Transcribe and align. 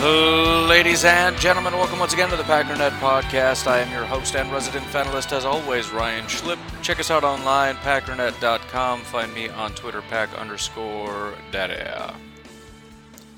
Ladies 0.00 1.04
and 1.04 1.36
gentlemen, 1.36 1.74
welcome 1.74 1.98
once 1.98 2.14
again 2.14 2.30
to 2.30 2.36
the 2.36 2.42
Packernet 2.44 2.98
Podcast. 3.00 3.66
I 3.66 3.80
am 3.80 3.92
your 3.92 4.06
host 4.06 4.34
and 4.34 4.50
resident 4.50 4.86
fanalist, 4.86 5.30
as 5.30 5.44
always, 5.44 5.90
Ryan 5.90 6.24
Schlip. 6.24 6.58
Check 6.80 6.98
us 7.00 7.10
out 7.10 7.22
online, 7.22 7.74
packernet.com. 7.76 9.02
Find 9.02 9.34
me 9.34 9.50
on 9.50 9.72
Twitter, 9.72 10.00
pack 10.00 10.32
underscore 10.38 11.34
daddy. 11.52 12.14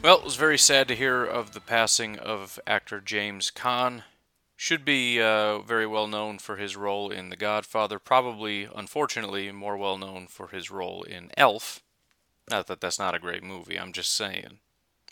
Well, 0.05 0.19
it 0.19 0.25
was 0.25 0.36
very 0.36 0.56
sad 0.56 0.86
to 0.86 0.95
hear 0.95 1.25
of 1.25 1.53
the 1.53 1.61
passing 1.61 2.17
of 2.20 2.61
actor 2.64 3.01
James 3.01 3.51
Caan. 3.51 4.05
Should 4.55 4.84
be 4.84 5.20
uh, 5.20 5.58
very 5.62 5.89
well 5.89 6.06
known 6.06 6.39
for 6.39 6.58
his 6.58 6.77
role 6.77 7.11
in 7.11 7.31
The 7.31 7.36
Godfather, 7.36 7.98
probably, 7.98 8.69
unfortunately, 8.73 9.51
more 9.51 9.77
well 9.77 9.98
known 9.98 10.29
for 10.29 10.47
his 10.47 10.70
role 10.70 11.03
in 11.03 11.33
Elf. 11.36 11.83
Not 12.48 12.69
that 12.69 12.81
that's 12.81 13.01
not 13.01 13.17
a 13.17 13.19
great 13.19 13.42
movie, 13.42 13.77
I'm 13.77 13.92
just 13.92 14.14
saying. 14.14 14.61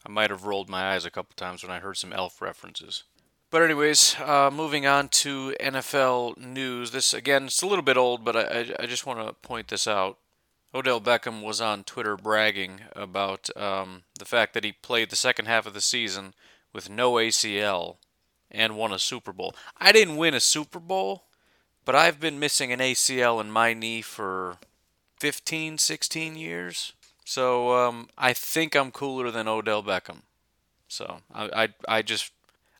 I 0.04 0.08
might 0.08 0.30
have 0.30 0.44
rolled 0.44 0.68
my 0.68 0.92
eyes 0.94 1.04
a 1.04 1.10
couple 1.10 1.34
times 1.36 1.62
when 1.62 1.72
I 1.72 1.80
heard 1.80 1.96
some 1.96 2.12
elf 2.12 2.40
references. 2.40 3.04
But 3.50 3.62
anyways, 3.62 4.16
uh, 4.20 4.50
moving 4.52 4.86
on 4.86 5.08
to 5.08 5.54
NFL 5.60 6.38
news. 6.38 6.92
This 6.92 7.12
again, 7.12 7.46
it's 7.46 7.62
a 7.62 7.66
little 7.66 7.82
bit 7.82 7.96
old, 7.96 8.24
but 8.24 8.36
I, 8.36 8.74
I 8.78 8.86
just 8.86 9.06
want 9.06 9.26
to 9.26 9.32
point 9.34 9.68
this 9.68 9.88
out. 9.88 10.18
Odell 10.72 11.00
Beckham 11.00 11.42
was 11.42 11.60
on 11.60 11.82
Twitter 11.82 12.16
bragging 12.16 12.82
about 12.94 13.54
um, 13.56 14.04
the 14.16 14.24
fact 14.24 14.54
that 14.54 14.62
he 14.62 14.70
played 14.70 15.10
the 15.10 15.16
second 15.16 15.46
half 15.46 15.66
of 15.66 15.74
the 15.74 15.80
season 15.80 16.32
with 16.72 16.88
no 16.88 17.14
ACL 17.14 17.96
and 18.50 18.76
won 18.76 18.92
a 18.92 18.98
Super 18.98 19.32
Bowl. 19.32 19.54
I 19.78 19.90
didn't 19.90 20.16
win 20.16 20.32
a 20.32 20.40
Super 20.40 20.78
Bowl, 20.78 21.24
but 21.84 21.96
I've 21.96 22.20
been 22.20 22.38
missing 22.38 22.72
an 22.72 22.78
ACL 22.78 23.40
in 23.40 23.50
my 23.50 23.74
knee 23.74 24.00
for 24.00 24.58
15, 25.18 25.78
16 25.78 26.36
years. 26.36 26.92
So 27.30 27.76
um, 27.76 28.08
I 28.18 28.32
think 28.32 28.74
I'm 28.74 28.90
cooler 28.90 29.30
than 29.30 29.46
Odell 29.46 29.84
Beckham. 29.84 30.22
So 30.88 31.18
I, 31.32 31.44
I, 31.62 31.68
I 31.98 32.02
just 32.02 32.32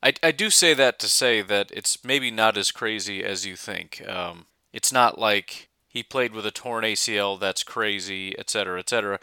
I, 0.02 0.12
I 0.24 0.32
do 0.32 0.50
say 0.50 0.74
that 0.74 0.98
to 0.98 1.08
say 1.08 1.40
that 1.40 1.70
it's 1.72 2.02
maybe 2.02 2.32
not 2.32 2.56
as 2.56 2.72
crazy 2.72 3.22
as 3.22 3.46
you 3.46 3.54
think. 3.54 4.02
Um, 4.08 4.46
it's 4.72 4.92
not 4.92 5.20
like 5.20 5.68
he 5.86 6.02
played 6.02 6.34
with 6.34 6.44
a 6.44 6.50
torn 6.50 6.82
ACL 6.82 7.38
that's 7.38 7.62
crazy, 7.62 8.36
etc., 8.40 8.80
etc. 8.80 9.20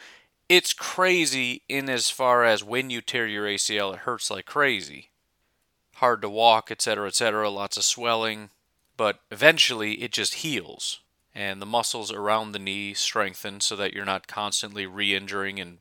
It's 0.48 0.72
crazy 0.72 1.62
in 1.68 1.90
as 1.90 2.10
far 2.10 2.46
as 2.46 2.64
when 2.64 2.90
you 2.90 3.02
tear 3.02 3.28
your 3.28 3.48
ACL, 3.48 3.96
it 3.96 4.00
hurts 4.00 4.32
like 4.32 4.46
crazy. 4.46 5.10
Hard 5.96 6.22
to 6.22 6.30
walk, 6.30 6.72
etc., 6.72 7.06
etc., 7.06 7.50
lots 7.50 7.76
of 7.76 7.84
swelling, 7.84 8.50
but 8.96 9.20
eventually 9.30 9.96
it 9.96 10.14
just 10.14 10.36
heals 10.36 11.02
and 11.38 11.62
the 11.62 11.68
muscles 11.68 12.12
around 12.12 12.52
the 12.52 12.60
knee 12.60 12.96
strengthen 12.96 13.62
so 13.62 13.76
that 13.76 13.94
you're 13.94 14.04
not 14.04 14.26
constantly 14.26 14.88
re-injuring 14.88 15.60
and 15.60 15.78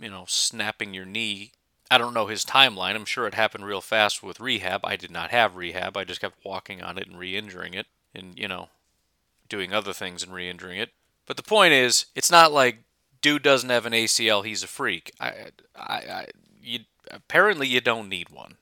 you 0.00 0.08
know 0.08 0.24
snapping 0.28 0.94
your 0.94 1.04
knee. 1.04 1.50
I 1.90 1.98
don't 1.98 2.14
know 2.14 2.28
his 2.28 2.44
timeline. 2.44 2.94
I'm 2.94 3.04
sure 3.04 3.26
it 3.26 3.34
happened 3.34 3.66
real 3.66 3.80
fast 3.80 4.22
with 4.22 4.38
rehab. 4.38 4.82
I 4.84 4.94
did 4.94 5.10
not 5.10 5.32
have 5.32 5.56
rehab. 5.56 5.96
I 5.96 6.04
just 6.04 6.20
kept 6.20 6.44
walking 6.44 6.80
on 6.80 6.96
it 6.96 7.08
and 7.08 7.18
re-injuring 7.18 7.74
it 7.74 7.86
and 8.14 8.38
you 8.38 8.46
know 8.46 8.68
doing 9.48 9.74
other 9.74 9.92
things 9.92 10.22
and 10.22 10.32
re-injuring 10.32 10.78
it. 10.78 10.90
But 11.26 11.36
the 11.36 11.42
point 11.42 11.72
is, 11.72 12.06
it's 12.14 12.30
not 12.30 12.52
like 12.52 12.84
dude 13.20 13.42
doesn't 13.42 13.68
have 13.68 13.86
an 13.86 13.92
ACL, 13.92 14.44
he's 14.44 14.62
a 14.62 14.68
freak. 14.68 15.12
I 15.18 15.32
I, 15.74 15.94
I 15.94 16.26
you 16.62 16.80
apparently 17.10 17.66
you 17.66 17.80
don't 17.80 18.08
need 18.08 18.30
one 18.30 18.58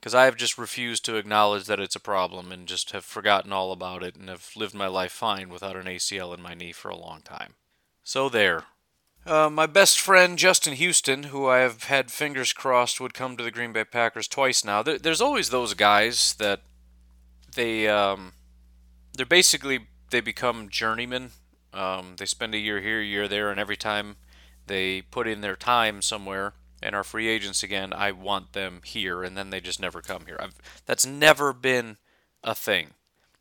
because 0.00 0.14
I 0.14 0.24
have 0.24 0.36
just 0.36 0.56
refused 0.56 1.04
to 1.04 1.16
acknowledge 1.16 1.66
that 1.66 1.78
it's 1.78 1.96
a 1.96 2.00
problem 2.00 2.50
and 2.50 2.66
just 2.66 2.92
have 2.92 3.04
forgotten 3.04 3.52
all 3.52 3.70
about 3.70 4.02
it 4.02 4.16
and 4.16 4.30
have 4.30 4.50
lived 4.56 4.74
my 4.74 4.86
life 4.86 5.12
fine 5.12 5.50
without 5.50 5.76
an 5.76 5.84
ACL 5.84 6.34
in 6.34 6.40
my 6.40 6.54
knee 6.54 6.72
for 6.72 6.88
a 6.88 6.96
long 6.96 7.20
time. 7.20 7.54
So 8.02 8.30
there. 8.30 8.64
Uh, 9.26 9.50
my 9.50 9.66
best 9.66 10.00
friend 10.00 10.38
Justin 10.38 10.72
Houston, 10.72 11.24
who 11.24 11.46
I 11.46 11.58
have 11.58 11.84
had 11.84 12.10
fingers 12.10 12.54
crossed 12.54 13.00
would 13.00 13.12
come 13.12 13.36
to 13.36 13.44
the 13.44 13.50
Green 13.50 13.74
Bay 13.74 13.84
Packers 13.84 14.26
twice 14.26 14.64
now. 14.64 14.82
There, 14.82 14.98
there's 14.98 15.20
always 15.20 15.50
those 15.50 15.74
guys 15.74 16.34
that 16.38 16.62
they 17.54 17.86
um, 17.86 18.32
they're 19.12 19.26
basically 19.26 19.88
they 20.10 20.22
become 20.22 20.70
journeymen. 20.70 21.32
Um, 21.74 22.14
they 22.16 22.24
spend 22.24 22.54
a 22.54 22.58
year 22.58 22.80
here, 22.80 23.00
a 23.00 23.04
year 23.04 23.28
there, 23.28 23.50
and 23.50 23.60
every 23.60 23.76
time 23.76 24.16
they 24.66 25.02
put 25.02 25.28
in 25.28 25.42
their 25.42 25.56
time 25.56 26.00
somewhere, 26.00 26.54
and 26.82 26.94
are 26.94 27.04
free 27.04 27.28
agents 27.28 27.62
again, 27.62 27.92
I 27.92 28.12
want 28.12 28.52
them 28.52 28.80
here, 28.84 29.22
and 29.22 29.36
then 29.36 29.50
they 29.50 29.60
just 29.60 29.80
never 29.80 30.00
come 30.00 30.26
here. 30.26 30.38
I've, 30.40 30.54
that's 30.86 31.06
never 31.06 31.52
been 31.52 31.98
a 32.42 32.54
thing. 32.54 32.94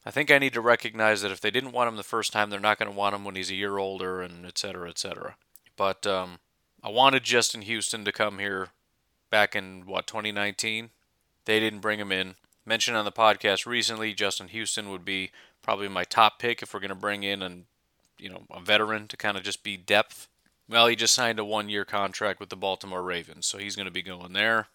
I 0.05 0.11
think 0.11 0.31
I 0.31 0.39
need 0.39 0.53
to 0.53 0.61
recognize 0.61 1.21
that 1.21 1.31
if 1.31 1.41
they 1.41 1.51
didn't 1.51 1.71
want 1.71 1.89
him 1.89 1.95
the 1.95 2.03
first 2.03 2.33
time, 2.33 2.49
they're 2.49 2.59
not 2.59 2.79
going 2.79 2.91
to 2.91 2.97
want 2.97 3.15
him 3.15 3.23
when 3.23 3.35
he's 3.35 3.51
a 3.51 3.55
year 3.55 3.77
older, 3.77 4.21
and 4.21 4.45
et 4.45 4.57
cetera, 4.57 4.89
et 4.89 4.97
cetera. 4.97 5.35
But 5.75 6.05
um, 6.07 6.39
I 6.83 6.89
wanted 6.89 7.23
Justin 7.23 7.61
Houston 7.61 8.05
to 8.05 8.11
come 8.11 8.39
here 8.39 8.69
back 9.29 9.55
in, 9.55 9.85
what, 9.85 10.07
2019? 10.07 10.89
They 11.45 11.59
didn't 11.59 11.79
bring 11.79 11.99
him 11.99 12.11
in. 12.11 12.35
Mentioned 12.65 12.97
on 12.97 13.05
the 13.05 13.11
podcast 13.11 13.65
recently, 13.65 14.13
Justin 14.13 14.49
Houston 14.49 14.89
would 14.89 15.05
be 15.05 15.31
probably 15.61 15.87
my 15.87 16.03
top 16.03 16.39
pick 16.39 16.61
if 16.61 16.73
we're 16.73 16.79
going 16.79 16.89
to 16.89 16.95
bring 16.95 17.23
in 17.23 17.41
an, 17.41 17.65
you 18.17 18.29
know, 18.29 18.43
a 18.51 18.59
veteran 18.61 19.07
to 19.07 19.17
kind 19.17 19.37
of 19.37 19.43
just 19.43 19.63
be 19.63 19.77
depth 19.77 20.27
well, 20.69 20.87
he 20.87 20.95
just 20.95 21.15
signed 21.15 21.39
a 21.39 21.45
one 21.45 21.67
year 21.67 21.83
contract 21.83 22.39
with 22.39 22.49
the 22.49 22.55
Baltimore 22.55 23.01
Ravens, 23.01 23.47
so 23.47 23.57
he's 23.57 23.75
going 23.75 23.87
to 23.87 23.91
be 23.91 24.03
going 24.03 24.33
there. 24.33 24.67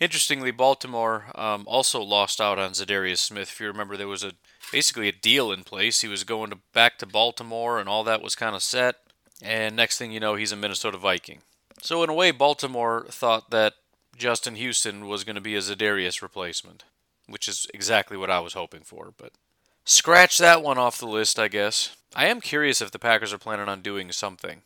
Interestingly, 0.00 0.50
Baltimore 0.50 1.26
um, 1.34 1.64
also 1.66 2.00
lost 2.00 2.40
out 2.40 2.58
on 2.58 2.72
Za'Darius 2.72 3.18
Smith. 3.18 3.50
If 3.50 3.60
you 3.60 3.66
remember, 3.68 3.96
there 3.96 4.08
was 4.08 4.24
a 4.24 4.32
basically 4.72 5.08
a 5.08 5.12
deal 5.12 5.52
in 5.52 5.62
place. 5.62 6.00
He 6.00 6.08
was 6.08 6.24
going 6.24 6.50
to, 6.50 6.58
back 6.72 6.98
to 6.98 7.06
Baltimore, 7.06 7.78
and 7.78 7.88
all 7.88 8.02
that 8.04 8.22
was 8.22 8.34
kind 8.34 8.56
of 8.56 8.62
set. 8.62 8.96
And 9.42 9.76
next 9.76 9.98
thing 9.98 10.10
you 10.10 10.20
know, 10.20 10.34
he's 10.34 10.52
a 10.52 10.56
Minnesota 10.56 10.96
Viking. 10.96 11.40
So 11.82 12.02
in 12.02 12.10
a 12.10 12.14
way, 12.14 12.30
Baltimore 12.30 13.06
thought 13.10 13.50
that 13.50 13.74
Justin 14.16 14.54
Houston 14.54 15.06
was 15.06 15.24
going 15.24 15.36
to 15.36 15.40
be 15.40 15.54
a 15.54 15.60
Za'Darius 15.60 16.22
replacement, 16.22 16.84
which 17.28 17.46
is 17.46 17.66
exactly 17.74 18.16
what 18.16 18.30
I 18.30 18.40
was 18.40 18.54
hoping 18.54 18.82
for. 18.82 19.12
But 19.16 19.32
scratch 19.84 20.38
that 20.38 20.62
one 20.62 20.78
off 20.78 20.98
the 20.98 21.06
list, 21.06 21.38
I 21.38 21.48
guess. 21.48 21.94
I 22.14 22.26
am 22.26 22.40
curious 22.40 22.80
if 22.80 22.90
the 22.90 22.98
Packers 22.98 23.32
are 23.32 23.38
planning 23.38 23.68
on 23.68 23.82
doing 23.82 24.10
something. 24.12 24.62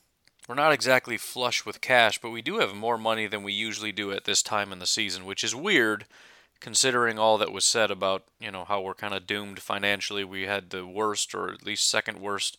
We're 0.46 0.54
not 0.54 0.72
exactly 0.72 1.16
flush 1.16 1.66
with 1.66 1.80
cash, 1.80 2.20
but 2.20 2.30
we 2.30 2.42
do 2.42 2.58
have 2.58 2.74
more 2.74 2.98
money 2.98 3.26
than 3.26 3.42
we 3.42 3.52
usually 3.52 3.92
do 3.92 4.12
at 4.12 4.24
this 4.24 4.42
time 4.42 4.72
in 4.72 4.78
the 4.78 4.86
season, 4.86 5.24
which 5.24 5.42
is 5.42 5.54
weird 5.54 6.06
considering 6.60 7.18
all 7.18 7.36
that 7.38 7.52
was 7.52 7.64
said 7.64 7.90
about, 7.90 8.24
you 8.40 8.50
know, 8.50 8.64
how 8.64 8.80
we're 8.80 8.94
kind 8.94 9.12
of 9.12 9.26
doomed 9.26 9.60
financially. 9.60 10.24
We 10.24 10.42
had 10.42 10.70
the 10.70 10.86
worst 10.86 11.34
or 11.34 11.52
at 11.52 11.66
least 11.66 11.88
second 11.88 12.20
worst 12.20 12.58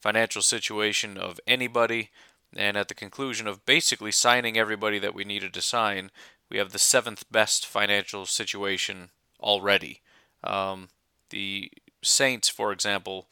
financial 0.00 0.42
situation 0.42 1.16
of 1.16 1.40
anybody, 1.46 2.10
and 2.56 2.76
at 2.76 2.88
the 2.88 2.94
conclusion 2.94 3.46
of 3.46 3.64
basically 3.64 4.10
signing 4.10 4.58
everybody 4.58 4.98
that 4.98 5.14
we 5.14 5.24
needed 5.24 5.54
to 5.54 5.62
sign, 5.62 6.10
we 6.50 6.58
have 6.58 6.72
the 6.72 6.78
seventh 6.78 7.24
best 7.30 7.64
financial 7.64 8.26
situation 8.26 9.10
already. 9.40 10.00
Um, 10.42 10.88
the 11.30 11.70
Saints, 12.02 12.48
for 12.48 12.72
example, 12.72 13.28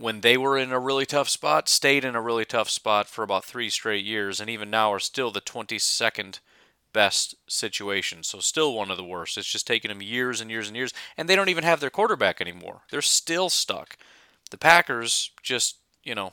when 0.00 0.22
they 0.22 0.38
were 0.38 0.56
in 0.56 0.72
a 0.72 0.80
really 0.80 1.04
tough 1.04 1.28
spot, 1.28 1.68
stayed 1.68 2.06
in 2.06 2.14
a 2.14 2.22
really 2.22 2.46
tough 2.46 2.70
spot 2.70 3.06
for 3.06 3.22
about 3.22 3.44
three 3.44 3.68
straight 3.68 4.04
years, 4.04 4.40
and 4.40 4.48
even 4.48 4.70
now 4.70 4.90
are 4.90 4.98
still 4.98 5.30
the 5.30 5.42
22nd 5.42 6.40
best 6.94 7.34
situation. 7.46 8.22
So 8.22 8.40
still 8.40 8.72
one 8.72 8.90
of 8.90 8.96
the 8.96 9.04
worst. 9.04 9.36
It's 9.36 9.52
just 9.52 9.66
taken 9.66 9.90
them 9.90 10.00
years 10.00 10.40
and 10.40 10.50
years 10.50 10.68
and 10.68 10.76
years, 10.76 10.94
and 11.18 11.28
they 11.28 11.36
don't 11.36 11.50
even 11.50 11.64
have 11.64 11.80
their 11.80 11.90
quarterback 11.90 12.40
anymore. 12.40 12.80
They're 12.90 13.02
still 13.02 13.50
stuck. 13.50 13.98
The 14.50 14.56
Packers 14.56 15.32
just, 15.42 15.76
you 16.02 16.14
know, 16.14 16.32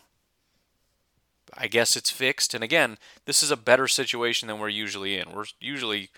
I 1.53 1.67
guess 1.67 1.97
it's 1.97 2.09
fixed. 2.09 2.53
And 2.53 2.63
again, 2.63 2.97
this 3.25 3.43
is 3.43 3.51
a 3.51 3.57
better 3.57 3.89
situation 3.89 4.47
than 4.47 4.59
we're 4.59 4.69
usually 4.69 5.17
in. 5.17 5.33
We're 5.33 5.45
usually 5.59 6.09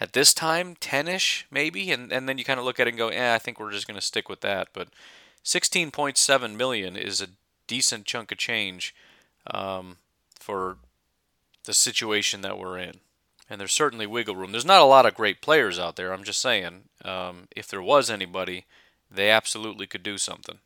at 0.00 0.12
this 0.12 0.34
time 0.34 0.74
10ish 0.74 1.44
maybe, 1.52 1.92
and 1.92 2.12
and 2.12 2.28
then 2.28 2.36
you 2.36 2.44
kind 2.44 2.58
of 2.58 2.66
look 2.66 2.80
at 2.80 2.88
it 2.88 2.90
and 2.90 2.98
go, 2.98 3.12
"Yeah, 3.12 3.34
I 3.34 3.38
think 3.38 3.60
we're 3.60 3.70
just 3.70 3.86
going 3.86 3.98
to 3.98 4.04
stick 4.04 4.28
with 4.28 4.40
that." 4.40 4.68
But 4.72 4.88
16.7 5.46 6.56
million 6.56 6.96
is 6.96 7.20
a 7.20 7.28
decent 7.68 8.04
chunk 8.04 8.32
of 8.32 8.38
change 8.38 8.92
um, 9.48 9.98
for 10.34 10.78
the 11.66 11.72
situation 11.72 12.40
that 12.40 12.58
we're 12.58 12.76
in. 12.76 12.94
And 13.48 13.60
there's 13.60 13.72
certainly 13.72 14.08
wiggle 14.08 14.34
room. 14.34 14.50
There's 14.50 14.64
not 14.64 14.80
a 14.80 14.86
lot 14.86 15.06
of 15.06 15.14
great 15.14 15.40
players 15.40 15.78
out 15.78 15.94
there. 15.94 16.12
I'm 16.12 16.24
just 16.24 16.42
saying, 16.42 16.88
um, 17.04 17.46
if 17.54 17.68
there 17.68 17.80
was 17.80 18.10
anybody, 18.10 18.64
they 19.08 19.30
absolutely 19.30 19.86
could 19.86 20.02
do 20.02 20.18
something. 20.18 20.58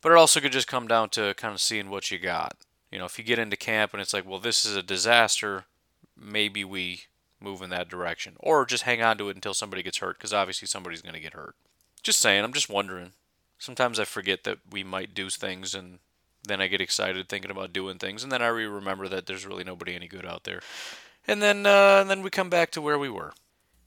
But 0.00 0.12
it 0.12 0.18
also 0.18 0.38
could 0.38 0.52
just 0.52 0.68
come 0.68 0.86
down 0.86 1.08
to 1.10 1.34
kind 1.34 1.52
of 1.52 1.60
seeing 1.60 1.90
what 1.90 2.12
you 2.12 2.20
got. 2.20 2.56
You 2.92 3.00
know, 3.00 3.06
if 3.06 3.18
you 3.18 3.24
get 3.24 3.40
into 3.40 3.56
camp 3.56 3.92
and 3.92 4.00
it's 4.00 4.14
like, 4.14 4.28
well, 4.28 4.38
this 4.38 4.64
is 4.64 4.76
a 4.76 4.82
disaster, 4.82 5.64
maybe 6.16 6.62
we 6.62 7.02
move 7.40 7.62
in 7.62 7.70
that 7.70 7.88
direction. 7.88 8.34
Or 8.38 8.64
just 8.64 8.84
hang 8.84 9.02
on 9.02 9.18
to 9.18 9.28
it 9.28 9.34
until 9.34 9.54
somebody 9.54 9.82
gets 9.82 9.98
hurt, 9.98 10.18
because 10.18 10.32
obviously 10.32 10.68
somebody's 10.68 11.02
going 11.02 11.16
to 11.16 11.20
get 11.20 11.32
hurt. 11.32 11.56
Just 12.04 12.20
saying, 12.20 12.44
I'm 12.44 12.52
just 12.52 12.70
wondering. 12.70 13.10
Sometimes 13.60 14.00
I 14.00 14.04
forget 14.04 14.42
that 14.44 14.58
we 14.68 14.82
might 14.82 15.14
do 15.14 15.30
things 15.30 15.74
and 15.74 16.00
then 16.42 16.60
I 16.60 16.66
get 16.66 16.80
excited 16.80 17.28
thinking 17.28 17.50
about 17.50 17.72
doing 17.72 17.98
things, 17.98 18.22
and 18.22 18.32
then 18.32 18.42
I 18.42 18.46
remember 18.46 19.08
that 19.08 19.26
there's 19.26 19.46
really 19.46 19.62
nobody 19.62 19.94
any 19.94 20.08
good 20.08 20.24
out 20.24 20.44
there. 20.44 20.60
And 21.26 21.42
then, 21.42 21.66
uh, 21.66 21.98
and 22.00 22.08
then 22.10 22.22
we 22.22 22.30
come 22.30 22.50
back 22.50 22.70
to 22.72 22.80
where 22.80 22.98
we 22.98 23.10
were. 23.10 23.32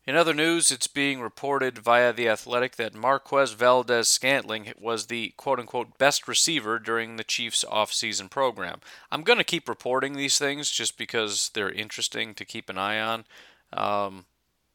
In 0.06 0.16
other 0.16 0.34
news, 0.34 0.70
it's 0.70 0.88
being 0.88 1.22
reported 1.22 1.80
via 1.80 2.12
The 2.12 2.28
Athletic 2.28 2.76
that 2.76 2.94
Marquez 2.94 3.54
Valdes 3.54 4.10
Scantling 4.10 4.74
was 4.78 5.06
the 5.06 5.34
quote 5.38 5.60
unquote 5.60 5.98
best 5.98 6.28
receiver 6.28 6.78
during 6.78 7.16
the 7.16 7.24
Chiefs' 7.24 7.64
offseason 7.64 8.30
program. 8.30 8.82
I'm 9.12 9.24
going 9.24 9.40
to 9.40 9.46
keep 9.46 9.70
reporting 9.70 10.14
these 10.14 10.38
things 10.38 10.70
just 10.70 10.98
because 10.98 11.52
they're 11.54 11.72
interesting 11.72 12.34
to 12.36 12.46
keep 12.46 12.70
an 12.70 12.78
eye 12.78 13.00
on. 13.00 13.26
Um, 13.72 14.26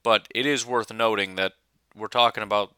but 0.02 0.26
it 0.34 0.46
is 0.46 0.64
worth 0.64 0.92
noting 0.92 1.34
that 1.36 1.52
we're 1.94 2.08
talking 2.08 2.42
about 2.42 2.72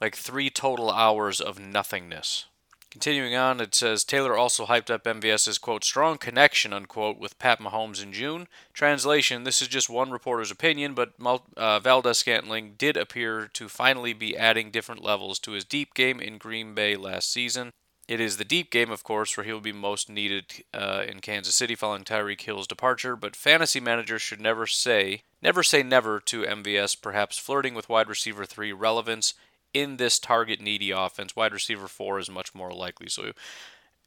like 0.00 0.16
three 0.16 0.50
total 0.50 0.90
hours 0.90 1.40
of 1.40 1.58
nothingness 1.58 2.46
Continuing 2.90 3.36
on, 3.36 3.60
it 3.60 3.72
says 3.72 4.02
Taylor 4.02 4.36
also 4.36 4.66
hyped 4.66 4.90
up 4.90 5.04
MVS's 5.04 5.58
quote 5.58 5.84
strong 5.84 6.18
connection 6.18 6.72
unquote 6.72 7.18
with 7.18 7.38
Pat 7.38 7.60
Mahomes 7.60 8.02
in 8.02 8.12
June. 8.12 8.48
Translation: 8.74 9.44
This 9.44 9.62
is 9.62 9.68
just 9.68 9.88
one 9.88 10.10
reporter's 10.10 10.50
opinion, 10.50 10.94
but 10.94 11.12
uh, 11.56 11.78
Valdes 11.78 12.18
Scantling 12.18 12.74
did 12.76 12.96
appear 12.96 13.48
to 13.52 13.68
finally 13.68 14.12
be 14.12 14.36
adding 14.36 14.72
different 14.72 15.04
levels 15.04 15.38
to 15.40 15.52
his 15.52 15.64
deep 15.64 15.94
game 15.94 16.18
in 16.18 16.36
Green 16.36 16.74
Bay 16.74 16.96
last 16.96 17.32
season. 17.32 17.70
It 18.08 18.18
is 18.18 18.38
the 18.38 18.44
deep 18.44 18.72
game, 18.72 18.90
of 18.90 19.04
course, 19.04 19.36
where 19.36 19.44
he 19.44 19.52
will 19.52 19.60
be 19.60 19.72
most 19.72 20.10
needed 20.10 20.64
uh, 20.74 21.04
in 21.06 21.20
Kansas 21.20 21.54
City 21.54 21.76
following 21.76 22.02
Tyreek 22.02 22.40
Hill's 22.40 22.66
departure. 22.66 23.14
But 23.14 23.36
fantasy 23.36 23.78
managers 23.78 24.20
should 24.20 24.40
never 24.40 24.66
say 24.66 25.22
never 25.40 25.62
say 25.62 25.84
never 25.84 26.18
to 26.18 26.42
MVS, 26.42 27.00
perhaps 27.00 27.38
flirting 27.38 27.74
with 27.74 27.88
wide 27.88 28.08
receiver 28.08 28.44
three 28.44 28.72
relevance 28.72 29.34
in 29.72 29.96
this 29.96 30.18
target 30.18 30.60
needy 30.60 30.90
offense, 30.90 31.36
wide 31.36 31.52
receiver 31.52 31.88
four 31.88 32.18
is 32.18 32.30
much 32.30 32.54
more 32.54 32.72
likely. 32.72 33.08
So 33.08 33.32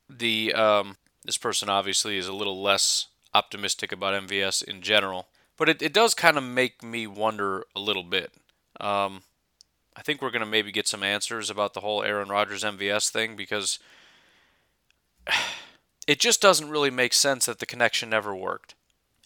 the 0.09 0.53
um, 0.53 0.97
this 1.23 1.37
person 1.37 1.69
obviously 1.69 2.17
is 2.17 2.27
a 2.27 2.33
little 2.33 2.61
less 2.61 3.07
optimistic 3.33 3.91
about 3.91 4.27
MVS 4.27 4.63
in 4.63 4.81
general, 4.81 5.27
but 5.57 5.69
it, 5.69 5.81
it 5.81 5.93
does 5.93 6.13
kind 6.13 6.37
of 6.37 6.43
make 6.43 6.83
me 6.83 7.07
wonder 7.07 7.65
a 7.75 7.79
little 7.79 8.03
bit. 8.03 8.31
Um, 8.79 9.23
I 9.95 10.01
think 10.01 10.21
we're 10.21 10.31
going 10.31 10.41
to 10.41 10.45
maybe 10.45 10.71
get 10.71 10.87
some 10.87 11.03
answers 11.03 11.49
about 11.49 11.73
the 11.73 11.81
whole 11.81 12.03
Aaron 12.03 12.29
Rodgers 12.29 12.63
MVS 12.63 13.09
thing 13.09 13.35
because 13.35 13.79
it 16.07 16.19
just 16.19 16.41
doesn't 16.41 16.69
really 16.69 16.89
make 16.89 17.13
sense 17.13 17.45
that 17.45 17.59
the 17.59 17.65
connection 17.65 18.09
never 18.09 18.35
worked. 18.35 18.75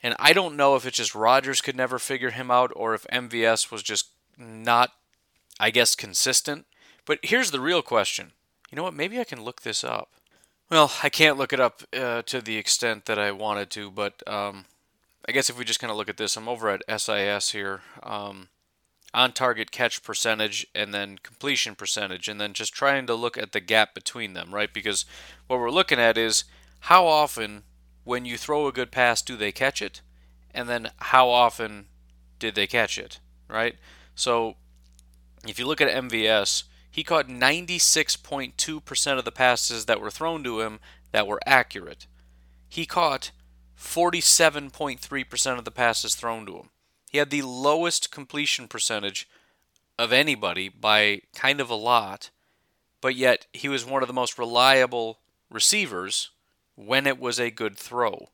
And 0.04 0.16
I 0.20 0.34
don't 0.34 0.56
know 0.56 0.76
if 0.76 0.86
it's 0.86 0.98
just 0.98 1.16
Rodgers 1.16 1.62
could 1.62 1.76
never 1.76 1.98
figure 1.98 2.30
him 2.30 2.52
out 2.52 2.72
or 2.76 2.94
if 2.94 3.08
MVS 3.12 3.72
was 3.72 3.82
just 3.82 4.10
not 4.38 4.92
I 5.60 5.70
guess, 5.70 5.96
consistent. 5.96 6.66
But 7.06 7.20
here's 7.24 7.52
the 7.52 7.60
real 7.60 7.82
question. 7.82 8.32
You 8.72 8.76
know 8.76 8.84
what? 8.84 8.94
Maybe 8.94 9.20
I 9.20 9.24
can 9.24 9.44
look 9.44 9.62
this 9.62 9.84
up. 9.84 10.12
Well, 10.70 10.92
I 11.02 11.10
can't 11.10 11.38
look 11.38 11.54
it 11.54 11.60
up 11.60 11.84
uh, 11.98 12.22
to 12.24 12.42
the 12.42 12.58
extent 12.58 13.06
that 13.06 13.18
I 13.18 13.32
wanted 13.32 13.70
to, 13.72 13.90
but 13.90 14.22
um, 14.28 14.66
I 15.28 15.32
guess 15.32 15.50
if 15.50 15.58
we 15.58 15.64
just 15.64 15.80
kind 15.80 15.92
of 15.92 15.98
look 15.98 16.10
at 16.10 16.18
this, 16.18 16.36
I'm 16.36 16.50
over 16.50 16.70
at 16.70 17.02
SIS 17.02 17.52
here. 17.52 17.82
Um, 18.04 18.50
on 19.14 19.32
target 19.32 19.72
catch 19.72 20.04
percentage 20.04 20.68
and 20.76 20.94
then 20.94 21.18
completion 21.24 21.76
percentage, 21.76 22.28
and 22.28 22.40
then 22.40 22.54
just 22.54 22.74
trying 22.74 23.08
to 23.08 23.16
look 23.16 23.38
at 23.38 23.52
the 23.52 23.60
gap 23.60 23.96
between 23.96 24.34
them, 24.34 24.54
right? 24.54 24.74
Because 24.74 25.06
what 25.48 25.60
we're 25.60 25.72
looking 25.72 26.00
at 26.00 26.18
is 26.18 26.44
how 26.82 27.06
often, 27.08 27.64
when 28.04 28.26
you 28.26 28.38
throw 28.38 28.68
a 28.68 28.72
good 28.72 28.92
pass, 28.92 29.22
do 29.22 29.36
they 29.36 29.52
catch 29.52 29.82
it? 29.82 30.02
And 30.54 30.68
then 30.68 30.92
how 30.98 31.30
often 31.30 31.88
did 32.40 32.56
they 32.56 32.68
catch 32.68 32.98
it, 32.98 33.20
right? 33.48 33.76
So 34.16 34.56
if 35.50 35.60
you 35.60 35.66
look 35.68 35.82
at 35.82 35.90
MVS, 35.90 36.64
he 36.90 37.04
caught 37.04 37.28
96.2% 37.28 39.18
of 39.18 39.26
the 39.26 39.32
passes 39.32 39.86
that 39.86 40.02
were 40.02 40.12
thrown 40.12 40.44
to 40.44 40.62
him 40.62 40.80
that 41.12 41.28
were 41.28 41.40
accurate. 41.46 42.08
He 42.68 42.86
caught 42.86 43.32
47.3% 43.80 45.58
of 45.58 45.66
the 45.66 45.72
passes 45.72 46.16
thrown 46.16 46.46
to 46.48 46.58
him. 46.58 46.70
He 47.12 47.20
had 47.20 47.30
the 47.30 47.44
lowest 47.44 48.12
completion 48.12 48.68
percentage 48.68 49.30
of 49.98 50.12
anybody 50.12 50.70
by 50.70 51.22
kind 51.36 51.62
of 51.62 51.70
a 51.70 51.76
lot, 51.76 52.30
but 53.02 53.16
yet 53.16 53.48
he 53.54 53.70
was 53.70 53.86
one 53.86 54.02
of 54.02 54.08
the 54.08 54.14
most 54.14 54.38
reliable 54.38 55.20
receivers 55.50 56.32
when 56.76 57.08
it 57.08 57.20
was 57.20 57.40
a 57.40 57.52
good 57.52 57.78
throw. 57.78 58.30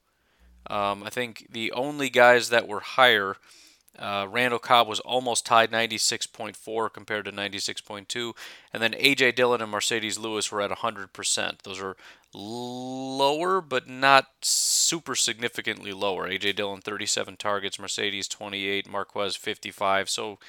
Um, 0.67 1.03
I 1.03 1.09
think 1.09 1.47
the 1.51 1.71
only 1.73 2.09
guys 2.09 2.49
that 2.49 2.67
were 2.67 2.79
higher 2.79 3.37
uh, 3.99 4.27
Randall 4.29 4.59
Cobb 4.59 4.87
was 4.87 4.99
almost 5.01 5.45
tied 5.45 5.71
96.4 5.71 6.91
compared 6.91 7.25
to 7.25 7.31
96.2. 7.31 8.33
And 8.73 8.81
then 8.81 8.95
A.J. 8.97 9.33
Dillon 9.33 9.61
and 9.61 9.71
Marcedes 9.71 10.19
Lewis 10.19 10.51
were 10.51 10.61
at 10.61 10.71
100%. 10.71 11.61
Those 11.61 11.79
are 11.79 11.95
lower, 12.33 13.61
but 13.61 13.87
not 13.87 14.27
super 14.41 15.15
significantly 15.15 15.91
lower. 15.91 16.27
A.J. 16.27 16.53
Dillon 16.53 16.81
37 16.81 17.37
targets, 17.37 17.79
Mercedes, 17.79 18.27
28, 18.27 18.89
Marquez 18.89 19.35
55. 19.35 20.09
So 20.09 20.39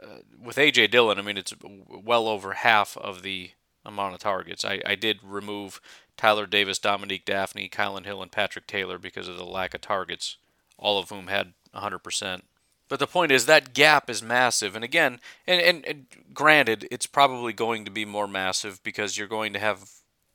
uh, 0.00 0.06
with 0.40 0.56
A.J. 0.56 0.86
Dillon, 0.86 1.18
I 1.18 1.22
mean, 1.22 1.36
it's 1.36 1.54
well 1.62 2.28
over 2.28 2.52
half 2.52 2.96
of 2.96 3.22
the 3.22 3.50
amount 3.84 4.14
of 4.14 4.20
targets. 4.20 4.64
I, 4.64 4.80
I 4.86 4.94
did 4.94 5.18
remove 5.24 5.80
Tyler 6.16 6.46
Davis, 6.46 6.78
Dominique 6.78 7.26
Dafney, 7.26 7.68
Kylin 7.68 8.04
Hill, 8.04 8.22
and 8.22 8.30
Patrick 8.30 8.68
Taylor 8.68 8.98
because 8.98 9.26
of 9.26 9.36
the 9.36 9.44
lack 9.44 9.74
of 9.74 9.80
targets, 9.80 10.36
all 10.78 10.98
of 11.00 11.08
whom 11.08 11.26
had 11.26 11.54
100%. 11.74 12.42
But 12.90 12.98
the 12.98 13.06
point 13.06 13.30
is 13.30 13.46
that 13.46 13.72
gap 13.72 14.10
is 14.10 14.20
massive, 14.20 14.74
and 14.74 14.84
again, 14.84 15.20
and, 15.46 15.60
and, 15.60 15.86
and, 15.86 16.06
granted, 16.34 16.88
it's 16.90 17.06
probably 17.06 17.52
going 17.52 17.84
to 17.84 17.90
be 17.90 18.04
more 18.04 18.26
massive 18.26 18.82
because 18.82 19.16
you're 19.16 19.28
going 19.28 19.52
to 19.52 19.60
have 19.60 19.88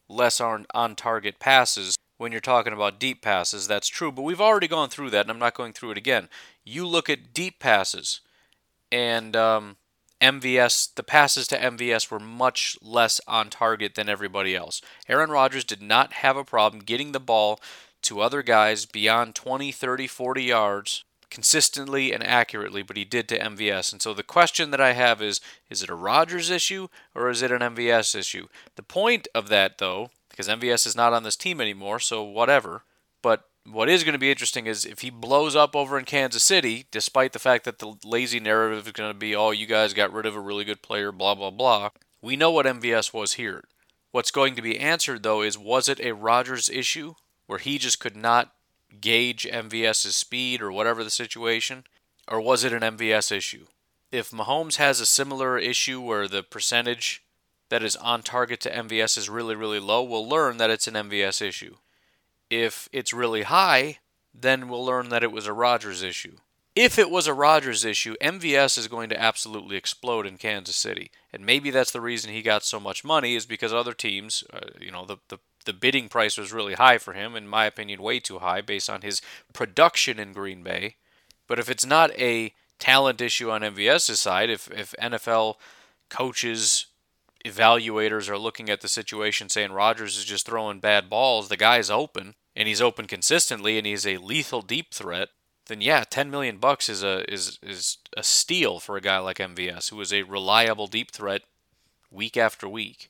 less 0.08 0.40
on 0.40 0.66
on 0.74 0.96
target 0.96 1.38
passes 1.38 1.98
when 2.18 2.32
you're 2.32 2.40
talking 2.40 2.72
about 2.72 2.98
deep 2.98 3.22
passes. 3.22 3.68
That's 3.68 3.90
true, 3.90 4.10
but 4.10 4.22
we've 4.22 4.40
already 4.40 4.70
gone 4.70 4.88
through 4.88 5.10
that, 5.10 5.26
and 5.26 5.32
I'm 5.32 5.38
not 5.38 5.54
going 5.54 5.74
through 5.74 5.92
it 5.92 5.98
again. 5.98 6.30
You 6.64 6.88
look 6.88 7.10
at 7.10 7.34
deep 7.34 7.60
passes, 7.60 8.22
and 8.90 9.36
um, 9.36 9.76
MVS, 10.22 10.96
the 10.96 11.04
passes 11.04 11.48
to 11.48 11.60
MVS 11.60 12.10
were 12.10 12.22
much 12.22 12.78
less 12.82 13.20
on 13.28 13.50
target 13.50 13.96
than 13.96 14.08
everybody 14.08 14.56
else. 14.56 14.80
Aaron 15.10 15.30
Rodgers 15.30 15.66
did 15.66 15.82
not 15.82 16.14
have 16.14 16.38
a 16.38 16.46
problem 16.46 16.84
getting 16.84 17.12
the 17.12 17.20
ball 17.20 17.60
to 18.04 18.22
other 18.22 18.42
guys 18.42 18.86
beyond 18.86 19.36
20, 19.36 19.74
30, 19.74 20.08
40 20.08 20.44
yards 20.44 21.04
consistently 21.36 22.14
and 22.14 22.26
accurately, 22.26 22.82
but 22.82 22.96
he 22.96 23.04
did 23.04 23.28
to 23.28 23.38
MVS. 23.38 23.92
And 23.92 24.02
so 24.02 24.14
the 24.14 24.24
question 24.24 24.72
that 24.72 24.80
I 24.80 24.94
have 24.94 25.22
is 25.22 25.42
is 25.70 25.84
it 25.84 25.90
a 25.90 25.96
Rodgers 25.96 26.50
issue 26.50 26.88
or 27.14 27.30
is 27.30 27.42
it 27.42 27.52
an 27.52 27.60
MVS 27.60 28.18
issue? 28.18 28.48
The 28.78 28.84
point 28.84 29.28
of 29.36 29.50
that, 29.50 29.78
though, 29.78 30.12
because 30.30 30.48
MVS 30.48 30.88
is 30.88 30.96
not 30.96 31.12
on 31.12 31.24
this 31.24 31.36
team 31.36 31.60
anymore, 31.60 32.00
so 32.00 32.24
whatever. 32.24 32.84
But 33.22 33.50
what 33.70 33.90
is 33.90 34.06
going 34.06 34.14
to 34.14 34.20
be 34.20 34.32
interesting 34.32 34.66
is 34.66 34.86
if 34.86 35.00
he 35.00 35.10
blows 35.10 35.58
up 35.58 35.76
over 35.76 36.00
in 36.00 36.06
Kansas 36.06 36.42
City, 36.42 36.86
despite 36.90 37.34
the 37.34 37.40
fact 37.40 37.66
that 37.66 37.80
the 37.80 37.96
lazy 38.06 38.40
narrative 38.40 38.88
is 38.88 38.94
going 38.94 39.10
to 39.12 39.20
be, 39.20 39.36
oh, 39.36 39.52
you 39.52 39.66
guys 39.66 39.94
got 39.94 40.14
rid 40.14 40.26
of 40.26 40.38
a 40.38 40.42
really 40.42 40.64
good 40.64 40.82
player, 40.82 41.12
blah, 41.12 41.36
blah, 41.36 41.52
blah. 41.52 41.90
We 42.22 42.38
know 42.38 42.52
what 42.52 42.66
MVS 42.66 43.14
was 43.14 43.34
here. 43.34 43.66
What's 44.12 44.32
going 44.32 44.56
to 44.56 44.62
be 44.62 44.80
answered, 44.80 45.24
though, 45.24 45.42
is 45.42 45.58
was 45.58 45.90
it 45.90 46.00
a 46.00 46.14
Rodgers 46.14 46.70
issue 46.70 47.16
where 47.46 47.60
he 47.60 47.78
just 47.78 48.00
could 48.00 48.16
not 48.16 48.54
gauge 49.02 49.48
MVS's 49.52 50.16
speed 50.16 50.62
or 50.62 50.72
whatever 50.72 51.04
the 51.04 51.10
situation? 51.10 51.84
Or 52.28 52.42
was 52.42 52.64
it 52.64 52.74
an 52.74 52.82
MVS 52.82 53.32
issue? 53.32 53.66
If 54.12 54.32
Mahomes 54.32 54.78
has 54.78 55.00
a 55.00 55.06
similar 55.06 55.58
issue 55.58 56.02
where 56.02 56.28
the 56.28 56.44
percentage 56.44 57.24
that 57.70 57.84
is 57.84 57.96
on 57.98 58.24
target 58.24 58.60
to 58.62 58.72
MVS 58.72 59.18
is 59.18 59.30
really, 59.30 59.56
really 59.56 59.80
low, 59.80 60.04
we'll 60.04 60.28
learn 60.28 60.58
that 60.58 60.70
it's 60.70 60.88
an 60.88 60.94
MVS 60.94 61.42
issue. 61.42 61.76
If 62.50 62.88
it's 62.92 63.14
really 63.14 63.44
high, 63.44 64.00
then 64.34 64.68
we'll 64.68 64.86
learn 64.86 65.10
that 65.10 65.24
it 65.24 65.32
was 65.32 65.48
a 65.48 65.54
Rodgers 65.54 66.04
issue. 66.04 66.38
If 66.76 67.00
it 67.00 67.10
was 67.10 67.26
a 67.26 67.34
Rodgers 67.34 67.86
issue, 67.86 68.16
MVS 68.22 68.78
is 68.78 68.90
going 68.90 69.10
to 69.10 69.22
absolutely 69.22 69.78
explode 69.78 70.26
in 70.26 70.38
Kansas 70.38 70.76
City. 70.76 71.10
And 71.32 71.46
maybe 71.46 71.72
that's 71.72 71.92
the 71.92 72.02
reason 72.02 72.32
he 72.32 72.42
got 72.42 72.66
so 72.66 72.82
much 72.82 73.06
money 73.06 73.36
is 73.36 73.46
because 73.46 73.74
other 73.74 73.94
teams, 73.94 74.44
uh, 74.54 74.60
you 74.80 74.92
know, 74.92 75.06
the, 75.06 75.18
the 75.30 75.40
the 75.66 75.74
bidding 75.74 76.10
price 76.10 76.38
was 76.38 76.54
really 76.54 76.74
high 76.74 76.98
for 76.98 77.14
him, 77.14 77.36
in 77.36 77.48
my 77.48 77.66
opinion, 77.66 78.02
way 78.02 78.20
too 78.20 78.40
high 78.40 78.62
based 78.62 78.90
on 78.90 79.02
his 79.02 79.22
production 79.54 80.20
in 80.20 80.34
Green 80.34 80.64
Bay. 80.64 80.96
But 81.48 81.60
if 81.60 81.70
it's 81.70 81.86
not 81.86 82.12
a 82.12 82.54
talent 82.80 83.22
issue 83.22 83.52
on 83.52 83.62
MVS's 83.62 84.20
side, 84.20 84.50
if, 84.50 84.70
if 84.72 84.94
NFL 85.02 85.56
coaches, 86.10 86.88
evaluators 87.46 88.30
are 88.30 88.38
looking 88.38 88.70
at 88.70 88.82
the 88.82 88.88
situation 88.88 89.50
saying 89.50 89.72
Rodgers 89.72 90.18
is 90.18 90.26
just 90.26 90.46
throwing 90.46 90.80
bad 90.80 91.10
balls, 91.10 91.48
the 91.48 91.58
guy's 91.58 91.90
open, 91.90 92.36
and 92.56 92.68
he's 92.68 92.82
open 92.82 93.06
consistently 93.06 93.78
and 93.78 93.86
he's 93.86 94.08
a 94.08 94.18
lethal 94.18 94.62
deep 94.62 94.94
threat, 94.94 95.30
then 95.68 95.82
yeah, 95.82 96.04
10 96.08 96.30
million 96.30 96.58
bucks 96.58 96.90
is 96.90 97.04
a 97.04 97.32
is 97.32 97.60
is 97.64 97.98
a 98.16 98.24
steal 98.24 98.80
for 98.80 98.98
a 98.98 99.02
guy 99.02 99.18
like 99.18 99.38
MVS 99.38 99.90
who 99.90 100.00
is 100.00 100.14
a 100.14 100.24
reliable 100.24 100.88
deep 100.88 101.12
threat 101.12 101.42
week 102.12 102.38
after 102.38 102.70
week. 102.70 103.10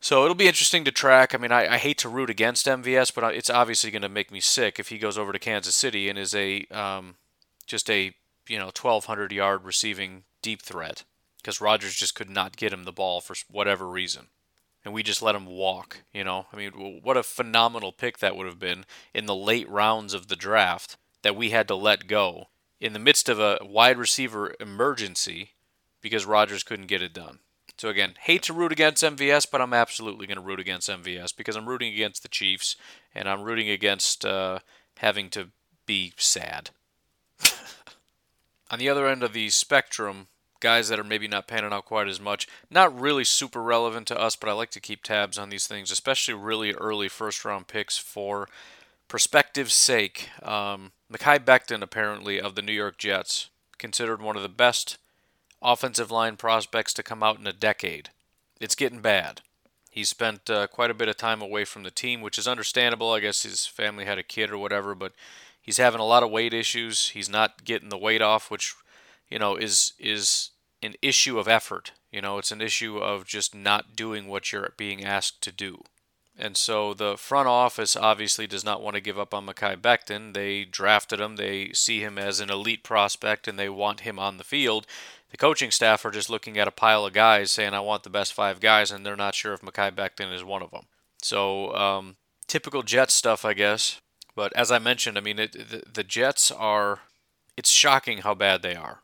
So 0.00 0.22
it'll 0.22 0.36
be 0.36 0.46
interesting 0.46 0.84
to 0.84 0.92
track. 0.92 1.34
I 1.34 1.38
mean, 1.38 1.50
I, 1.50 1.74
I 1.74 1.78
hate 1.78 1.98
to 1.98 2.08
root 2.08 2.30
against 2.30 2.66
MVS, 2.66 3.12
but 3.14 3.34
it's 3.34 3.50
obviously 3.50 3.90
going 3.90 4.02
to 4.02 4.08
make 4.08 4.30
me 4.30 4.40
sick 4.40 4.78
if 4.78 4.88
he 4.88 4.98
goes 4.98 5.18
over 5.18 5.32
to 5.32 5.38
Kansas 5.38 5.74
City 5.74 6.08
and 6.08 6.18
is 6.18 6.34
a 6.34 6.64
um, 6.70 7.16
just 7.66 7.90
a 7.90 8.14
you 8.46 8.58
know 8.58 8.66
1200 8.66 9.32
yard 9.32 9.64
receiving 9.64 10.24
deep 10.40 10.62
threat 10.62 11.04
because 11.38 11.60
Rodgers 11.60 11.94
just 11.94 12.14
could 12.14 12.30
not 12.30 12.56
get 12.56 12.72
him 12.72 12.84
the 12.84 12.92
ball 12.92 13.20
for 13.20 13.34
whatever 13.50 13.88
reason. 13.88 14.26
And 14.84 14.94
we 14.94 15.02
just 15.02 15.22
let 15.22 15.34
him 15.34 15.46
walk, 15.46 16.02
you 16.12 16.24
know? 16.24 16.46
I 16.52 16.56
mean, 16.56 17.00
what 17.02 17.16
a 17.16 17.22
phenomenal 17.22 17.92
pick 17.92 18.18
that 18.18 18.36
would 18.36 18.46
have 18.46 18.58
been 18.58 18.84
in 19.12 19.26
the 19.26 19.34
late 19.34 19.68
rounds 19.68 20.14
of 20.14 20.28
the 20.28 20.36
draft 20.36 20.96
that 21.22 21.36
we 21.36 21.50
had 21.50 21.68
to 21.68 21.74
let 21.74 22.06
go 22.06 22.48
in 22.80 22.92
the 22.92 22.98
midst 22.98 23.28
of 23.28 23.40
a 23.40 23.58
wide 23.62 23.98
receiver 23.98 24.54
emergency 24.60 25.50
because 26.00 26.26
Rodgers 26.26 26.62
couldn't 26.62 26.86
get 26.86 27.02
it 27.02 27.12
done. 27.12 27.40
So 27.78 27.88
again, 27.88 28.14
hate 28.20 28.42
to 28.44 28.52
root 28.52 28.72
against 28.72 29.04
MVS, 29.04 29.46
but 29.50 29.60
I'm 29.60 29.72
absolutely 29.72 30.26
going 30.26 30.36
to 30.36 30.42
root 30.42 30.58
against 30.58 30.88
MVS 30.88 31.34
because 31.36 31.54
I'm 31.54 31.68
rooting 31.68 31.92
against 31.94 32.22
the 32.22 32.28
Chiefs 32.28 32.74
and 33.14 33.28
I'm 33.28 33.42
rooting 33.42 33.70
against 33.70 34.26
uh, 34.26 34.58
having 34.98 35.30
to 35.30 35.50
be 35.86 36.12
sad. 36.16 36.70
On 38.70 38.80
the 38.80 38.88
other 38.88 39.06
end 39.06 39.22
of 39.22 39.32
the 39.32 39.48
spectrum, 39.50 40.26
guys 40.58 40.88
that 40.88 40.98
are 40.98 41.04
maybe 41.04 41.28
not 41.28 41.46
panning 41.46 41.72
out 41.72 41.84
quite 41.84 42.08
as 42.08 42.20
much, 42.20 42.48
not 42.68 42.98
really 42.98 43.22
super 43.22 43.62
relevant 43.62 44.08
to 44.08 44.20
us, 44.20 44.34
but 44.34 44.48
I 44.48 44.54
like 44.54 44.70
to 44.70 44.80
keep 44.80 45.04
tabs 45.04 45.38
on 45.38 45.48
these 45.48 45.68
things, 45.68 45.92
especially 45.92 46.34
really 46.34 46.72
early 46.74 47.08
first 47.08 47.44
round 47.44 47.68
picks 47.68 47.96
for 47.96 48.48
perspective's 49.06 49.72
sake. 49.72 50.30
Um, 50.42 50.90
Mekhi 51.12 51.38
Becton, 51.38 51.82
apparently, 51.82 52.40
of 52.40 52.56
the 52.56 52.62
New 52.62 52.72
York 52.72 52.98
Jets, 52.98 53.50
considered 53.78 54.20
one 54.20 54.34
of 54.34 54.42
the 54.42 54.48
best 54.48 54.98
offensive 55.62 56.10
line 56.10 56.36
prospects 56.36 56.92
to 56.94 57.02
come 57.02 57.22
out 57.22 57.38
in 57.38 57.46
a 57.46 57.52
decade. 57.52 58.10
It's 58.60 58.74
getting 58.74 59.00
bad. 59.00 59.40
He 59.90 60.04
spent 60.04 60.48
uh, 60.48 60.66
quite 60.68 60.90
a 60.90 60.94
bit 60.94 61.08
of 61.08 61.16
time 61.16 61.42
away 61.42 61.64
from 61.64 61.82
the 61.82 61.90
team, 61.90 62.20
which 62.20 62.38
is 62.38 62.46
understandable. 62.46 63.12
I 63.12 63.20
guess 63.20 63.42
his 63.42 63.66
family 63.66 64.04
had 64.04 64.18
a 64.18 64.22
kid 64.22 64.50
or 64.50 64.58
whatever, 64.58 64.94
but 64.94 65.12
he's 65.60 65.78
having 65.78 66.00
a 66.00 66.06
lot 66.06 66.22
of 66.22 66.30
weight 66.30 66.54
issues. 66.54 67.08
He's 67.08 67.28
not 67.28 67.64
getting 67.64 67.88
the 67.88 67.98
weight 67.98 68.22
off, 68.22 68.50
which 68.50 68.74
you 69.28 69.38
know 69.38 69.56
is 69.56 69.94
is 69.98 70.50
an 70.82 70.94
issue 71.02 71.38
of 71.38 71.48
effort. 71.48 71.92
You 72.12 72.20
know, 72.20 72.38
it's 72.38 72.52
an 72.52 72.60
issue 72.60 72.98
of 72.98 73.26
just 73.26 73.54
not 73.54 73.96
doing 73.96 74.28
what 74.28 74.52
you're 74.52 74.72
being 74.76 75.04
asked 75.04 75.42
to 75.42 75.52
do. 75.52 75.82
And 76.38 76.56
so 76.56 76.94
the 76.94 77.16
front 77.16 77.48
office 77.48 77.96
obviously 77.96 78.46
does 78.46 78.64
not 78.64 78.80
want 78.80 78.94
to 78.94 79.00
give 79.00 79.18
up 79.18 79.34
on 79.34 79.44
Mekhi 79.44 79.76
Becton. 79.76 80.34
They 80.34 80.64
drafted 80.64 81.20
him. 81.20 81.34
They 81.34 81.72
see 81.72 82.00
him 82.00 82.16
as 82.16 82.38
an 82.38 82.48
elite 82.48 82.84
prospect 82.84 83.48
and 83.48 83.58
they 83.58 83.68
want 83.68 84.00
him 84.00 84.20
on 84.20 84.36
the 84.36 84.44
field. 84.44 84.86
The 85.30 85.36
coaching 85.36 85.70
staff 85.70 86.04
are 86.04 86.10
just 86.10 86.30
looking 86.30 86.58
at 86.58 86.68
a 86.68 86.72
pile 86.72 87.04
of 87.04 87.12
guys 87.12 87.50
saying, 87.50 87.74
I 87.74 87.80
want 87.80 88.02
the 88.02 88.10
best 88.10 88.32
five 88.32 88.60
guys, 88.60 88.90
and 88.90 89.04
they're 89.04 89.16
not 89.16 89.34
sure 89.34 89.52
if 89.52 89.60
Mekhi 89.60 89.94
Becton 89.94 90.32
is 90.32 90.42
one 90.42 90.62
of 90.62 90.70
them. 90.70 90.84
So, 91.22 91.74
um, 91.74 92.16
typical 92.46 92.82
Jets 92.82 93.14
stuff, 93.14 93.44
I 93.44 93.52
guess. 93.52 94.00
But 94.34 94.52
as 94.54 94.70
I 94.70 94.78
mentioned, 94.78 95.18
I 95.18 95.20
mean, 95.20 95.38
it, 95.38 95.52
the, 95.52 95.82
the 95.92 96.04
Jets 96.04 96.50
are, 96.50 97.00
it's 97.56 97.70
shocking 97.70 98.18
how 98.18 98.34
bad 98.34 98.62
they 98.62 98.74
are. 98.74 99.02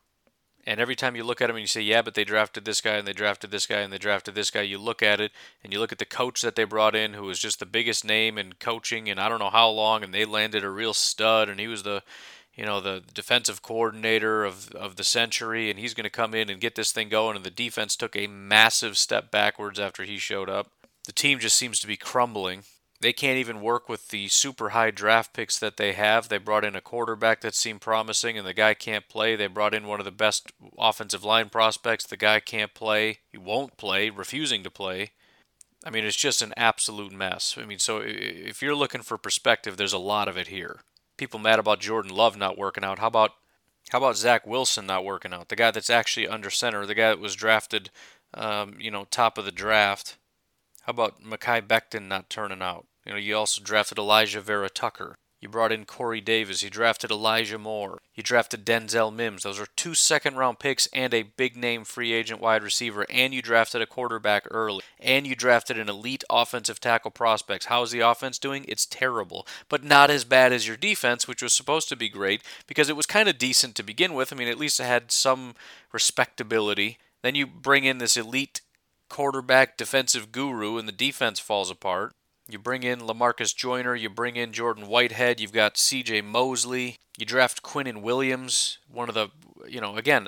And 0.67 0.79
every 0.79 0.95
time 0.95 1.15
you 1.15 1.23
look 1.23 1.41
at 1.41 1.47
them 1.47 1.57
and 1.57 1.61
you 1.61 1.67
say, 1.67 1.81
yeah, 1.81 2.01
but 2.01 2.15
they 2.15 2.23
drafted 2.23 2.65
this 2.65 2.81
guy 2.81 2.95
and 2.95 3.07
they 3.07 3.13
drafted 3.13 3.51
this 3.51 3.67
guy 3.67 3.81
and 3.81 3.93
they 3.93 3.99
drafted 3.99 4.33
this 4.33 4.49
guy, 4.49 4.61
you 4.61 4.79
look 4.79 5.03
at 5.03 5.21
it 5.21 5.31
and 5.63 5.71
you 5.71 5.79
look 5.79 5.91
at 5.91 5.99
the 5.99 6.05
coach 6.05 6.41
that 6.41 6.55
they 6.55 6.63
brought 6.63 6.95
in, 6.95 7.13
who 7.13 7.23
was 7.23 7.37
just 7.37 7.59
the 7.59 7.67
biggest 7.67 8.03
name 8.03 8.39
in 8.39 8.53
coaching 8.53 9.07
and 9.07 9.19
I 9.19 9.29
don't 9.29 9.37
know 9.37 9.51
how 9.51 9.69
long, 9.69 10.03
and 10.03 10.11
they 10.11 10.25
landed 10.25 10.63
a 10.63 10.69
real 10.69 10.93
stud, 10.93 11.49
and 11.49 11.59
he 11.59 11.67
was 11.67 11.83
the, 11.83 12.01
you 12.55 12.65
know, 12.65 12.79
the 12.79 13.03
defensive 13.13 13.61
coordinator 13.61 14.43
of 14.45 14.71
of 14.71 14.95
the 14.95 15.03
century, 15.03 15.69
and 15.69 15.79
he's 15.79 15.93
going 15.93 16.05
to 16.05 16.09
come 16.09 16.33
in 16.33 16.49
and 16.49 16.61
get 16.61 16.75
this 16.75 16.91
thing 16.91 17.09
going. 17.09 17.35
And 17.35 17.45
the 17.45 17.51
defense 17.51 17.95
took 17.95 18.15
a 18.15 18.27
massive 18.27 18.97
step 18.97 19.31
backwards 19.31 19.79
after 19.79 20.03
he 20.03 20.17
showed 20.17 20.49
up. 20.49 20.71
The 21.05 21.13
team 21.13 21.39
just 21.39 21.55
seems 21.55 21.79
to 21.79 21.87
be 21.87 21.97
crumbling 21.97 22.63
they 23.01 23.13
can't 23.13 23.37
even 23.37 23.61
work 23.61 23.89
with 23.89 24.07
the 24.07 24.27
super 24.29 24.69
high 24.69 24.91
draft 24.91 25.33
picks 25.33 25.59
that 25.59 25.77
they 25.77 25.93
have. 25.93 26.29
They 26.29 26.37
brought 26.37 26.63
in 26.63 26.75
a 26.75 26.81
quarterback 26.81 27.41
that 27.41 27.53
seemed 27.53 27.81
promising, 27.81 28.37
and 28.37 28.47
the 28.47 28.53
guy 28.53 28.73
can't 28.73 29.07
play. 29.09 29.35
They 29.35 29.47
brought 29.47 29.73
in 29.73 29.85
one 29.85 29.99
of 29.99 30.05
the 30.05 30.11
best 30.11 30.51
offensive 30.77 31.23
line 31.23 31.49
prospects. 31.49 32.05
The 32.05 32.17
guy 32.17 32.39
can't 32.39 32.73
play. 32.73 33.19
He 33.31 33.37
won't 33.37 33.77
play, 33.77 34.09
refusing 34.09 34.63
to 34.63 34.71
play. 34.71 35.11
I 35.85 35.89
mean, 35.89 36.03
it's 36.05 36.15
just 36.15 36.41
an 36.41 36.53
absolute 36.57 37.11
mess. 37.11 37.57
I 37.61 37.65
mean, 37.65 37.79
so 37.79 38.01
if 38.03 38.61
you're 38.61 38.73
looking 38.73 39.01
for 39.01 39.17
perspective, 39.17 39.77
there's 39.77 39.93
a 39.93 39.99
lot 39.99 40.27
of 40.27 40.37
it 40.37 40.47
here. 40.47 40.79
People 41.17 41.39
mad 41.39 41.59
about 41.59 41.79
Jordan 41.79 42.13
Love 42.13 42.37
not 42.37 42.57
working 42.57 42.83
out. 42.83 42.99
How 42.99 43.07
about 43.07 43.31
how 43.89 43.99
about 43.99 44.17
Zach 44.17 44.47
Wilson 44.47 44.87
not 44.87 45.05
working 45.05 45.33
out? 45.33 45.49
The 45.49 45.55
guy 45.55 45.71
that's 45.71 45.89
actually 45.89 46.27
under 46.27 46.49
center, 46.49 46.85
the 46.85 46.95
guy 46.95 47.09
that 47.09 47.19
was 47.19 47.35
drafted, 47.35 47.91
um, 48.33 48.75
you 48.79 48.89
know, 48.89 49.05
top 49.05 49.37
of 49.37 49.45
the 49.45 49.51
draft. 49.51 50.17
How 50.83 50.91
about 50.91 51.23
Mekhi 51.23 51.61
Becton 51.61 52.07
not 52.07 52.29
turning 52.29 52.61
out? 52.61 52.87
You 53.05 53.13
know, 53.13 53.17
you 53.17 53.35
also 53.35 53.61
drafted 53.61 53.97
Alijah 53.97 54.41
Vera 54.41 54.69
Tucker. 54.69 55.15
You 55.45 55.49
brought 55.49 55.71
in 55.71 55.85
Corey 55.85 56.21
Davis. 56.21 56.63
You 56.63 56.71
drafted 56.71 57.11
Elijah 57.11 57.59
Moore. 57.59 57.99
You 58.15 58.23
drafted 58.23 58.65
Denzel 58.65 59.13
Mims. 59.13 59.43
Those 59.43 59.59
are 59.59 59.67
two 59.75 59.93
second 59.93 60.37
round 60.37 60.57
picks 60.57 60.87
and 60.87 61.13
a 61.13 61.21
big 61.21 61.55
name 61.55 61.83
free 61.83 62.13
agent 62.13 62.41
wide 62.41 62.63
receiver. 62.63 63.05
And 63.11 63.31
you 63.31 63.43
drafted 63.43 63.79
a 63.79 63.85
quarterback 63.85 64.47
early. 64.49 64.81
And 64.99 65.27
you 65.27 65.35
drafted 65.35 65.77
an 65.77 65.87
elite 65.87 66.23
offensive 66.31 66.79
tackle 66.79 67.11
prospects. 67.11 67.67
How's 67.67 67.91
the 67.91 67.99
offense 67.99 68.39
doing? 68.39 68.65
It's 68.67 68.87
terrible. 68.87 69.45
But 69.69 69.83
not 69.83 70.09
as 70.09 70.23
bad 70.23 70.51
as 70.51 70.67
your 70.67 70.77
defense, 70.77 71.27
which 71.27 71.43
was 71.43 71.53
supposed 71.53 71.89
to 71.89 71.95
be 71.95 72.09
great 72.09 72.41
because 72.65 72.89
it 72.89 72.95
was 72.95 73.05
kind 73.05 73.29
of 73.29 73.37
decent 73.37 73.75
to 73.75 73.83
begin 73.83 74.15
with. 74.15 74.33
I 74.33 74.35
mean, 74.35 74.47
at 74.47 74.57
least 74.57 74.79
it 74.79 74.85
had 74.85 75.11
some 75.11 75.53
respectability. 75.91 76.97
Then 77.21 77.35
you 77.35 77.45
bring 77.45 77.83
in 77.83 77.99
this 77.99 78.17
elite 78.17 78.61
quarterback 79.09 79.77
defensive 79.77 80.31
guru, 80.31 80.79
and 80.79 80.87
the 80.87 80.91
defense 80.91 81.39
falls 81.39 81.69
apart. 81.69 82.15
You 82.47 82.59
bring 82.59 82.83
in 82.83 82.99
Lamarcus 82.99 83.55
Joyner, 83.55 83.95
you 83.95 84.09
bring 84.09 84.35
in 84.35 84.53
Jordan 84.53 84.87
Whitehead, 84.87 85.39
you've 85.39 85.51
got 85.51 85.75
CJ 85.75 86.23
Mosley, 86.23 86.97
you 87.17 87.25
draft 87.25 87.63
Quinnen 87.63 88.01
Williams, 88.01 88.77
one 88.87 89.09
of 89.09 89.15
the, 89.15 89.29
you 89.67 89.81
know, 89.81 89.97
again, 89.97 90.27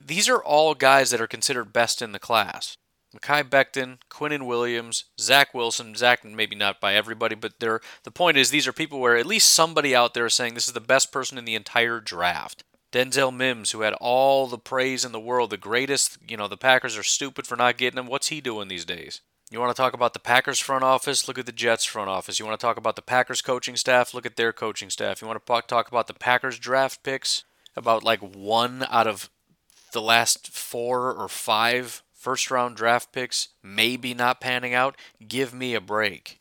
these 0.00 0.28
are 0.30 0.42
all 0.42 0.74
guys 0.74 1.10
that 1.10 1.20
are 1.20 1.26
considered 1.26 1.74
best 1.74 2.00
in 2.00 2.12
the 2.12 2.18
class. 2.18 2.78
Mekhi 3.14 3.42
Becton, 3.42 3.98
Quinnen 4.10 4.46
Williams, 4.46 5.04
Zach 5.20 5.52
Wilson, 5.52 5.94
Zach 5.94 6.24
maybe 6.24 6.56
not 6.56 6.80
by 6.80 6.94
everybody, 6.94 7.34
but 7.34 7.54
they're, 7.58 7.80
the 8.04 8.10
point 8.10 8.36
is 8.36 8.50
these 8.50 8.68
are 8.68 8.72
people 8.72 9.00
where 9.00 9.16
at 9.16 9.26
least 9.26 9.50
somebody 9.50 9.94
out 9.94 10.14
there 10.14 10.26
is 10.26 10.34
saying 10.34 10.54
this 10.54 10.68
is 10.68 10.74
the 10.74 10.80
best 10.80 11.12
person 11.12 11.36
in 11.36 11.44
the 11.44 11.56
entire 11.56 12.00
draft. 12.00 12.62
Denzel 12.92 13.34
Mims, 13.34 13.72
who 13.72 13.82
had 13.82 13.94
all 13.94 14.46
the 14.46 14.58
praise 14.58 15.04
in 15.04 15.12
the 15.12 15.20
world, 15.20 15.50
the 15.50 15.56
greatest, 15.56 16.18
you 16.26 16.36
know, 16.36 16.48
the 16.48 16.56
Packers 16.56 16.96
are 16.96 17.02
stupid 17.02 17.46
for 17.46 17.56
not 17.56 17.76
getting 17.76 17.98
him. 17.98 18.06
What's 18.06 18.28
he 18.28 18.40
doing 18.40 18.68
these 18.68 18.84
days? 18.84 19.20
You 19.50 19.58
want 19.58 19.74
to 19.74 19.82
talk 19.82 19.94
about 19.94 20.12
the 20.12 20.20
Packers 20.20 20.60
front 20.60 20.84
office? 20.84 21.26
Look 21.26 21.36
at 21.36 21.44
the 21.44 21.50
Jets 21.50 21.84
front 21.84 22.08
office. 22.08 22.38
You 22.38 22.46
want 22.46 22.60
to 22.60 22.64
talk 22.64 22.76
about 22.76 22.94
the 22.94 23.02
Packers 23.02 23.42
coaching 23.42 23.74
staff? 23.74 24.14
Look 24.14 24.24
at 24.24 24.36
their 24.36 24.52
coaching 24.52 24.90
staff. 24.90 25.20
You 25.20 25.26
want 25.26 25.44
to 25.44 25.62
talk 25.66 25.88
about 25.88 26.06
the 26.06 26.14
Packers 26.14 26.56
draft 26.56 27.02
picks? 27.02 27.42
About 27.74 28.04
like 28.04 28.20
one 28.20 28.86
out 28.88 29.08
of 29.08 29.28
the 29.92 30.00
last 30.00 30.52
four 30.52 31.12
or 31.12 31.28
five 31.28 32.02
first 32.12 32.48
round 32.50 32.76
draft 32.76 33.12
picks 33.12 33.48
maybe 33.60 34.14
not 34.14 34.40
panning 34.40 34.72
out? 34.72 34.96
Give 35.26 35.52
me 35.52 35.74
a 35.74 35.80
break. 35.80 36.38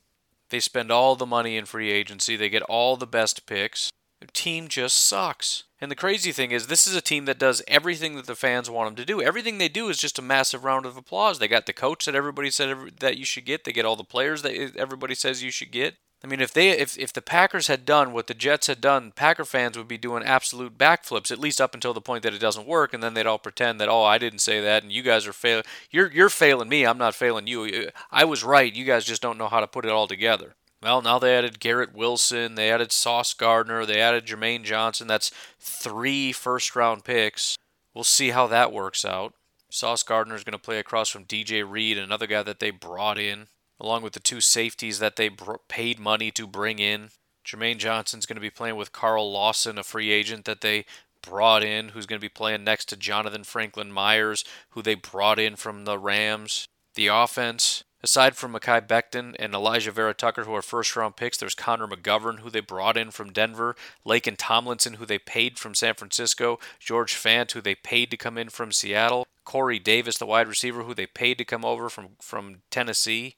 They 0.50 0.60
spend 0.60 0.92
all 0.92 1.16
the 1.16 1.26
money 1.26 1.58
in 1.58 1.66
free 1.66 1.92
agency, 1.92 2.36
they 2.36 2.50
get 2.50 2.64
all 2.64 2.96
the 2.96 3.08
best 3.08 3.48
picks. 3.48 3.92
Team 4.34 4.68
just 4.68 4.98
sucks. 4.98 5.64
And 5.82 5.90
the 5.90 5.96
crazy 5.96 6.32
thing 6.32 6.52
is, 6.52 6.68
this 6.68 6.86
is 6.86 6.96
a 6.96 7.02
team 7.02 7.26
that 7.26 7.40
does 7.40 7.62
everything 7.68 8.16
that 8.16 8.26
the 8.26 8.36
fans 8.36 8.70
want 8.70 8.88
them 8.88 8.96
to 8.98 9.06
do. 9.06 9.22
Everything 9.22 9.58
they 9.58 9.70
do 9.70 9.88
is 9.88 9.98
just 9.98 10.20
a 10.20 10.22
massive 10.22 10.66
round 10.66 10.86
of 10.86 10.98
applause. 10.98 11.40
They 11.40 11.48
got 11.48 11.66
the 11.66 11.74
coach 11.74 12.06
that 12.06 12.16
everybody 12.16 12.52
said 12.52 12.76
that 13.00 13.18
you 13.18 13.24
should 13.24 13.46
get. 13.46 13.64
They 13.64 13.72
get 13.72 13.86
all 13.86 13.96
the 13.96 14.04
players 14.04 14.42
that 14.42 14.76
everybody 14.76 15.16
says 15.16 15.42
you 15.42 15.52
should 15.52 15.72
get. 15.72 15.96
I 16.22 16.28
mean, 16.28 16.42
if 16.42 16.52
they 16.52 16.72
if 16.72 16.98
if 16.98 17.14
the 17.14 17.22
Packers 17.22 17.68
had 17.68 17.86
done 17.86 18.12
what 18.12 18.28
the 18.28 18.34
Jets 18.34 18.68
had 18.68 18.82
done, 18.82 19.14
Packer 19.14 19.46
fans 19.46 19.78
would 19.78 19.88
be 19.88 19.98
doing 19.98 20.22
absolute 20.22 20.78
backflips 20.78 21.32
at 21.32 21.40
least 21.40 21.62
up 21.62 21.74
until 21.74 21.94
the 21.94 22.02
point 22.02 22.24
that 22.24 22.34
it 22.34 22.42
doesn't 22.42 22.68
work, 22.68 22.94
and 22.94 23.02
then 23.02 23.14
they'd 23.14 23.26
all 23.26 23.40
pretend 23.40 23.80
that 23.80 23.88
oh 23.88 24.04
I 24.04 24.18
didn't 24.18 24.40
say 24.40 24.60
that, 24.60 24.84
and 24.84 24.92
you 24.92 25.02
guys 25.02 25.26
are 25.26 25.34
failing. 25.34 25.64
You're 25.92 26.12
you're 26.12 26.28
failing 26.28 26.68
me. 26.68 26.86
I'm 26.86 26.98
not 26.98 27.16
failing 27.16 27.48
you. 27.48 27.90
I 28.12 28.26
was 28.26 28.44
right. 28.44 28.74
You 28.74 28.84
guys 28.84 29.06
just 29.06 29.22
don't 29.22 29.38
know 29.38 29.48
how 29.48 29.62
to 29.62 29.68
put 29.68 29.86
it 29.86 29.92
all 29.92 30.08
together. 30.08 30.56
Well, 30.82 31.02
now 31.02 31.20
they 31.20 31.36
added 31.36 31.60
Garrett 31.60 31.94
Wilson, 31.94 32.56
they 32.56 32.72
added 32.72 32.92
Sauce 32.92 33.34
Gardner, 33.34 33.86
they 33.86 34.00
added 34.00 34.26
Jermaine 34.26 34.64
Johnson. 34.64 35.08
That's 35.08 35.32
three 35.60 36.32
first 36.32 36.76
round 36.76 37.04
picks. 37.04 37.58
We'll 37.94 38.06
see 38.06 38.30
how 38.30 38.48
that 38.48 38.72
works 38.72 39.04
out. 39.04 39.34
Sauce 39.70 40.04
Gardner 40.04 40.36
is 40.36 40.44
going 40.44 40.54
to 40.54 40.60
play 40.60 40.80
across 40.80 41.10
from 41.10 41.26
DJ 41.26 41.70
Reed, 41.70 41.98
another 41.98 42.28
guy 42.28 42.44
that 42.44 42.60
they 42.60 42.72
brought 42.72 43.20
in, 43.20 43.48
along 43.80 44.04
with 44.04 44.14
the 44.14 44.20
two 44.20 44.42
safeties 44.42 45.00
that 45.00 45.16
they 45.16 45.30
br- 45.30 45.56
paid 45.68 46.00
money 46.00 46.32
to 46.32 46.48
bring 46.48 46.80
in. 46.80 47.10
Jermaine 47.46 47.78
Johnson's 47.78 48.26
going 48.26 48.36
to 48.36 48.42
be 48.42 48.50
playing 48.50 48.78
with 48.78 48.92
Carl 48.92 49.32
Lawson, 49.32 49.78
a 49.78 49.84
free 49.84 50.12
agent 50.12 50.46
that 50.46 50.62
they 50.62 50.86
brought 51.22 51.64
in, 51.64 51.90
who's 51.90 52.06
going 52.06 52.20
to 52.20 52.26
be 52.26 52.30
playing 52.30 52.64
next 52.64 52.86
to 52.86 52.96
Jonathan 52.96 53.44
Franklin 53.44 53.92
Myers, 53.92 54.44
who 54.72 54.82
they 54.82 54.96
brought 54.96 55.40
in 55.40 55.56
from 55.56 55.86
the 55.86 55.98
Rams. 55.98 56.68
The 56.96 57.08
offense, 57.08 57.84
Aside 58.02 58.38
from 58.38 58.54
Mekhi 58.54 58.88
Becton 58.88 59.36
and 59.38 59.54
Alijah 59.54 59.92
Vera 59.92 60.14
Tucker, 60.14 60.46
who 60.46 60.56
are 60.56 60.62
first 60.62 60.96
round 60.96 61.18
picks, 61.18 61.38
there's 61.38 61.54
Connor 61.54 61.88
McGovern, 61.88 62.40
who 62.40 62.50
they 62.50 62.62
brought 62.62 62.96
in 62.96 63.12
from 63.12 63.34
Denver, 63.34 63.76
Laken 64.06 64.36
Tomlinson, 64.38 64.96
who 64.96 65.06
they 65.06 65.20
paid 65.20 65.60
from 65.60 65.76
San 65.76 65.96
Francisco, 65.96 66.60
George 66.80 67.14
Fant, 67.14 67.52
who 67.52 67.60
they 67.60 67.76
paid 67.76 68.10
to 68.12 68.18
come 68.18 68.38
in 68.38 68.48
from 68.48 68.72
Seattle, 68.72 69.28
Corey 69.44 69.80
Davis, 69.80 70.18
the 70.18 70.26
wide 70.26 70.48
receiver, 70.48 70.84
who 70.84 70.94
they 70.94 71.08
paid 71.08 71.38
to 71.40 71.46
come 71.46 71.66
over 71.66 71.90
from, 71.90 72.12
from 72.22 72.62
Tennessee, 72.72 73.36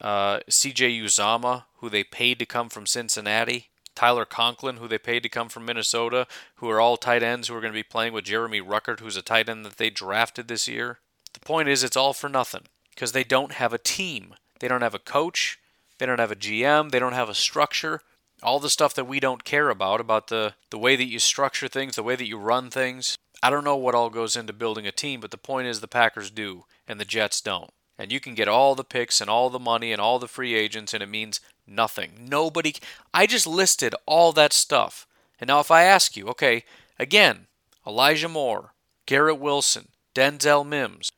uh, 0.00 0.38
CJ 0.48 1.02
Uzomah, 1.02 1.64
who 1.76 1.90
they 1.90 2.04
paid 2.04 2.38
to 2.38 2.46
come 2.46 2.70
from 2.70 2.86
Cincinnati, 2.86 3.68
Tyler 3.94 4.24
Conklin, 4.24 4.78
who 4.78 4.88
they 4.88 4.96
paid 4.96 5.22
to 5.24 5.28
come 5.28 5.50
from 5.50 5.66
Minnesota, 5.66 6.26
who 6.56 6.70
are 6.70 6.80
all 6.80 6.96
tight 6.96 7.22
ends 7.22 7.48
who 7.48 7.54
are 7.54 7.60
going 7.60 7.72
to 7.72 7.78
be 7.78 7.82
playing 7.82 8.14
with 8.14 8.24
Jeremy 8.24 8.62
Ruckert, 8.62 9.00
who's 9.00 9.18
a 9.18 9.22
tight 9.22 9.50
end 9.50 9.66
that 9.66 9.76
they 9.76 9.90
drafted 9.90 10.48
this 10.48 10.66
year. 10.66 11.00
The 11.34 11.40
point 11.40 11.68
is, 11.68 11.84
it's 11.84 11.98
all 11.98 12.14
for 12.14 12.30
nothing 12.30 12.62
because 13.00 13.12
they 13.12 13.24
don't 13.24 13.52
have 13.52 13.72
a 13.72 13.78
team. 13.78 14.34
They 14.58 14.68
don't 14.68 14.82
have 14.82 14.94
a 14.94 14.98
coach. 14.98 15.58
They 15.96 16.04
don't 16.04 16.20
have 16.20 16.30
a 16.30 16.36
GM. 16.36 16.90
They 16.90 16.98
don't 16.98 17.14
have 17.14 17.30
a 17.30 17.34
structure. 17.34 18.02
All 18.42 18.60
the 18.60 18.68
stuff 18.68 18.92
that 18.92 19.06
we 19.06 19.20
don't 19.20 19.42
care 19.42 19.70
about, 19.70 20.02
about 20.02 20.26
the, 20.26 20.52
the 20.68 20.76
way 20.76 20.96
that 20.96 21.06
you 21.06 21.18
structure 21.18 21.66
things, 21.66 21.96
the 21.96 22.02
way 22.02 22.14
that 22.14 22.28
you 22.28 22.36
run 22.36 22.68
things. 22.68 23.16
I 23.42 23.48
don't 23.48 23.64
know 23.64 23.76
what 23.76 23.94
all 23.94 24.10
goes 24.10 24.36
into 24.36 24.52
building 24.52 24.86
a 24.86 24.92
team, 24.92 25.20
but 25.20 25.30
the 25.30 25.38
point 25.38 25.66
is 25.66 25.80
the 25.80 25.88
Packers 25.88 26.30
do 26.30 26.64
and 26.86 27.00
the 27.00 27.06
Jets 27.06 27.40
don't. 27.40 27.70
And 27.98 28.12
you 28.12 28.20
can 28.20 28.34
get 28.34 28.48
all 28.48 28.74
the 28.74 28.84
picks 28.84 29.22
and 29.22 29.30
all 29.30 29.48
the 29.48 29.58
money 29.58 29.92
and 29.92 30.00
all 30.00 30.18
the 30.18 30.28
free 30.28 30.54
agents, 30.54 30.92
and 30.92 31.02
it 31.02 31.08
means 31.08 31.40
nothing. 31.66 32.26
Nobody. 32.28 32.74
I 33.14 33.26
just 33.26 33.46
listed 33.46 33.94
all 34.04 34.32
that 34.32 34.52
stuff. 34.52 35.06
And 35.40 35.48
now, 35.48 35.60
if 35.60 35.70
I 35.70 35.84
ask 35.84 36.18
you, 36.18 36.28
okay, 36.28 36.64
again, 36.98 37.46
Elijah 37.86 38.28
Moore, 38.28 38.74
Garrett 39.06 39.38
Wilson, 39.38 39.88
Denzel 40.14 40.66
Mims, 40.66 41.10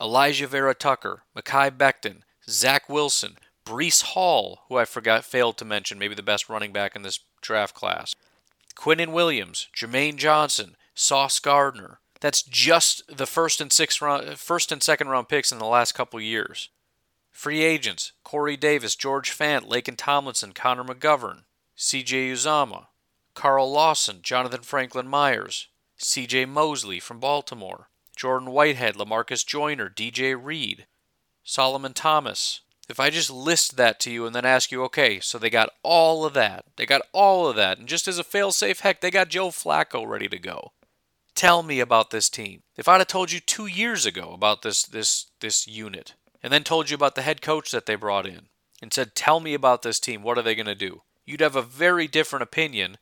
Alijah 0.00 0.46
Vera 0.46 0.74
Tucker, 0.74 1.24
Mekhi 1.36 1.70
Becton, 1.70 2.22
Zach 2.48 2.88
Wilson, 2.88 3.36
Breece 3.66 4.02
Hall, 4.02 4.64
who 4.68 4.76
I 4.76 4.84
forgot 4.84 5.24
failed 5.24 5.58
to 5.58 5.64
mention, 5.64 5.98
maybe 5.98 6.14
the 6.14 6.22
best 6.22 6.48
running 6.48 6.72
back 6.72 6.96
in 6.96 7.02
this 7.02 7.20
draft 7.42 7.74
class, 7.74 8.14
Quinnen 8.74 9.12
Williams, 9.12 9.68
Jermaine 9.76 10.16
Johnson, 10.16 10.76
Sauce 10.94 11.38
Gardner. 11.38 12.00
That's 12.20 12.42
just 12.42 13.02
the 13.14 13.26
first 13.26 13.60
and 13.60 13.72
sixth 13.72 14.00
round, 14.00 14.38
first 14.38 14.72
and 14.72 14.82
second 14.82 15.08
round 15.08 15.28
picks 15.28 15.52
in 15.52 15.58
the 15.58 15.66
last 15.66 15.92
couple 15.92 16.20
years. 16.20 16.70
Free 17.30 17.62
agents: 17.62 18.12
Corey 18.24 18.56
Davis, 18.56 18.96
George 18.96 19.36
Fant, 19.36 19.68
Laken 19.68 19.96
Tomlinson, 19.96 20.52
Connor 20.52 20.84
McGovern, 20.84 21.44
C.J. 21.76 22.32
Uzomah, 22.32 22.88
Carl 23.34 23.70
Lawson, 23.70 24.20
Jonathan 24.22 24.62
Franklin 24.62 25.06
Myers, 25.08 25.68
C.J. 25.96 26.46
Mosley 26.46 27.00
from 27.00 27.20
Baltimore, 27.20 27.88
Jordan 28.20 28.50
Whitehead, 28.50 28.96
Lamarcus 28.96 29.46
Joyner, 29.46 29.88
DJ 29.88 30.38
Reed, 30.38 30.86
Solomon 31.42 31.94
Thomas. 31.94 32.60
If 32.86 33.00
I 33.00 33.08
just 33.08 33.30
list 33.30 33.78
that 33.78 33.98
to 34.00 34.10
you 34.10 34.26
and 34.26 34.34
then 34.34 34.44
ask 34.44 34.70
you, 34.70 34.84
okay, 34.84 35.20
so 35.20 35.38
they 35.38 35.48
got 35.48 35.70
all 35.82 36.26
of 36.26 36.34
that. 36.34 36.66
They 36.76 36.84
got 36.84 37.00
all 37.12 37.48
of 37.48 37.56
that. 37.56 37.78
And 37.78 37.88
just 37.88 38.06
as 38.06 38.18
a 38.18 38.22
fail-safe, 38.22 38.80
heck, 38.80 39.00
they 39.00 39.10
got 39.10 39.30
Joe 39.30 39.48
Flacco 39.48 40.06
ready 40.06 40.28
to 40.28 40.38
go. 40.38 40.72
Tell 41.34 41.62
me 41.62 41.80
about 41.80 42.10
this 42.10 42.28
team. 42.28 42.62
If 42.76 42.88
I'd 42.88 42.98
have 42.98 43.06
told 43.06 43.32
you 43.32 43.40
two 43.40 43.64
years 43.64 44.04
ago 44.04 44.32
about 44.34 44.60
this 44.60 44.82
this 44.82 45.30
this 45.40 45.66
unit, 45.66 46.12
and 46.42 46.52
then 46.52 46.62
told 46.62 46.90
you 46.90 46.96
about 46.96 47.14
the 47.14 47.22
head 47.22 47.40
coach 47.40 47.70
that 47.70 47.86
they 47.86 47.94
brought 47.94 48.26
in, 48.26 48.50
and 48.82 48.92
said, 48.92 49.14
Tell 49.14 49.40
me 49.40 49.54
about 49.54 49.80
this 49.80 49.98
team, 49.98 50.22
what 50.22 50.36
are 50.36 50.42
they 50.42 50.54
gonna 50.54 50.74
do? 50.74 51.04
You'd 51.24 51.40
have 51.40 51.56
a 51.56 51.62
very 51.62 52.06
different 52.06 52.42
opinion, 52.42 52.98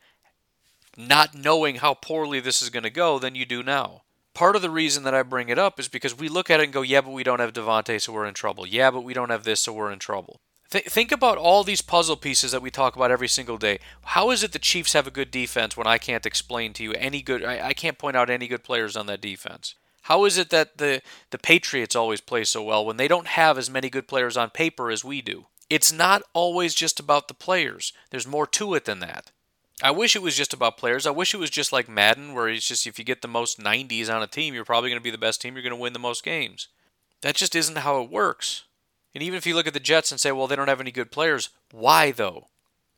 not 0.97 1.35
knowing 1.35 1.77
how 1.77 1.95
poorly 1.95 2.39
this 2.39 2.63
is 2.63 2.71
gonna 2.71 2.89
go 2.89 3.19
than 3.19 3.35
you 3.35 3.45
do 3.45 3.65
now 3.65 4.03
part 4.39 4.55
of 4.55 4.63
the 4.63 4.71
reason 4.71 5.03
that 5.03 5.15
I 5.15 5.25
bring 5.25 5.49
it 5.49 5.59
up 5.59 5.81
is 5.81 5.89
because 5.89 6.17
we 6.17 6.29
look 6.29 6.49
at 6.49 6.61
it 6.61 6.63
and 6.63 6.73
go, 6.73 6.83
yeah, 6.83 7.01
but 7.01 7.11
we 7.11 7.25
don't 7.25 7.41
have 7.41 7.53
Davante, 7.53 8.01
so 8.01 8.13
we're 8.13 8.25
in 8.25 8.35
trouble. 8.35 8.69
Yeah, 8.69 8.93
but 8.93 9.01
we 9.01 9.13
don't 9.13 9.31
have 9.31 9.43
this, 9.43 9.59
so 9.59 9.73
we're 9.73 9.91
in 9.91 9.99
trouble. 9.99 10.41
Th- 10.71 10.85
think 10.85 11.11
about 11.11 11.39
all 11.39 11.65
these 11.65 11.83
puzzle 11.83 12.15
pieces 12.15 12.53
that 12.53 12.63
we 12.63 12.71
talk 12.71 12.95
about 12.95 13.11
every 13.11 13.27
single 13.27 13.59
day. 13.59 13.81
How 14.05 14.31
is 14.31 14.45
it 14.45 14.53
the 14.53 14.61
Chiefs 14.61 14.93
have 14.93 15.09
a 15.09 15.11
good 15.11 15.33
defense 15.33 15.77
when 15.77 15.89
I 15.89 15.99
can't 15.99 16.25
explain 16.25 16.73
to 16.75 16.85
you 16.85 16.93
any 16.93 17.21
good? 17.21 17.43
I, 17.45 17.69
I 17.71 17.73
can't 17.73 17.99
point 17.99 18.17
out 18.17 18.31
any 18.31 18.47
good 18.47 18.63
players 18.63 18.97
on 18.97 19.07
that 19.07 19.21
defense. 19.21 19.75
How 20.03 20.25
is 20.25 20.39
it 20.39 20.51
that 20.51 20.79
the 20.79 21.03
the 21.31 21.39
Patriots 21.39 21.97
always 21.97 22.21
play 22.21 22.45
so 22.45 22.63
well 22.63 22.87
when 22.87 22.97
they 22.97 23.09
don't 23.09 23.27
have 23.27 23.59
as 23.59 23.69
many 23.69 23.91
good 23.91 24.07
players 24.07 24.37
on 24.37 24.51
paper 24.51 24.89
as 24.93 25.05
we 25.05 25.21
do? 25.21 25.47
It's 25.69 25.91
not 25.91 26.23
always 26.33 26.77
just 26.77 27.01
about 27.01 27.27
the 27.27 27.35
players. 27.35 27.93
There's 28.11 28.27
more 28.27 28.47
to 28.47 28.75
it 28.75 28.85
than 28.85 29.01
that. 29.01 29.33
I 29.83 29.93
wish 29.93 30.17
it 30.17 30.23
was 30.23 30.37
just 30.37 30.53
about 30.53 30.77
players. 30.77 31.07
I 31.07 31.11
wish 31.11 31.35
it 31.35 31.39
was 31.39 31.51
just 31.51 31.73
like 31.73 31.89
Madden, 31.89 32.35
where 32.35 32.49
it's 32.49 32.67
just 32.67 32.87
if 32.87 32.99
you 32.99 33.05
get 33.05 33.23
the 33.23 33.29
most 33.29 33.61
90s 33.61 34.13
on 34.13 34.23
a 34.23 34.27
team, 34.27 34.55
you're 34.55 34.65
probably 34.65 34.91
going 34.91 35.01
to 35.01 35.05
be 35.05 35.11
the 35.11 35.19
best 35.19 35.41
team. 35.41 35.55
You're 35.55 35.63
going 35.63 35.71
to 35.71 35.77
win 35.77 35.93
the 35.93 36.01
most 36.01 36.25
games. 36.25 36.69
That 37.23 37.37
just 37.37 37.55
isn't 37.55 37.79
how 37.79 38.03
it 38.03 38.11
works. 38.11 38.65
And 39.15 39.23
even 39.23 39.37
if 39.37 39.47
you 39.47 39.55
look 39.55 39.67
at 39.67 39.75
the 39.75 39.81
Jets 39.81 40.11
and 40.11 40.21
say, 40.21 40.33
well, 40.33 40.47
they 40.47 40.57
don't 40.57 40.69
have 40.69 40.81
any 40.81 40.91
good 40.91 41.13
players, 41.13 41.51
why 41.73 42.11
though? 42.11 42.49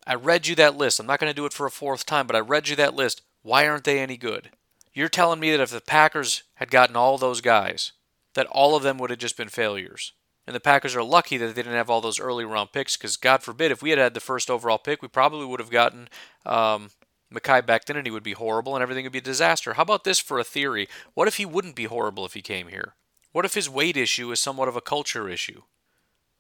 I 0.07 0.15
read 0.15 0.47
you 0.47 0.55
that 0.57 0.77
list. 0.77 0.99
I'm 0.99 1.07
not 1.07 1.21
going 1.21 1.31
to 1.31 1.37
do 1.37 1.47
it 1.47 1.53
for 1.53 1.67
a 1.67 1.71
fourth 1.71 2.07
time, 2.07 2.27
but 2.27 2.37
I 2.37 2.41
read 2.41 2.69
you 2.69 2.77
that 2.77 2.95
list. 2.95 3.23
Why 3.43 3.69
aren't 3.69 3.85
they 3.85 4.01
any 4.01 4.17
good? 4.17 4.51
You're 4.93 5.09
telling 5.09 5.39
me 5.39 5.51
that 5.51 5.61
if 5.61 5.71
the 5.71 5.81
Packers 5.81 6.43
had 6.55 6.71
gotten 6.71 6.97
all 6.97 7.17
those 7.17 7.41
guys, 7.41 7.93
that 8.35 8.47
all 8.47 8.75
of 8.75 8.83
them 8.83 8.99
would 8.99 9.11
have 9.11 9.19
just 9.19 9.37
been 9.37 9.49
failures. 9.49 10.13
And 10.47 10.57
the 10.57 10.61
Packers 10.61 10.97
are 10.97 11.03
lucky 11.03 11.37
that 11.37 11.47
they 11.47 11.63
didn't 11.63 11.75
have 11.75 11.91
all 11.91 12.01
those 12.01 12.19
early 12.19 12.45
round 12.45 12.73
picks 12.73 12.97
because, 12.97 13.17
God 13.17 13.43
forbid, 13.43 13.71
if 13.71 13.83
we 13.83 13.91
had 13.91 13.99
had 13.99 14.15
the 14.15 14.21
first 14.21 14.51
overall 14.51 14.79
pick, 14.79 15.03
we 15.03 15.09
probably 15.09 15.47
would 15.47 15.61
have 15.61 15.71
gotten 15.71 16.09
um, 16.45 16.91
Mekhi 17.33 17.63
Becton 17.63 17.97
and 17.97 18.07
he 18.07 18.11
would 18.11 18.23
be 18.23 18.33
horrible 18.33 18.75
and 18.75 18.83
everything 18.83 19.05
would 19.05 19.13
be 19.13 19.19
a 19.19 19.23
disaster. 19.23 19.75
How 19.75 19.83
about 19.83 20.05
this 20.05 20.19
for 20.19 20.39
a 20.39 20.45
theory? 20.45 20.89
What 21.15 21.29
if 21.29 21.37
he 21.37 21.47
wouldn't 21.47 21.77
be 21.77 21.85
horrible 21.85 22.25
if 22.25 22.35
he 22.35 22.43
came 22.43 22.69
here? 22.69 22.95
What 23.33 23.45
if 23.45 23.55
his 23.55 23.71
weight 23.71 23.97
issue 23.97 24.33
is 24.33 24.41
somewhat 24.41 24.69
of 24.69 24.77
a 24.77 24.81
culture 24.81 25.29
issue? 25.29 25.63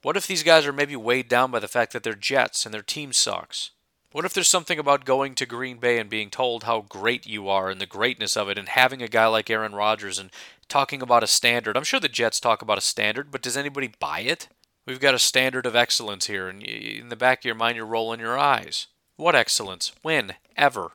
What 0.02 0.16
if 0.16 0.26
these 0.26 0.42
guys 0.42 0.66
are 0.66 0.72
maybe 0.72 0.96
weighed 0.96 1.28
down 1.28 1.50
by 1.50 1.60
the 1.60 1.68
fact 1.68 1.92
that 1.92 2.02
they're 2.02 2.14
Jets 2.14 2.64
and 2.64 2.74
their 2.74 2.82
team 2.82 3.12
sucks? 3.12 3.70
What 4.12 4.24
if 4.24 4.32
there's 4.34 4.48
something 4.48 4.78
about 4.78 5.04
going 5.04 5.36
to 5.36 5.46
Green 5.46 5.78
Bay 5.78 5.96
and 5.98 6.10
being 6.10 6.30
told 6.30 6.64
how 6.64 6.80
great 6.88 7.28
you 7.28 7.48
are 7.48 7.70
and 7.70 7.80
the 7.80 7.86
greatness 7.86 8.36
of 8.36 8.48
it 8.48 8.58
and 8.58 8.68
having 8.68 9.02
a 9.02 9.08
guy 9.08 9.26
like 9.28 9.48
Aaron 9.48 9.72
Rodgers 9.72 10.18
and 10.18 10.30
talking 10.68 11.00
about 11.00 11.22
a 11.22 11.28
standard. 11.28 11.76
I'm 11.76 11.84
sure 11.84 12.00
the 12.00 12.08
Jets 12.08 12.40
talk 12.40 12.60
about 12.60 12.78
a 12.78 12.80
standard, 12.80 13.30
but 13.30 13.40
does 13.40 13.56
anybody 13.56 13.92
buy 14.00 14.20
it? 14.20 14.48
We've 14.84 14.98
got 14.98 15.14
a 15.14 15.18
standard 15.20 15.64
of 15.64 15.76
excellence 15.76 16.26
here, 16.26 16.48
and 16.48 16.60
in 16.60 17.08
the 17.08 17.14
back 17.14 17.40
of 17.40 17.44
your 17.44 17.54
mind, 17.54 17.76
you're 17.76 17.86
rolling 17.86 18.18
your 18.18 18.36
eyes. 18.36 18.88
What 19.14 19.36
excellence? 19.36 19.92
When? 20.02 20.34
Ever. 20.56 20.92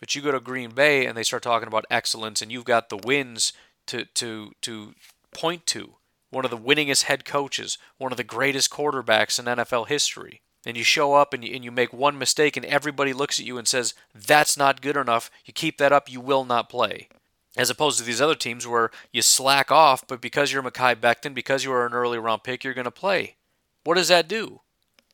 But 0.00 0.14
you 0.14 0.22
go 0.22 0.32
to 0.32 0.40
Green 0.40 0.70
Bay 0.70 1.04
and 1.04 1.18
they 1.18 1.22
start 1.22 1.42
talking 1.42 1.68
about 1.68 1.84
excellence, 1.90 2.40
and 2.40 2.50
you've 2.50 2.64
got 2.64 2.88
the 2.88 2.96
wins 2.96 3.52
to, 3.88 4.06
to, 4.06 4.52
to 4.62 4.94
point 5.34 5.66
to. 5.66 5.96
One 6.30 6.46
of 6.46 6.50
the 6.50 6.56
winningest 6.56 7.04
head 7.04 7.26
coaches, 7.26 7.76
one 7.98 8.10
of 8.10 8.16
the 8.16 8.24
greatest 8.24 8.70
quarterbacks 8.70 9.38
in 9.38 9.44
NFL 9.44 9.88
history. 9.88 10.40
And 10.66 10.76
you 10.76 10.84
show 10.84 11.14
up 11.14 11.34
and 11.34 11.44
you, 11.44 11.54
and 11.54 11.64
you 11.64 11.70
make 11.70 11.92
one 11.92 12.18
mistake, 12.18 12.56
and 12.56 12.64
everybody 12.66 13.12
looks 13.12 13.38
at 13.38 13.46
you 13.46 13.58
and 13.58 13.68
says, 13.68 13.94
That's 14.14 14.56
not 14.56 14.80
good 14.80 14.96
enough. 14.96 15.30
You 15.44 15.52
keep 15.52 15.78
that 15.78 15.92
up, 15.92 16.10
you 16.10 16.20
will 16.20 16.44
not 16.44 16.68
play 16.68 17.08
as 17.56 17.70
opposed 17.70 17.98
to 17.98 18.04
these 18.04 18.20
other 18.20 18.34
teams 18.34 18.66
where 18.66 18.90
you 19.12 19.22
slack 19.22 19.70
off, 19.70 20.06
but 20.06 20.20
because 20.20 20.52
you're 20.52 20.62
Mekhi 20.62 20.96
Becton, 20.96 21.34
because 21.34 21.64
you 21.64 21.72
are 21.72 21.86
an 21.86 21.92
early 21.92 22.18
round 22.18 22.42
pick, 22.42 22.64
you're 22.64 22.74
going 22.74 22.84
to 22.84 22.90
play. 22.90 23.36
What 23.84 23.94
does 23.94 24.08
that 24.08 24.28
do? 24.28 24.60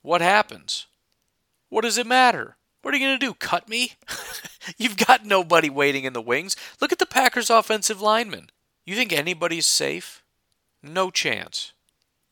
What 0.03 0.21
happens? 0.21 0.87
What 1.69 1.83
does 1.83 1.99
it 1.99 2.07
matter? 2.07 2.57
What 2.83 2.95
are 2.95 2.97
you 2.97 3.07
going 3.07 3.19
to 3.19 3.27
do? 3.27 3.35
Cut 3.35 3.69
me? 3.69 3.93
You've 4.79 4.97
got 4.97 5.27
nobody 5.27 5.69
waiting 5.69 6.05
in 6.05 6.15
the 6.15 6.23
wings. 6.23 6.57
Look 6.81 6.93
at 6.93 6.99
the 6.99 7.07
Packers' 7.07 7.51
offensive 7.51 8.01
linemen. 8.01 8.49
You 8.87 8.97
think 8.97 9.13
anybody's 9.13 9.67
safe? 9.67 10.23
No 10.83 11.11
chance. 11.11 11.73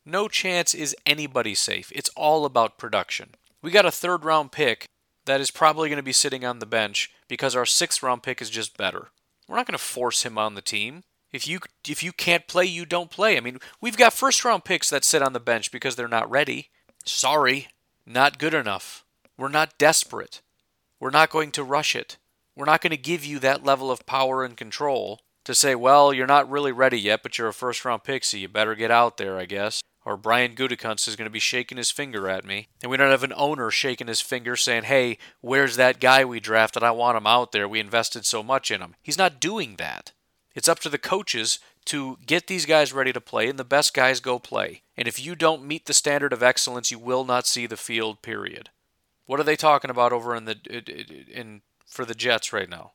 No 0.08 0.26
chance 0.26 0.72
is 0.72 0.96
anybody 1.04 1.54
safe. 1.54 1.92
It's 1.94 2.08
all 2.16 2.46
about 2.46 2.78
production. 2.78 3.34
We 3.60 3.70
got 3.70 3.84
a 3.84 3.90
third 3.90 4.24
round 4.24 4.52
pick 4.52 4.86
that 5.26 5.38
is 5.38 5.50
probably 5.50 5.90
going 5.90 5.98
to 5.98 6.02
be 6.02 6.14
sitting 6.14 6.46
on 6.46 6.60
the 6.60 6.66
bench 6.66 7.10
because 7.28 7.54
our 7.54 7.66
sixth 7.66 8.02
round 8.02 8.22
pick 8.22 8.40
is 8.40 8.48
just 8.48 8.78
better. 8.78 9.08
We're 9.46 9.56
not 9.56 9.66
going 9.66 9.76
to 9.76 9.84
force 9.84 10.22
him 10.22 10.38
on 10.38 10.54
the 10.54 10.62
team. 10.62 11.02
If 11.30 11.46
you 11.46 11.58
if 11.86 12.02
you 12.02 12.12
can't 12.12 12.48
play, 12.48 12.64
you 12.64 12.86
don't 12.86 13.10
play. 13.10 13.36
I 13.36 13.40
mean, 13.40 13.58
we've 13.82 13.98
got 13.98 14.14
first 14.14 14.42
round 14.46 14.64
picks 14.64 14.88
that 14.88 15.04
sit 15.04 15.20
on 15.20 15.34
the 15.34 15.40
bench 15.40 15.70
because 15.70 15.96
they're 15.96 16.08
not 16.08 16.30
ready. 16.30 16.70
Sorry, 17.04 17.68
not 18.06 18.38
good 18.38 18.54
enough. 18.54 19.04
We're 19.36 19.50
not 19.50 19.76
desperate. 19.76 20.40
We're 20.98 21.10
not 21.10 21.28
going 21.28 21.50
to 21.50 21.62
rush 21.62 21.94
it. 21.94 22.16
We're 22.56 22.64
not 22.64 22.80
going 22.80 22.92
to 22.92 22.96
give 22.96 23.26
you 23.26 23.38
that 23.40 23.62
level 23.62 23.90
of 23.90 24.06
power 24.06 24.42
and 24.42 24.56
control 24.56 25.20
to 25.44 25.54
say, 25.54 25.74
well, 25.74 26.14
you're 26.14 26.26
not 26.26 26.50
really 26.50 26.72
ready 26.72 26.98
yet, 26.98 27.22
but 27.22 27.36
you're 27.36 27.48
a 27.48 27.52
first 27.52 27.84
round 27.84 28.04
pick, 28.04 28.24
so 28.24 28.38
you 28.38 28.48
better 28.48 28.74
get 28.74 28.90
out 28.90 29.18
there, 29.18 29.36
I 29.36 29.44
guess 29.44 29.82
or 30.08 30.16
Brian 30.16 30.54
Gutekunst 30.54 31.06
is 31.06 31.16
going 31.16 31.26
to 31.26 31.30
be 31.30 31.38
shaking 31.38 31.76
his 31.76 31.90
finger 31.90 32.30
at 32.30 32.42
me. 32.42 32.68
And 32.82 32.90
we 32.90 32.96
don't 32.96 33.10
have 33.10 33.24
an 33.24 33.34
owner 33.36 33.70
shaking 33.70 34.06
his 34.06 34.22
finger 34.22 34.56
saying, 34.56 34.84
hey, 34.84 35.18
where's 35.42 35.76
that 35.76 36.00
guy 36.00 36.24
we 36.24 36.40
drafted? 36.40 36.82
I 36.82 36.92
want 36.92 37.18
him 37.18 37.26
out 37.26 37.52
there. 37.52 37.68
We 37.68 37.78
invested 37.78 38.24
so 38.24 38.42
much 38.42 38.70
in 38.70 38.80
him. 38.80 38.94
He's 39.02 39.18
not 39.18 39.38
doing 39.38 39.76
that. 39.76 40.12
It's 40.54 40.66
up 40.66 40.78
to 40.78 40.88
the 40.88 40.96
coaches 40.96 41.58
to 41.84 42.16
get 42.26 42.46
these 42.46 42.64
guys 42.64 42.90
ready 42.90 43.12
to 43.12 43.20
play, 43.20 43.50
and 43.50 43.58
the 43.58 43.64
best 43.64 43.92
guys 43.92 44.20
go 44.20 44.38
play. 44.38 44.80
And 44.96 45.06
if 45.06 45.22
you 45.22 45.34
don't 45.34 45.62
meet 45.62 45.84
the 45.84 45.92
standard 45.92 46.32
of 46.32 46.42
excellence, 46.42 46.90
you 46.90 46.98
will 46.98 47.26
not 47.26 47.46
see 47.46 47.66
the 47.66 47.76
field, 47.76 48.22
period. 48.22 48.70
What 49.26 49.38
are 49.38 49.44
they 49.44 49.56
talking 49.56 49.90
about 49.90 50.14
over 50.14 50.34
in 50.34 50.46
the 50.46 50.56
in 51.30 51.60
for 51.86 52.06
the 52.06 52.14
Jets 52.14 52.50
right 52.50 52.68
now? 52.70 52.92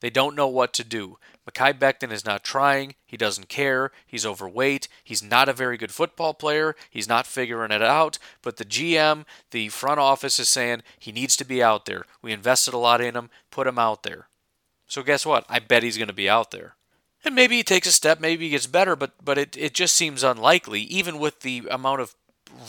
They 0.00 0.10
don't 0.10 0.36
know 0.36 0.48
what 0.48 0.72
to 0.74 0.84
do. 0.84 1.18
Mekhi 1.48 1.78
Becton 1.78 2.12
is 2.12 2.24
not 2.24 2.44
trying. 2.44 2.94
He 3.06 3.16
doesn't 3.16 3.48
care. 3.48 3.90
He's 4.06 4.26
overweight. 4.26 4.86
He's 5.02 5.22
not 5.22 5.48
a 5.48 5.54
very 5.54 5.76
good 5.76 5.92
football 5.92 6.34
player. 6.34 6.76
He's 6.90 7.08
not 7.08 7.26
figuring 7.26 7.72
it 7.72 7.82
out. 7.82 8.18
But 8.42 8.58
the 8.58 8.64
GM, 8.64 9.24
the 9.50 9.68
front 9.70 9.98
office 9.98 10.38
is 10.38 10.48
saying 10.48 10.82
he 10.98 11.10
needs 11.10 11.36
to 11.36 11.44
be 11.44 11.62
out 11.62 11.86
there. 11.86 12.04
We 12.22 12.32
invested 12.32 12.74
a 12.74 12.78
lot 12.78 13.00
in 13.00 13.16
him. 13.16 13.30
Put 13.50 13.66
him 13.66 13.78
out 13.78 14.02
there. 14.02 14.28
So 14.86 15.02
guess 15.02 15.24
what? 15.26 15.44
I 15.48 15.58
bet 15.58 15.82
he's 15.82 15.98
going 15.98 16.08
to 16.08 16.14
be 16.14 16.28
out 16.28 16.50
there. 16.50 16.74
And 17.24 17.34
maybe 17.34 17.56
he 17.56 17.62
takes 17.62 17.88
a 17.88 17.92
step, 17.92 18.20
maybe 18.20 18.44
he 18.44 18.50
gets 18.50 18.66
better, 18.66 18.94
but 18.94 19.12
but 19.22 19.38
it, 19.38 19.56
it 19.56 19.74
just 19.74 19.96
seems 19.96 20.22
unlikely, 20.22 20.82
even 20.82 21.18
with 21.18 21.40
the 21.40 21.66
amount 21.70 22.00
of 22.00 22.14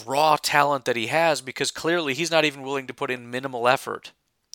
raw 0.05 0.37
talent 0.41 0.85
that 0.85 0.95
he 0.95 1.07
has, 1.07 1.39
because 1.39 1.71
clearly 1.71 2.13
he's 2.13 2.31
not 2.31 2.45
even 2.45 2.63
willing 2.63 2.87
to 2.87 2.93
put 2.93 3.11
in 3.11 3.29
minimal 3.29 3.67
effort. 3.67 4.11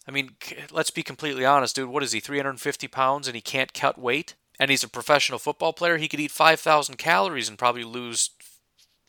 I 0.07 0.11
mean, 0.11 0.33
let's 0.71 0.90
be 0.90 1.03
completely 1.03 1.45
honest, 1.45 1.77
dude. 1.77 1.88
What 1.88 2.03
is 2.03 2.12
he, 2.12 2.21
350 2.21 2.88
pounds 2.88 3.27
and 3.27 3.35
he 3.35 3.40
can't 3.40 3.73
cut 3.73 3.99
weight? 3.99 4.35
And 4.59 4.71
he's 4.71 4.85
a 4.85 4.88
professional 4.88 5.38
football 5.38 5.73
player? 5.73 5.97
He 5.97 6.09
could 6.09 6.21
eat 6.21 6.31
5,000 6.31 6.97
calories 6.97 7.49
and 7.49 7.59
probably 7.59 7.85
lose 7.85 8.31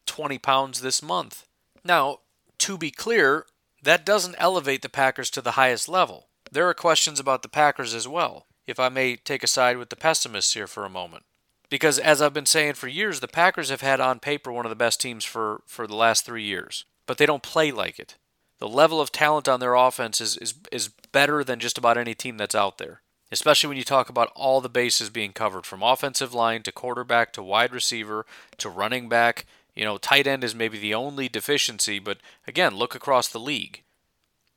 20 0.05 0.37
pounds 0.39 0.81
this 0.81 1.03
month. 1.03 1.45
Now, 1.83 2.19
to 2.59 2.77
be 2.77 2.91
clear, 2.91 3.45
that 3.83 4.05
doesn't 4.05 4.35
elevate 4.39 4.81
the 4.81 4.89
Packers 4.89 5.29
to 5.31 5.41
the 5.41 5.51
highest 5.51 5.87
level. 5.87 6.29
There 6.51 6.67
are 6.67 6.73
questions 6.73 7.19
about 7.19 7.41
the 7.41 7.49
Packers 7.49 7.93
as 7.93 8.07
well, 8.07 8.47
if 8.65 8.79
I 8.79 8.89
may 8.89 9.15
take 9.17 9.43
a 9.43 9.47
side 9.47 9.77
with 9.77 9.89
the 9.89 9.95
pessimists 9.95 10.53
here 10.53 10.67
for 10.67 10.85
a 10.85 10.89
moment. 10.89 11.23
Because 11.69 11.99
as 11.99 12.21
I've 12.21 12.33
been 12.33 12.45
saying 12.45 12.73
for 12.73 12.87
years, 12.87 13.19
the 13.19 13.27
Packers 13.27 13.69
have 13.69 13.81
had 13.81 13.99
on 13.99 14.19
paper 14.19 14.51
one 14.51 14.65
of 14.65 14.69
the 14.69 14.75
best 14.75 15.01
teams 15.01 15.25
for, 15.25 15.61
for 15.65 15.87
the 15.87 15.95
last 15.95 16.25
three 16.25 16.43
years, 16.43 16.85
but 17.05 17.17
they 17.17 17.25
don't 17.25 17.43
play 17.43 17.71
like 17.71 17.99
it. 17.99 18.15
The 18.59 18.67
level 18.67 19.01
of 19.01 19.11
talent 19.11 19.47
on 19.47 19.59
their 19.59 19.75
offense 19.75 20.21
is, 20.21 20.37
is, 20.37 20.53
is 20.71 20.89
better 21.11 21.43
than 21.43 21.59
just 21.59 21.77
about 21.77 21.97
any 21.97 22.13
team 22.13 22.37
that's 22.37 22.55
out 22.55 22.77
there, 22.77 23.01
especially 23.31 23.67
when 23.67 23.77
you 23.77 23.83
talk 23.83 24.09
about 24.09 24.31
all 24.35 24.61
the 24.61 24.69
bases 24.69 25.09
being 25.09 25.33
covered 25.33 25.65
from 25.65 25.83
offensive 25.83 26.33
line 26.33 26.63
to 26.63 26.71
quarterback 26.71 27.33
to 27.33 27.43
wide 27.43 27.73
receiver 27.73 28.25
to 28.57 28.69
running 28.69 29.09
back. 29.09 29.45
You 29.75 29.83
know, 29.83 29.97
tight 29.97 30.25
end 30.25 30.43
is 30.43 30.55
maybe 30.55 30.77
the 30.77 30.93
only 30.93 31.27
deficiency, 31.27 31.99
but 31.99 32.19
again, 32.47 32.75
look 32.75 32.95
across 32.95 33.27
the 33.27 33.39
league. 33.39 33.83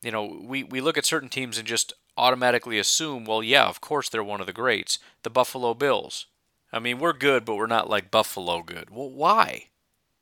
You 0.00 0.12
know, 0.12 0.40
we, 0.42 0.62
we 0.62 0.80
look 0.80 0.96
at 0.96 1.04
certain 1.04 1.28
teams 1.28 1.58
and 1.58 1.66
just 1.66 1.92
automatically 2.16 2.78
assume, 2.78 3.24
well, 3.24 3.42
yeah, 3.42 3.66
of 3.66 3.80
course 3.80 4.08
they're 4.08 4.22
one 4.22 4.40
of 4.40 4.46
the 4.46 4.52
greats. 4.52 4.98
The 5.24 5.30
Buffalo 5.30 5.74
Bills. 5.74 6.26
I 6.72 6.78
mean, 6.78 6.98
we're 6.98 7.14
good, 7.14 7.44
but 7.44 7.56
we're 7.56 7.66
not 7.66 7.90
like 7.90 8.10
Buffalo 8.10 8.62
good. 8.62 8.90
Well, 8.90 9.10
why? 9.10 9.66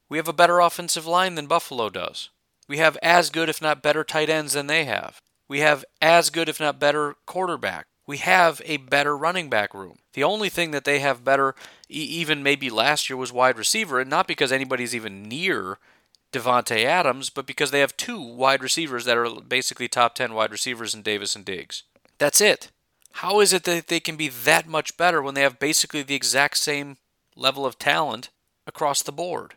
We 0.08 0.16
have 0.18 0.28
a 0.28 0.32
better 0.32 0.60
offensive 0.60 1.06
line 1.06 1.34
than 1.34 1.46
Buffalo 1.46 1.90
does. 1.90 2.30
We 2.68 2.78
have 2.78 2.96
as 3.02 3.30
good, 3.30 3.48
if 3.48 3.62
not 3.62 3.82
better, 3.82 4.04
tight 4.04 4.28
ends 4.28 4.54
than 4.54 4.66
they 4.66 4.84
have. 4.84 5.20
We 5.48 5.60
have 5.60 5.84
as 6.00 6.30
good, 6.30 6.48
if 6.48 6.58
not 6.58 6.80
better, 6.80 7.16
quarterback. 7.26 7.86
We 8.06 8.18
have 8.18 8.62
a 8.64 8.76
better 8.76 9.16
running 9.16 9.48
back 9.50 9.74
room. 9.74 9.96
The 10.14 10.24
only 10.24 10.48
thing 10.48 10.70
that 10.70 10.84
they 10.84 11.00
have 11.00 11.24
better, 11.24 11.54
even 11.88 12.42
maybe 12.42 12.70
last 12.70 13.08
year, 13.10 13.16
was 13.16 13.32
wide 13.32 13.58
receiver, 13.58 14.00
and 14.00 14.10
not 14.10 14.28
because 14.28 14.52
anybody's 14.52 14.94
even 14.94 15.24
near 15.24 15.78
Davante 16.32 16.84
Adams, 16.84 17.30
but 17.30 17.46
because 17.46 17.70
they 17.70 17.80
have 17.80 17.96
two 17.96 18.20
wide 18.20 18.62
receivers 18.62 19.04
that 19.04 19.16
are 19.16 19.40
basically 19.40 19.88
top 19.88 20.14
10 20.14 20.34
wide 20.34 20.52
receivers 20.52 20.94
in 20.94 21.02
Davis 21.02 21.34
and 21.34 21.44
Diggs. 21.44 21.82
That's 22.18 22.40
it. 22.40 22.70
How 23.12 23.40
is 23.40 23.52
it 23.52 23.64
that 23.64 23.88
they 23.88 24.00
can 24.00 24.16
be 24.16 24.28
that 24.28 24.68
much 24.68 24.96
better 24.96 25.22
when 25.22 25.34
they 25.34 25.42
have 25.42 25.58
basically 25.58 26.02
the 26.02 26.14
exact 26.14 26.58
same 26.58 26.98
level 27.34 27.64
of 27.64 27.78
talent 27.78 28.30
across 28.66 29.02
the 29.02 29.12
board? 29.12 29.54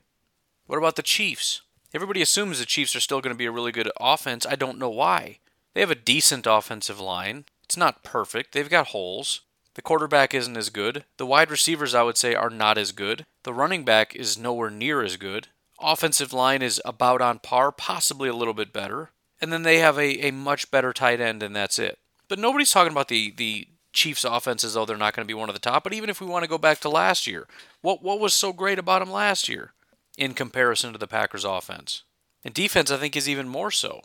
What 0.66 0.78
about 0.78 0.96
the 0.96 1.04
Chiefs? 1.04 1.62
Everybody 1.94 2.22
assumes 2.22 2.60
the 2.60 2.66
Chiefs 2.66 2.96
are 2.96 3.00
still 3.00 3.20
going 3.20 3.34
to 3.34 3.38
be 3.38 3.48
a 3.48 3.52
really 3.52 3.72
good 3.72 3.92
offense. 4.00 4.46
I 4.46 4.56
don't 4.56 4.78
know 4.78 4.90
why. 4.90 5.40
They 5.74 5.82
have 5.82 5.90
a 5.90 5.96
decent 5.96 6.46
offensive 6.48 7.00
line. 7.00 7.46
It's 7.64 7.78
not 7.78 8.04
perfect. 8.04 8.52
They've 8.54 8.70
got 8.70 8.88
holes. 8.88 9.42
The 9.74 9.82
quarterback 9.82 10.34
isn't 10.34 10.58
as 10.58 10.70
good. 10.70 11.06
The 11.18 11.26
wide 11.26 11.50
receivers, 11.50 11.96
I 11.96 12.04
would 12.04 12.18
say, 12.18 12.36
are 12.36 12.50
not 12.50 12.78
as 12.78 12.92
good. 12.92 13.26
The 13.44 13.54
running 13.54 13.86
back 13.86 14.16
is 14.16 14.38
nowhere 14.38 14.70
near 14.70 15.02
as 15.02 15.18
good. 15.18 15.48
Offensive 15.80 16.34
line 16.34 16.62
is 16.62 16.82
about 16.86 17.22
on 17.22 17.40
par, 17.40 17.72
possibly 17.72 18.30
a 18.30 18.36
little 18.36 18.54
bit 18.54 18.74
better. 18.74 19.12
And 19.42 19.54
then 19.54 19.64
they 19.64 19.80
have 19.80 19.98
a, 19.98 20.28
a 20.28 20.32
much 20.32 20.70
better 20.70 20.94
tight 20.94 21.22
end, 21.22 21.42
and 21.42 21.56
that's 21.56 21.80
it. 21.80 21.98
But 22.28 22.40
nobody's 22.40 22.72
talking 22.72 22.92
about 22.92 23.08
the, 23.08 23.34
the 23.36 23.68
Chiefs' 23.94 24.26
offense 24.26 24.64
as 24.64 24.74
though 24.74 24.86
they're 24.86 24.98
not 24.98 25.16
going 25.16 25.26
to 25.26 25.32
be 25.32 25.40
one 25.40 25.50
of 25.50 25.56
the 25.56 25.60
top. 25.60 25.84
But 25.84 25.94
even 25.94 26.10
if 26.10 26.22
we 26.22 26.28
want 26.28 26.44
to 26.44 26.50
go 26.50 26.58
back 26.58 26.80
to 26.82 26.90
last 26.90 27.26
year, 27.26 27.48
what, 27.82 28.04
what 28.04 28.20
was 28.20 28.34
so 28.34 28.54
great 28.54 28.78
about 28.78 29.00
them 29.00 29.12
last 29.12 29.48
year? 29.48 29.74
In 30.20 30.34
comparison 30.34 30.92
to 30.92 31.00
the 31.00 31.08
Packers' 31.08 31.46
offense. 31.46 32.04
And 32.44 32.54
defense, 32.54 32.92
I 32.92 32.98
think, 32.98 33.16
is 33.16 33.30
even 33.30 33.48
more 33.48 33.72
so. 33.72 34.02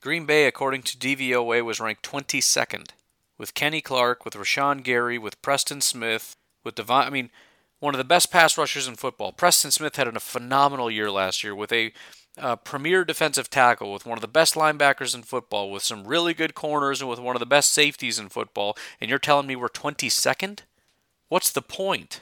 Green 0.00 0.24
Bay, 0.24 0.46
according 0.46 0.82
to 0.82 0.96
DVOA, 0.96 1.64
was 1.64 1.80
ranked 1.80 2.08
22nd, 2.08 2.90
with 3.36 3.54
Kenny 3.54 3.80
Clark, 3.80 4.24
with 4.24 4.34
Rashan 4.34 4.84
Gary, 4.84 5.18
with 5.18 5.42
Preston 5.42 5.80
Smith, 5.80 6.36
with 6.62 6.76
Devon. 6.76 7.08
I 7.08 7.10
mean, 7.10 7.30
one 7.80 7.92
of 7.92 7.98
the 7.98 8.04
best 8.04 8.30
pass 8.30 8.56
rushers 8.56 8.86
in 8.86 8.94
football. 8.94 9.32
Preston 9.32 9.72
Smith 9.72 9.96
had 9.96 10.06
a 10.06 10.20
phenomenal 10.20 10.90
year 10.90 11.10
last 11.10 11.42
year 11.42 11.56
with 11.56 11.72
a 11.72 11.92
uh, 12.38 12.54
premier 12.54 13.04
defensive 13.04 13.50
tackle, 13.50 13.92
with 13.92 14.06
one 14.06 14.16
of 14.16 14.22
the 14.22 14.28
best 14.28 14.54
linebackers 14.54 15.12
in 15.12 15.22
football, 15.22 15.72
with 15.72 15.82
some 15.82 16.06
really 16.06 16.34
good 16.34 16.54
corners, 16.54 17.00
and 17.00 17.10
with 17.10 17.18
one 17.18 17.34
of 17.34 17.40
the 17.40 17.46
best 17.46 17.72
safeties 17.72 18.20
in 18.20 18.28
football. 18.28 18.76
And 19.00 19.10
you're 19.10 19.18
telling 19.18 19.48
me 19.48 19.56
we're 19.56 19.68
22nd? 19.68 20.60
What's 21.28 21.50
the 21.50 21.62
point? 21.62 22.20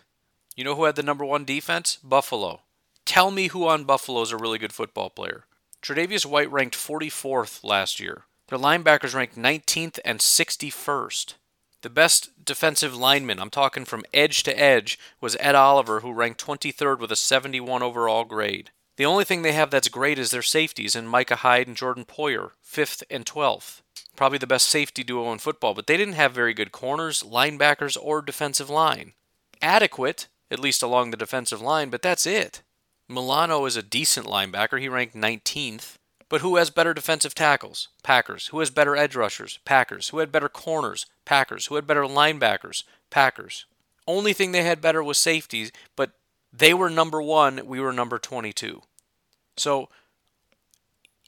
You 0.56 0.64
know 0.64 0.74
who 0.74 0.84
had 0.84 0.96
the 0.96 1.02
number 1.02 1.24
one 1.24 1.44
defense? 1.44 1.98
Buffalo. 2.02 2.60
Tell 3.06 3.30
me 3.30 3.46
who 3.46 3.66
on 3.66 3.84
Buffalo 3.84 4.20
is 4.20 4.32
a 4.32 4.36
really 4.36 4.58
good 4.58 4.72
football 4.72 5.08
player. 5.08 5.44
Tre'Davious 5.80 6.26
White 6.26 6.50
ranked 6.50 6.76
44th 6.76 7.64
last 7.64 8.00
year. 8.00 8.24
Their 8.48 8.58
linebackers 8.58 9.14
ranked 9.14 9.36
19th 9.36 9.98
and 10.04 10.18
61st. 10.18 11.34
The 11.82 11.88
best 11.88 12.44
defensive 12.44 12.96
lineman, 12.96 13.38
I'm 13.38 13.48
talking 13.48 13.84
from 13.84 14.04
edge 14.12 14.42
to 14.42 14.60
edge, 14.60 14.98
was 15.20 15.36
Ed 15.38 15.54
Oliver, 15.54 16.00
who 16.00 16.12
ranked 16.12 16.44
23rd 16.44 16.98
with 16.98 17.12
a 17.12 17.16
71 17.16 17.82
overall 17.82 18.24
grade. 18.24 18.70
The 18.96 19.06
only 19.06 19.24
thing 19.24 19.42
they 19.42 19.52
have 19.52 19.70
that's 19.70 19.88
great 19.88 20.18
is 20.18 20.30
their 20.30 20.42
safeties, 20.42 20.96
in 20.96 21.06
Micah 21.06 21.36
Hyde 21.36 21.68
and 21.68 21.76
Jordan 21.76 22.04
Poyer, 22.04 22.50
5th 22.68 23.04
and 23.08 23.24
12th. 23.24 23.82
Probably 24.16 24.38
the 24.38 24.46
best 24.46 24.68
safety 24.68 25.04
duo 25.04 25.32
in 25.32 25.38
football, 25.38 25.74
but 25.74 25.86
they 25.86 25.96
didn't 25.96 26.14
have 26.14 26.32
very 26.32 26.54
good 26.54 26.72
corners, 26.72 27.22
linebackers, 27.22 27.96
or 28.00 28.20
defensive 28.20 28.68
line. 28.68 29.12
Adequate, 29.62 30.26
at 30.50 30.58
least 30.58 30.82
along 30.82 31.10
the 31.10 31.16
defensive 31.16 31.60
line, 31.60 31.90
but 31.90 32.02
that's 32.02 32.26
it. 32.26 32.62
Milano 33.08 33.64
is 33.66 33.76
a 33.76 33.82
decent 33.82 34.26
linebacker. 34.26 34.80
He 34.80 34.88
ranked 34.88 35.14
19th. 35.14 35.96
But 36.28 36.40
who 36.40 36.56
has 36.56 36.70
better 36.70 36.92
defensive 36.92 37.34
tackles? 37.34 37.88
Packers. 38.02 38.48
Who 38.48 38.58
has 38.58 38.70
better 38.70 38.96
edge 38.96 39.14
rushers? 39.14 39.60
Packers. 39.64 40.08
Who 40.08 40.18
had 40.18 40.32
better 40.32 40.48
corners? 40.48 41.06
Packers. 41.24 41.66
Who 41.66 41.76
had 41.76 41.86
better 41.86 42.02
linebackers? 42.02 42.82
Packers. 43.10 43.64
Only 44.08 44.32
thing 44.32 44.50
they 44.50 44.64
had 44.64 44.80
better 44.80 45.02
was 45.02 45.18
safeties, 45.18 45.70
but 45.94 46.12
they 46.52 46.74
were 46.74 46.90
number 46.90 47.22
one. 47.22 47.66
We 47.66 47.80
were 47.80 47.92
number 47.92 48.18
22. 48.18 48.82
So 49.56 49.88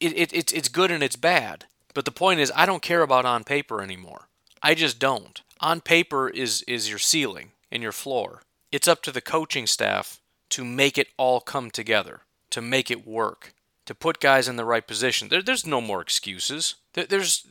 it, 0.01 0.17
it, 0.17 0.33
it's, 0.33 0.53
it's 0.53 0.69
good 0.69 0.91
and 0.91 1.03
it's 1.03 1.17
bad. 1.17 1.67
But 1.95 2.05
the 2.05 2.11
point 2.11 2.41
is, 2.41 2.53
I 2.55 2.67
don't 2.67 2.83
care 2.83 3.03
about 3.03 3.25
on 3.25 3.45
paper 3.45 3.83
anymore. 3.83 4.29
I 4.62 4.75
just 4.75 4.99
don't. 4.99 5.41
On 5.61 5.81
paper 5.81 6.29
is, 6.29 6.62
is 6.62 6.88
your 6.88 6.99
ceiling 6.99 7.53
and 7.71 7.83
your 7.83 7.93
floor. 7.93 8.43
It's 8.73 8.88
up 8.88 9.03
to 9.03 9.12
the 9.12 9.21
coaching 9.21 9.67
staff 9.67 10.21
to 10.51 10.65
make 10.65 10.99
it 10.99 11.09
all 11.17 11.41
come 11.41 11.71
together, 11.71 12.23
to 12.51 12.61
make 12.63 12.91
it 12.91 13.07
work, 13.07 13.55
to 13.87 13.95
put 13.95 14.21
guys 14.21 14.49
in 14.49 14.57
the 14.57 14.65
right 14.65 14.87
position. 14.87 15.29
There, 15.29 15.43
there's 15.43 15.67
no 15.67 15.81
more 15.81 16.03
excuses. 16.03 16.75
There, 16.93 17.07
there's, 17.07 17.47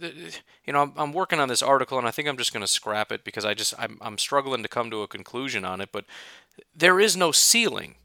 you 0.66 0.74
know, 0.74 0.82
I'm, 0.82 0.94
I'm, 0.96 1.14
working 1.14 1.40
on 1.40 1.50
this 1.50 1.64
article 1.64 1.98
and 1.98 2.08
I 2.08 2.12
think 2.12 2.28
I'm 2.28 2.38
just 2.38 2.54
going 2.54 2.62
to 2.62 2.68
scrap 2.68 3.12
it 3.12 3.24
because 3.24 3.44
I 3.44 3.54
just 3.54 3.74
I'm, 3.80 3.98
I'm 4.02 4.18
struggling 4.18 4.62
to 4.62 4.70
come 4.70 4.92
to 4.92 5.02
a 5.02 5.08
conclusion 5.08 5.66
on 5.66 5.82
it. 5.82 5.90
But 5.92 6.06
there 6.76 7.00
is 7.00 7.18
no 7.18 7.32
ceiling. 7.32 7.96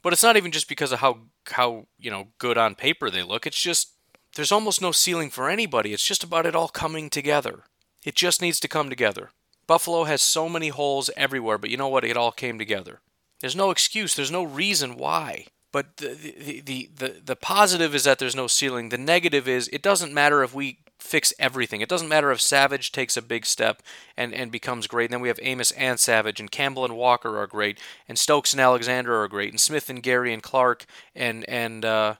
But 0.00 0.12
it's 0.12 0.22
not 0.22 0.36
even 0.36 0.52
just 0.52 0.68
because 0.68 0.92
of 0.92 1.00
how 1.00 1.18
how 1.50 1.86
you 1.98 2.10
know 2.10 2.28
good 2.38 2.58
on 2.58 2.74
paper 2.74 3.10
they 3.10 3.22
look. 3.22 3.46
It's 3.46 3.60
just 3.60 3.90
there's 4.34 4.52
almost 4.52 4.80
no 4.80 4.92
ceiling 4.92 5.30
for 5.30 5.48
anybody. 5.48 5.92
It's 5.92 6.06
just 6.06 6.24
about 6.24 6.46
it 6.46 6.54
all 6.54 6.68
coming 6.68 7.10
together. 7.10 7.64
It 8.04 8.14
just 8.14 8.42
needs 8.42 8.58
to 8.60 8.68
come 8.68 8.90
together. 8.90 9.30
Buffalo 9.66 10.04
has 10.04 10.22
so 10.22 10.48
many 10.48 10.68
holes 10.68 11.10
everywhere, 11.16 11.58
but 11.58 11.70
you 11.70 11.76
know 11.76 11.88
what? 11.88 12.04
It 12.04 12.16
all 12.16 12.32
came 12.32 12.58
together. 12.58 13.00
There's 13.42 13.56
no 13.56 13.70
excuse. 13.70 14.14
There's 14.14 14.30
no 14.30 14.44
reason 14.44 14.96
why. 14.96 15.46
But 15.72 15.96
the, 15.96 16.14
the, 16.14 16.60
the, 16.60 16.90
the, 16.94 17.20
the 17.24 17.36
positive 17.36 17.94
is 17.94 18.04
that 18.04 18.18
there's 18.18 18.36
no 18.36 18.46
ceiling. 18.46 18.90
The 18.90 18.98
negative 18.98 19.48
is 19.48 19.68
it 19.72 19.82
doesn't 19.82 20.14
matter 20.14 20.44
if 20.44 20.54
we 20.54 20.78
fix 21.00 21.34
everything. 21.38 21.80
It 21.80 21.88
doesn't 21.88 22.08
matter 22.08 22.30
if 22.30 22.40
Savage 22.40 22.92
takes 22.92 23.16
a 23.16 23.22
big 23.22 23.44
step 23.44 23.82
and, 24.16 24.32
and 24.32 24.52
becomes 24.52 24.86
great. 24.86 25.06
And 25.06 25.14
then 25.14 25.20
we 25.20 25.28
have 25.28 25.40
Amos 25.42 25.72
and 25.72 25.98
Savage, 25.98 26.38
and 26.38 26.50
Campbell 26.50 26.84
and 26.84 26.96
Walker 26.96 27.38
are 27.38 27.48
great, 27.48 27.80
and 28.08 28.16
Stokes 28.16 28.52
and 28.52 28.60
Alexander 28.60 29.20
are 29.20 29.28
great, 29.28 29.50
and 29.50 29.60
Smith 29.60 29.90
and 29.90 30.02
Gary 30.02 30.32
and 30.32 30.42
Clark 30.42 30.86
and 31.14 31.44
and 31.48 31.84
uh, 31.84 32.14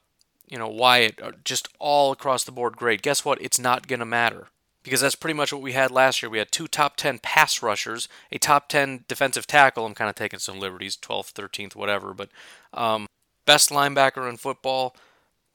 you 0.48 0.58
know 0.58 0.68
Wyatt 0.68 1.22
are 1.22 1.34
just 1.44 1.68
all 1.78 2.10
across 2.10 2.42
the 2.42 2.52
board 2.52 2.76
great. 2.76 3.00
Guess 3.00 3.24
what? 3.24 3.40
It's 3.40 3.60
not 3.60 3.86
gonna 3.86 4.04
matter 4.04 4.48
because 4.82 5.00
that's 5.00 5.14
pretty 5.14 5.34
much 5.34 5.52
what 5.52 5.62
we 5.62 5.72
had 5.72 5.90
last 5.90 6.22
year. 6.22 6.30
We 6.30 6.38
had 6.38 6.50
two 6.50 6.66
top 6.66 6.96
10 6.96 7.18
pass 7.20 7.62
rushers, 7.62 8.08
a 8.30 8.38
top 8.38 8.68
10 8.68 9.04
defensive 9.08 9.46
tackle. 9.46 9.86
I'm 9.86 9.94
kind 9.94 10.10
of 10.10 10.16
taking 10.16 10.38
some 10.38 10.58
liberties, 10.58 10.96
12th, 10.96 11.32
13th, 11.32 11.76
whatever, 11.76 12.14
but 12.14 12.30
um, 12.74 13.06
best 13.46 13.70
linebacker 13.70 14.28
in 14.28 14.36
football, 14.36 14.96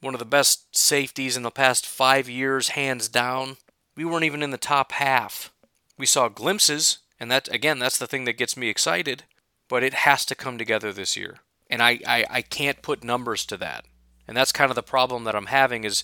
one 0.02 0.14
of 0.14 0.20
the 0.20 0.26
best 0.26 0.76
safeties 0.76 1.36
in 1.36 1.44
the 1.44 1.52
past 1.52 1.86
five 1.86 2.30
years, 2.30 2.70
hands 2.70 3.08
down. 3.08 3.58
We 3.96 4.06
weren't 4.06 4.26
even 4.26 4.44
in 4.44 4.52
the 4.52 4.58
top 4.58 4.92
half. 4.94 5.52
We 5.98 6.06
saw 6.06 6.30
glimpses 6.30 7.00
And 7.20 7.32
that 7.32 7.52
again, 7.52 7.80
that's 7.80 7.98
the 7.98 8.08
thing 8.08 8.26
that 8.26 8.38
gets 8.38 8.56
me 8.56 8.70
excited, 8.70 9.24
but 9.68 9.84
it 9.84 9.94
has 9.94 10.24
to 10.26 10.36
come 10.36 10.58
together 10.58 10.94
this 10.94 11.18
year. 11.18 11.40
And 11.70 11.82
I, 11.82 12.00
I, 12.08 12.26
I 12.30 12.42
can't 12.44 12.84
put 12.84 13.04
numbers 13.04 13.46
to 13.48 13.58
that. 13.58 13.86
And 14.28 14.38
that's 14.38 14.52
kind 14.52 14.70
of 14.70 14.76
the 14.76 14.84
problem 14.84 15.24
that 15.24 15.36
I'm 15.36 15.48
having 15.48 15.84
is 15.84 16.04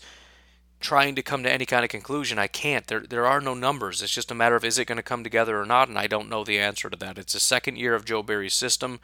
trying 0.83 1.15
to 1.15 1.23
come 1.23 1.41
to 1.41 1.51
any 1.51 1.65
kind 1.65 1.83
of 1.83 1.89
conclusion. 1.89 2.37
I 2.37 2.47
can't. 2.47 2.85
There 2.85 2.99
there 2.99 3.25
are 3.25 3.41
no 3.41 3.55
numbers. 3.55 4.03
It's 4.03 4.13
just 4.13 4.29
a 4.29 4.35
matter 4.35 4.55
of 4.55 4.63
is 4.63 4.77
it 4.77 4.85
going 4.85 4.97
to 4.97 5.03
come 5.03 5.23
together 5.23 5.59
or 5.59 5.65
not, 5.65 5.87
and 5.87 5.97
I 5.97 6.05
don't 6.05 6.29
know 6.29 6.43
the 6.43 6.59
answer 6.59 6.89
to 6.89 6.97
that. 6.97 7.17
It's 7.17 7.33
the 7.33 7.39
second 7.39 7.77
year 7.77 7.95
of 7.95 8.05
Joe 8.05 8.21
Barry's 8.21 8.53
system. 8.53 8.99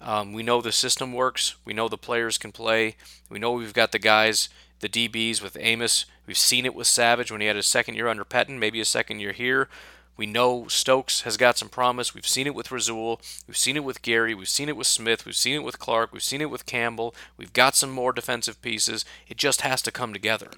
Um, 0.00 0.32
we 0.32 0.42
know 0.42 0.60
the 0.60 0.72
system 0.72 1.12
works. 1.12 1.56
We 1.64 1.72
know 1.72 1.88
the 1.88 1.98
players 1.98 2.38
can 2.38 2.52
play. 2.52 2.96
We 3.28 3.38
know 3.38 3.52
we've 3.52 3.74
got 3.74 3.92
the 3.92 3.98
guys, 3.98 4.48
the 4.80 4.88
DBs 4.88 5.42
with 5.42 5.56
Amos. 5.60 6.06
We've 6.26 6.38
seen 6.38 6.64
it 6.66 6.74
with 6.74 6.86
Savage 6.86 7.30
when 7.30 7.40
he 7.40 7.46
had 7.46 7.56
his 7.56 7.66
second 7.66 7.94
year 7.94 8.08
under 8.08 8.24
Pettine, 8.24 8.58
maybe 8.58 8.80
a 8.80 8.84
second 8.84 9.20
year 9.20 9.32
here. 9.32 9.68
We 10.16 10.26
know 10.26 10.66
Stokes 10.68 11.22
has 11.22 11.36
got 11.36 11.56
some 11.56 11.68
promise. 11.68 12.14
We've 12.14 12.26
seen 12.26 12.46
it 12.46 12.54
with 12.54 12.70
Rasul. 12.70 13.20
We've 13.46 13.56
seen 13.56 13.76
it 13.76 13.84
with 13.84 14.02
Gary. 14.02 14.34
We've 14.34 14.48
seen 14.48 14.68
it 14.68 14.76
with 14.76 14.86
Smith. 14.86 15.24
We've 15.24 15.34
seen 15.34 15.54
it 15.54 15.64
with 15.64 15.78
Clark. 15.78 16.12
We've 16.12 16.22
seen 16.22 16.42
it 16.42 16.50
with 16.50 16.66
Campbell. 16.66 17.14
We've 17.36 17.52
got 17.52 17.74
some 17.74 17.90
more 17.90 18.12
defensive 18.12 18.60
pieces. 18.60 19.04
It 19.28 19.38
just 19.38 19.62
has 19.62 19.80
to 19.82 19.90
come 19.90 20.12
together. 20.12 20.50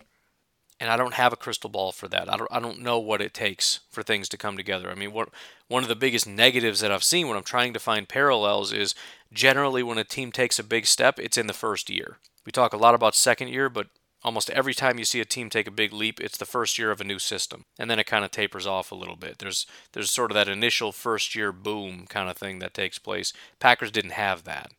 And 0.82 0.90
I 0.90 0.96
don't 0.96 1.14
have 1.14 1.32
a 1.32 1.36
crystal 1.36 1.70
ball 1.70 1.92
for 1.92 2.08
that. 2.08 2.28
I 2.28 2.36
don't, 2.36 2.48
I 2.50 2.58
don't 2.58 2.82
know 2.82 2.98
what 2.98 3.22
it 3.22 3.32
takes 3.32 3.78
for 3.88 4.02
things 4.02 4.28
to 4.30 4.36
come 4.36 4.56
together. 4.56 4.90
I 4.90 4.96
mean, 4.96 5.12
what, 5.12 5.28
one 5.68 5.84
of 5.84 5.88
the 5.88 5.94
biggest 5.94 6.26
negatives 6.26 6.80
that 6.80 6.90
I've 6.90 7.04
seen 7.04 7.28
when 7.28 7.36
I'm 7.36 7.44
trying 7.44 7.72
to 7.74 7.78
find 7.78 8.08
parallels 8.08 8.72
is 8.72 8.92
generally 9.32 9.84
when 9.84 9.96
a 9.96 10.02
team 10.02 10.32
takes 10.32 10.58
a 10.58 10.64
big 10.64 10.86
step, 10.86 11.20
it's 11.20 11.38
in 11.38 11.46
the 11.46 11.52
first 11.52 11.88
year. 11.88 12.18
We 12.44 12.50
talk 12.50 12.72
a 12.72 12.76
lot 12.76 12.96
about 12.96 13.14
second 13.14 13.46
year, 13.46 13.68
but 13.68 13.90
almost 14.24 14.50
every 14.50 14.74
time 14.74 14.98
you 14.98 15.04
see 15.04 15.20
a 15.20 15.24
team 15.24 15.50
take 15.50 15.68
a 15.68 15.70
big 15.70 15.92
leap, 15.92 16.20
it's 16.20 16.36
the 16.36 16.44
first 16.44 16.80
year 16.80 16.90
of 16.90 17.00
a 17.00 17.04
new 17.04 17.20
system, 17.20 17.64
and 17.78 17.88
then 17.88 18.00
it 18.00 18.06
kind 18.08 18.24
of 18.24 18.32
tapers 18.32 18.66
off 18.66 18.90
a 18.90 18.96
little 18.96 19.14
bit. 19.14 19.38
There's 19.38 19.66
there's 19.92 20.10
sort 20.10 20.32
of 20.32 20.34
that 20.34 20.48
initial 20.48 20.90
first 20.90 21.36
year 21.36 21.52
boom 21.52 22.06
kind 22.08 22.28
of 22.28 22.36
thing 22.36 22.58
that 22.58 22.74
takes 22.74 22.98
place. 22.98 23.32
Packers 23.60 23.92
didn't 23.92 24.12
have 24.12 24.42
that. 24.42 24.72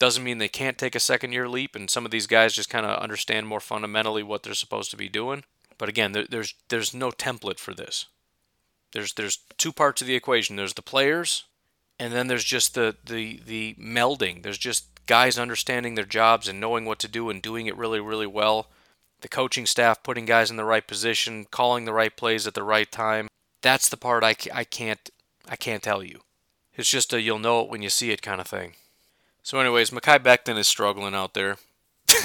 Doesn't 0.00 0.24
mean 0.24 0.38
they 0.38 0.48
can't 0.48 0.76
take 0.78 0.96
a 0.96 1.00
second 1.00 1.32
year 1.32 1.48
leap, 1.48 1.76
and 1.76 1.88
some 1.88 2.04
of 2.04 2.10
these 2.10 2.26
guys 2.26 2.54
just 2.54 2.68
kind 2.68 2.84
of 2.84 3.00
understand 3.00 3.46
more 3.46 3.60
fundamentally 3.60 4.24
what 4.24 4.42
they're 4.42 4.54
supposed 4.54 4.90
to 4.90 4.96
be 4.96 5.08
doing. 5.08 5.44
But 5.78 5.88
again, 5.88 6.10
there, 6.10 6.26
there's 6.28 6.54
there's 6.68 6.92
no 6.92 7.10
template 7.10 7.60
for 7.60 7.72
this. 7.72 8.06
There's 8.92 9.12
there's 9.12 9.38
two 9.56 9.72
parts 9.72 10.02
of 10.02 10.08
the 10.08 10.16
equation. 10.16 10.56
There's 10.56 10.74
the 10.74 10.82
players, 10.82 11.44
and 12.00 12.12
then 12.12 12.26
there's 12.26 12.44
just 12.44 12.74
the 12.74 12.96
the 13.04 13.40
the 13.46 13.76
melding. 13.80 14.42
There's 14.42 14.58
just 14.58 14.86
guys 15.06 15.38
understanding 15.38 15.94
their 15.94 16.04
jobs 16.04 16.48
and 16.48 16.58
knowing 16.60 16.84
what 16.84 16.98
to 17.00 17.08
do 17.08 17.30
and 17.30 17.40
doing 17.40 17.66
it 17.66 17.76
really 17.76 18.00
really 18.00 18.26
well 18.26 18.68
the 19.20 19.28
coaching 19.28 19.66
staff 19.66 20.02
putting 20.02 20.24
guys 20.24 20.50
in 20.50 20.56
the 20.56 20.64
right 20.64 20.86
position, 20.86 21.46
calling 21.50 21.84
the 21.84 21.92
right 21.92 22.16
plays 22.16 22.46
at 22.46 22.54
the 22.54 22.62
right 22.62 22.90
time. 22.90 23.28
That's 23.62 23.88
the 23.88 23.96
part 23.96 24.24
I, 24.24 24.34
I 24.52 24.64
can't 24.64 25.10
I 25.48 25.56
can't 25.56 25.82
tell 25.82 26.02
you. 26.02 26.20
It's 26.74 26.88
just 26.88 27.12
a 27.12 27.20
you'll 27.20 27.38
know 27.38 27.60
it 27.62 27.70
when 27.70 27.82
you 27.82 27.90
see 27.90 28.10
it 28.10 28.22
kind 28.22 28.40
of 28.40 28.46
thing. 28.46 28.74
So, 29.42 29.58
anyways, 29.58 29.90
Mekhi 29.90 30.18
Becton 30.18 30.58
is 30.58 30.68
struggling 30.68 31.14
out 31.14 31.34
there. 31.34 31.56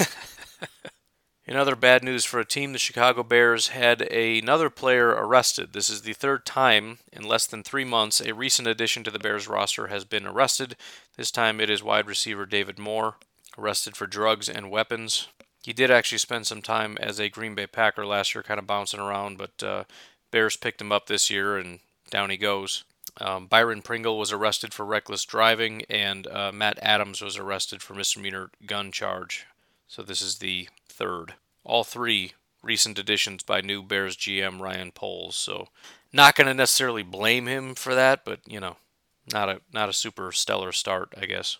In 1.46 1.56
other 1.56 1.76
bad 1.76 2.02
news 2.02 2.24
for 2.24 2.40
a 2.40 2.44
team, 2.44 2.72
the 2.72 2.78
Chicago 2.78 3.22
Bears 3.22 3.68
had 3.68 4.02
another 4.02 4.68
player 4.68 5.10
arrested. 5.10 5.72
This 5.72 5.88
is 5.88 6.02
the 6.02 6.12
third 6.12 6.44
time 6.44 6.98
in 7.12 7.22
less 7.22 7.46
than 7.46 7.62
three 7.62 7.84
months 7.84 8.20
a 8.20 8.34
recent 8.34 8.66
addition 8.66 9.04
to 9.04 9.12
the 9.12 9.20
Bears 9.20 9.46
roster 9.46 9.86
has 9.86 10.04
been 10.04 10.26
arrested. 10.26 10.76
This 11.16 11.30
time 11.30 11.60
it 11.60 11.70
is 11.70 11.84
wide 11.84 12.08
receiver 12.08 12.46
David 12.46 12.80
Moore, 12.80 13.14
arrested 13.56 13.96
for 13.96 14.08
drugs 14.08 14.48
and 14.48 14.72
weapons. 14.72 15.28
He 15.62 15.72
did 15.72 15.88
actually 15.88 16.18
spend 16.18 16.48
some 16.48 16.62
time 16.62 16.98
as 17.00 17.20
a 17.20 17.28
Green 17.28 17.54
Bay 17.54 17.68
Packer 17.68 18.04
last 18.04 18.34
year, 18.34 18.42
kind 18.42 18.58
of 18.58 18.66
bouncing 18.66 19.00
around, 19.00 19.38
but 19.38 19.62
uh, 19.62 19.84
Bears 20.32 20.56
picked 20.56 20.80
him 20.80 20.90
up 20.90 21.06
this 21.06 21.30
year, 21.30 21.56
and 21.56 21.78
down 22.10 22.30
he 22.30 22.36
goes. 22.36 22.82
Um, 23.20 23.46
Byron 23.46 23.82
Pringle 23.82 24.18
was 24.18 24.32
arrested 24.32 24.74
for 24.74 24.84
reckless 24.84 25.24
driving, 25.24 25.82
and 25.88 26.26
uh, 26.26 26.52
Matt 26.52 26.78
Adams 26.82 27.22
was 27.22 27.36
arrested 27.38 27.82
for 27.82 27.94
misdemeanor 27.94 28.50
gun 28.66 28.92
charge. 28.92 29.46
So 29.86 30.02
this 30.02 30.20
is 30.20 30.38
the 30.38 30.68
third. 30.88 31.34
All 31.64 31.84
three 31.84 32.32
recent 32.62 32.98
additions 32.98 33.42
by 33.42 33.60
new 33.60 33.82
Bears 33.82 34.16
GM 34.16 34.60
Ryan 34.60 34.92
Poles. 34.92 35.36
So 35.36 35.68
not 36.12 36.34
going 36.34 36.48
to 36.48 36.54
necessarily 36.54 37.02
blame 37.02 37.46
him 37.46 37.74
for 37.74 37.94
that, 37.94 38.24
but 38.24 38.40
you 38.46 38.60
know, 38.60 38.76
not 39.32 39.48
a 39.48 39.60
not 39.72 39.88
a 39.88 39.94
super 39.94 40.32
stellar 40.32 40.72
start, 40.72 41.14
I 41.16 41.26
guess. 41.26 41.58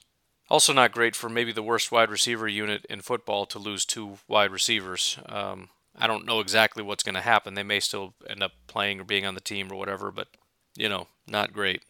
Also, 0.49 0.73
not 0.73 0.93
great 0.93 1.17
for 1.17 1.29
maybe 1.29 1.53
the 1.53 1.63
worst 1.63 1.91
wide 1.91 2.11
receiver 2.11 2.47
unit 2.47 2.87
in 2.89 3.01
football 3.01 3.47
to 3.47 3.59
lose 3.59 3.85
two 3.85 4.19
wide 4.29 4.53
receivers. 4.53 5.19
Um, 5.27 5.71
I 5.99 6.07
don't 6.07 6.27
know 6.27 6.41
exactly 6.41 6.83
what's 6.83 7.03
going 7.03 7.17
to 7.17 7.21
happen. 7.21 7.55
They 7.55 7.65
may 7.65 7.81
still 7.81 8.15
end 8.29 8.43
up 8.43 8.53
playing 8.69 9.01
or 9.01 9.05
being 9.05 9.27
on 9.27 9.35
the 9.35 9.41
team 9.41 9.73
or 9.73 9.77
whatever, 9.77 10.13
but, 10.13 10.29
you 10.77 10.89
know, 10.89 11.09
not 11.27 11.53
great. 11.53 11.83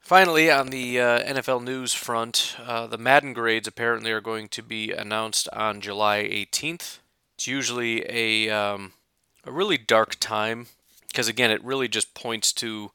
Finally, 0.00 0.50
on 0.50 0.68
the 0.68 1.00
uh, 1.00 1.22
NFL 1.22 1.62
news 1.62 1.94
front, 1.94 2.56
uh, 2.64 2.86
the 2.86 2.98
Madden 2.98 3.32
grades 3.32 3.68
apparently 3.68 4.10
are 4.10 4.20
going 4.20 4.48
to 4.48 4.62
be 4.62 4.90
announced 4.90 5.48
on 5.52 5.80
July 5.80 6.24
18th. 6.24 6.98
It's 7.36 7.46
usually 7.46 8.04
a, 8.08 8.50
um, 8.50 8.92
a 9.44 9.52
really 9.52 9.78
dark 9.78 10.16
time 10.18 10.66
because, 11.06 11.28
again, 11.28 11.52
it 11.52 11.62
really 11.62 11.86
just 11.86 12.14
points 12.14 12.52
to 12.54 12.90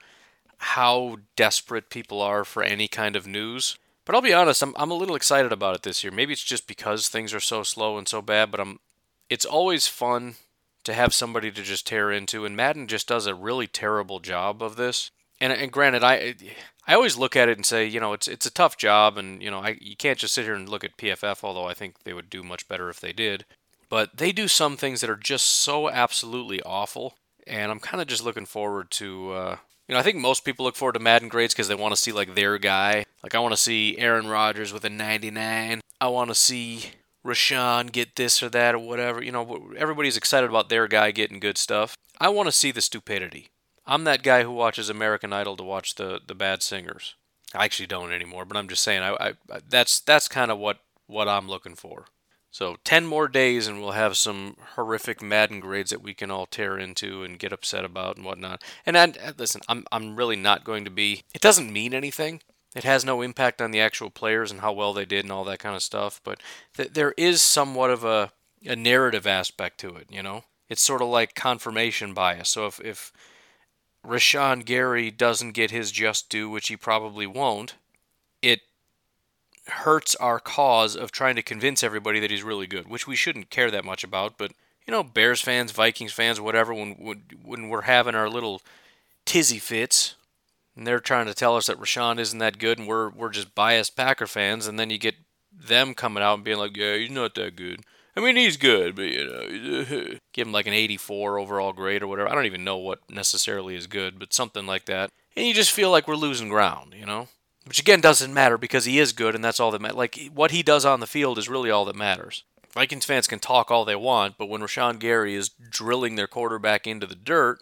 how 0.57 1.17
desperate 1.35 1.89
people 1.89 2.21
are 2.21 2.43
for 2.43 2.63
any 2.63 2.87
kind 2.87 3.15
of 3.15 3.27
news. 3.27 3.77
But 4.05 4.15
I'll 4.15 4.21
be 4.21 4.33
honest, 4.33 4.63
I'm 4.63 4.73
I'm 4.77 4.91
a 4.91 4.95
little 4.95 5.15
excited 5.15 5.51
about 5.51 5.75
it 5.75 5.83
this 5.83 6.03
year. 6.03 6.11
Maybe 6.11 6.33
it's 6.33 6.43
just 6.43 6.65
because 6.65 7.09
things 7.09 7.33
are 7.33 7.41
so 7.41 7.61
slow 7.61 7.97
and 7.97 8.07
so 8.07 8.21
bad, 8.21 8.51
but 8.51 8.59
I'm 8.59 8.79
it's 9.29 9.45
always 9.45 9.87
fun 9.87 10.35
to 10.85 10.93
have 10.93 11.13
somebody 11.13 11.51
to 11.51 11.61
just 11.61 11.85
tear 11.85 12.09
into 12.09 12.45
and 12.45 12.55
Madden 12.55 12.87
just 12.87 13.09
does 13.09 13.27
a 13.27 13.35
really 13.35 13.67
terrible 13.67 14.21
job 14.21 14.63
of 14.63 14.77
this. 14.77 15.11
And 15.39 15.53
and 15.53 15.71
granted 15.71 16.03
I 16.03 16.35
I 16.87 16.93
always 16.93 17.17
look 17.17 17.35
at 17.35 17.49
it 17.49 17.57
and 17.57 17.65
say, 17.65 17.85
you 17.85 17.99
know, 17.99 18.13
it's 18.13 18.27
it's 18.27 18.45
a 18.45 18.51
tough 18.51 18.77
job 18.77 19.17
and 19.17 19.41
you 19.41 19.51
know, 19.51 19.59
I 19.59 19.77
you 19.79 19.95
can't 19.95 20.19
just 20.19 20.33
sit 20.33 20.45
here 20.45 20.55
and 20.55 20.67
look 20.69 20.83
at 20.83 20.97
PFF 20.97 21.43
although 21.43 21.65
I 21.65 21.73
think 21.73 22.03
they 22.03 22.13
would 22.13 22.29
do 22.29 22.43
much 22.43 22.67
better 22.67 22.89
if 22.89 22.99
they 22.99 23.13
did. 23.13 23.45
But 23.89 24.17
they 24.17 24.31
do 24.31 24.47
some 24.47 24.75
things 24.75 25.01
that 25.01 25.09
are 25.09 25.15
just 25.15 25.45
so 25.45 25.89
absolutely 25.89 26.61
awful 26.63 27.15
and 27.45 27.71
I'm 27.71 27.79
kind 27.79 28.01
of 28.01 28.07
just 28.07 28.23
looking 28.23 28.45
forward 28.45 28.91
to 28.91 29.31
uh, 29.31 29.57
you 29.87 29.93
know, 29.93 29.99
I 29.99 30.03
think 30.03 30.17
most 30.17 30.43
people 30.43 30.65
look 30.65 30.75
forward 30.75 30.93
to 30.93 30.99
Madden 30.99 31.29
grades 31.29 31.53
because 31.53 31.69
they 31.69 31.75
want 31.75 31.93
to 31.93 32.01
see 32.01 32.11
like 32.11 32.35
their 32.35 32.57
guy. 32.57 33.05
Like 33.23 33.35
I 33.35 33.39
want 33.39 33.53
to 33.53 33.57
see 33.57 33.97
Aaron 33.97 34.27
Rodgers 34.27 34.73
with 34.73 34.83
a 34.83 34.89
99. 34.89 35.81
I 36.01 36.07
want 36.09 36.29
to 36.29 36.35
see 36.35 36.91
Rashan 37.25 37.91
get 37.91 38.15
this 38.15 38.43
or 38.43 38.49
that 38.49 38.75
or 38.75 38.79
whatever. 38.79 39.23
You 39.23 39.31
know, 39.31 39.71
everybody's 39.77 40.17
excited 40.17 40.49
about 40.49 40.69
their 40.69 40.87
guy 40.87 41.11
getting 41.11 41.39
good 41.39 41.57
stuff. 41.57 41.95
I 42.19 42.29
want 42.29 42.47
to 42.47 42.51
see 42.51 42.71
the 42.71 42.81
stupidity. 42.81 43.49
I'm 43.87 44.03
that 44.03 44.23
guy 44.23 44.43
who 44.43 44.51
watches 44.51 44.89
American 44.89 45.33
Idol 45.33 45.57
to 45.57 45.63
watch 45.63 45.95
the 45.95 46.19
the 46.25 46.35
bad 46.35 46.61
singers. 46.61 47.15
I 47.55 47.65
actually 47.65 47.87
don't 47.87 48.11
anymore, 48.11 48.45
but 48.45 48.57
I'm 48.57 48.67
just 48.67 48.83
saying 48.83 49.01
I, 49.01 49.15
I 49.19 49.33
that's 49.67 49.99
that's 49.99 50.27
kind 50.27 50.51
of 50.51 50.59
what 50.59 50.79
what 51.07 51.27
I'm 51.27 51.47
looking 51.47 51.75
for. 51.75 52.05
So 52.51 52.77
10 52.85 53.05
more 53.05 53.27
days 53.27 53.67
and 53.67 53.79
we'll 53.79 53.91
have 53.91 54.17
some 54.17 54.55
horrific 54.75 55.21
Madden 55.21 55.59
grades 55.59 55.91
that 55.91 56.01
we 56.01 56.13
can 56.13 56.31
all 56.31 56.45
tear 56.45 56.77
into 56.77 57.23
and 57.23 57.37
get 57.37 57.53
upset 57.53 57.85
about 57.85 58.17
and 58.17 58.25
whatnot. 58.25 58.63
And 58.83 58.97
I, 58.97 59.13
listen, 59.37 59.61
I'm, 59.67 59.85
I'm 59.91 60.15
really 60.15 60.37
not 60.37 60.63
going 60.63 60.83
to 60.85 60.89
be, 60.89 61.23
it 61.35 61.41
doesn't 61.41 61.71
mean 61.71 61.93
anything. 61.93 62.41
It 62.75 62.83
has 62.83 63.05
no 63.05 63.21
impact 63.21 63.61
on 63.61 63.71
the 63.71 63.79
actual 63.79 64.09
players 64.09 64.49
and 64.49 64.61
how 64.61 64.73
well 64.73 64.93
they 64.93 65.05
did 65.05 65.23
and 65.23 65.31
all 65.31 65.43
that 65.43 65.59
kind 65.59 65.75
of 65.75 65.83
stuff. 65.83 66.19
But 66.23 66.41
th- 66.75 66.93
there 66.93 67.13
is 67.17 67.41
somewhat 67.43 67.91
of 67.91 68.03
a, 68.03 68.31
a 68.65 68.75
narrative 68.75 69.27
aspect 69.27 69.79
to 69.81 69.95
it, 69.95 70.07
you 70.09 70.23
know? 70.23 70.43
It's 70.67 70.81
sort 70.81 71.01
of 71.01 71.09
like 71.09 71.35
confirmation 71.35 72.13
bias. 72.13 72.49
So 72.49 72.65
if, 72.65 72.79
if 72.79 73.11
Rashan 74.05 74.65
Gary 74.65 75.11
doesn't 75.11 75.51
get 75.51 75.71
his 75.71 75.91
just 75.91 76.29
due, 76.29 76.49
which 76.49 76.67
he 76.67 76.77
probably 76.77 77.27
won't, 77.27 77.75
it 78.41 78.61
hurts 79.67 80.15
our 80.15 80.39
cause 80.39 80.95
of 80.95 81.11
trying 81.11 81.35
to 81.35 81.41
convince 81.41 81.83
everybody 81.83 82.19
that 82.19 82.31
he's 82.31 82.43
really 82.43 82.67
good, 82.67 82.87
which 82.87 83.07
we 83.07 83.15
shouldn't 83.15 83.49
care 83.49 83.69
that 83.71 83.85
much 83.85 84.03
about. 84.03 84.37
But 84.37 84.51
you 84.85 84.91
know, 84.91 85.03
Bears 85.03 85.41
fans, 85.41 85.71
Vikings 85.71 86.13
fans, 86.13 86.39
whatever, 86.39 86.73
when 86.73 87.23
when 87.43 87.69
we're 87.69 87.81
having 87.81 88.15
our 88.15 88.29
little 88.29 88.61
tizzy 89.25 89.59
fits, 89.59 90.15
and 90.75 90.87
they're 90.87 90.99
trying 90.99 91.25
to 91.25 91.33
tell 91.33 91.57
us 91.57 91.67
that 91.67 91.79
Rashan 91.79 92.19
isn't 92.19 92.39
that 92.39 92.59
good, 92.59 92.79
and 92.79 92.87
we're 92.87 93.09
we're 93.09 93.29
just 93.29 93.53
biased 93.53 93.97
Packer 93.97 94.27
fans, 94.27 94.65
and 94.67 94.79
then 94.79 94.89
you 94.89 94.97
get 94.97 95.15
them 95.51 95.93
coming 95.93 96.23
out 96.23 96.35
and 96.35 96.43
being 96.43 96.57
like, 96.57 96.77
"Yeah, 96.77 96.95
he's 96.95 97.11
not 97.11 97.35
that 97.35 97.55
good." 97.55 97.81
I 98.17 98.19
mean, 98.19 98.35
he's 98.35 98.57
good, 98.57 98.95
but 98.95 99.03
you 99.03 99.25
know, 99.25 100.17
give 100.33 100.47
him 100.47 100.51
like 100.51 100.65
an 100.65 100.73
84 100.73 101.37
overall 101.37 101.71
grade 101.71 102.01
or 102.01 102.07
whatever. 102.07 102.27
I 102.27 102.33
don't 102.33 102.47
even 102.47 102.63
know 102.63 102.77
what 102.77 102.99
necessarily 103.11 103.75
is 103.75 103.85
good, 103.85 104.17
but 104.17 104.33
something 104.33 104.65
like 104.65 104.85
that. 104.85 105.11
And 105.35 105.45
you 105.45 105.53
just 105.53 105.69
feel 105.69 105.91
like 105.91 106.07
we're 106.07 106.15
losing 106.15 106.49
ground, 106.49 106.95
you 106.97 107.05
know? 107.05 107.27
Which 107.67 107.79
again 107.79 108.01
doesn't 108.01 108.33
matter 108.33 108.57
because 108.57 108.85
he 108.85 108.97
is 108.97 109.13
good 109.13 109.35
and 109.35 109.43
that's 109.43 109.59
all 109.59 109.69
that 109.69 109.81
matters. 109.81 109.97
Like 109.97 110.31
what 110.33 110.49
he 110.49 110.63
does 110.63 110.83
on 110.83 110.99
the 110.99 111.05
field 111.05 111.37
is 111.37 111.47
really 111.47 111.69
all 111.69 111.85
that 111.85 111.95
matters. 111.95 112.43
Vikings 112.71 113.05
fans 113.05 113.27
can 113.27 113.37
talk 113.37 113.69
all 113.69 113.85
they 113.85 113.95
want, 113.95 114.35
but 114.39 114.49
when 114.49 114.61
Rashan 114.61 114.97
Gary 114.97 115.35
is 115.35 115.49
drilling 115.49 116.15
their 116.15 116.27
quarterback 116.27 116.87
into 116.87 117.05
the 117.05 117.15
dirt, 117.15 117.59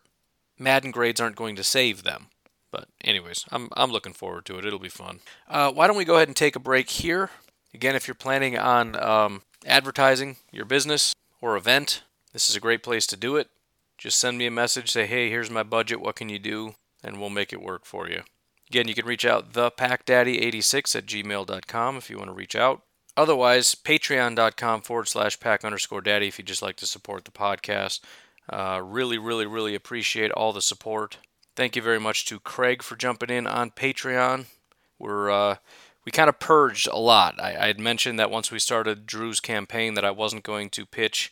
Madden 0.58 0.92
grades 0.92 1.20
aren't 1.20 1.36
going 1.36 1.58
to 1.58 1.66
save 1.66 2.04
them. 2.04 2.28
But 2.72 2.88
anyways, 3.04 3.44
I'm 3.52 3.68
I'm 3.76 3.92
looking 3.92 4.14
forward 4.14 4.46
to 4.46 4.58
it. 4.58 4.66
It'll 4.66 4.80
be 4.80 4.88
fun. 4.88 5.20
Uh, 5.50 5.72
why 5.74 5.88
don't 5.88 5.98
we 5.98 6.06
go 6.06 6.16
ahead 6.16 6.30
and 6.30 6.36
take 6.36 6.56
a 6.56 6.60
break 6.60 6.90
here? 6.90 7.30
Again, 7.74 7.96
if 7.96 8.08
you're 8.08 8.16
planning 8.16 8.58
on 8.58 8.96
um, 8.96 9.42
advertising 9.66 10.38
your 10.52 10.66
business 10.66 11.14
or 11.42 11.58
event, 11.58 12.04
this 12.34 12.50
is 12.50 12.56
a 12.56 12.62
great 12.62 12.84
place 12.84 13.08
to 13.08 13.18
do 13.18 13.36
it. 13.36 13.50
Just 13.98 14.20
send 14.20 14.38
me 14.38 14.46
a 14.46 14.52
message. 14.52 14.92
Say, 14.92 15.06
hey, 15.06 15.30
here's 15.30 15.50
my 15.50 15.64
budget. 15.64 16.02
What 16.02 16.16
can 16.16 16.30
you 16.30 16.40
do? 16.40 16.76
And 17.04 17.20
we'll 17.20 17.30
make 17.30 17.54
it 17.54 17.62
work 17.62 17.86
for 17.86 18.10
you. 18.10 18.24
Again, 18.70 18.88
you 18.88 18.96
can 18.96 19.06
reach 19.06 19.26
out 19.26 19.54
thepackdaddy86 19.54 20.96
at 20.96 21.06
gmail.com 21.06 21.98
if 21.98 22.10
you 22.10 22.18
want 22.18 22.30
to 22.30 22.34
reach 22.34 22.56
out. 22.56 22.82
Otherwise, 23.16 23.76
patreon.com 23.76 24.82
forward 24.82 25.08
slash 25.08 25.40
pack 25.40 25.64
underscore 25.64 26.02
daddy 26.02 26.28
if 26.28 26.38
you'd 26.38 26.48
just 26.48 26.62
like 26.62 26.76
to 26.78 26.88
support 26.88 27.24
the 27.26 27.32
podcast. 27.32 28.02
Uh, 28.50 28.82
really, 28.84 29.18
really, 29.18 29.46
really 29.46 29.76
appreciate 29.76 30.32
all 30.32 30.52
the 30.52 30.62
support. 30.62 31.18
Thank 31.56 31.76
you 31.76 31.82
very 31.82 32.00
much 32.00 32.26
to 32.26 32.40
Craig 32.40 32.84
for 32.84 32.96
jumping 32.96 33.30
in 33.30 33.48
on 33.48 33.72
Patreon. 33.72 34.46
We're 35.00 35.30
uh, 35.30 35.56
we 36.06 36.12
kind 36.12 36.30
of 36.30 36.40
purged 36.40 36.88
a 36.88 37.00
lot. 37.00 37.42
I, 37.42 37.56
I, 37.56 37.68
had 37.68 37.80
mentioned 37.80 38.20
that 38.20 38.30
once 38.30 38.52
we 38.52 38.60
started 38.60 39.08
Drew's 39.08 39.40
campaign 39.40 39.96
that 39.96 40.06
I 40.06 40.12
wasn't 40.12 40.44
going 40.44 40.70
to 40.72 40.86
pitch 40.86 41.32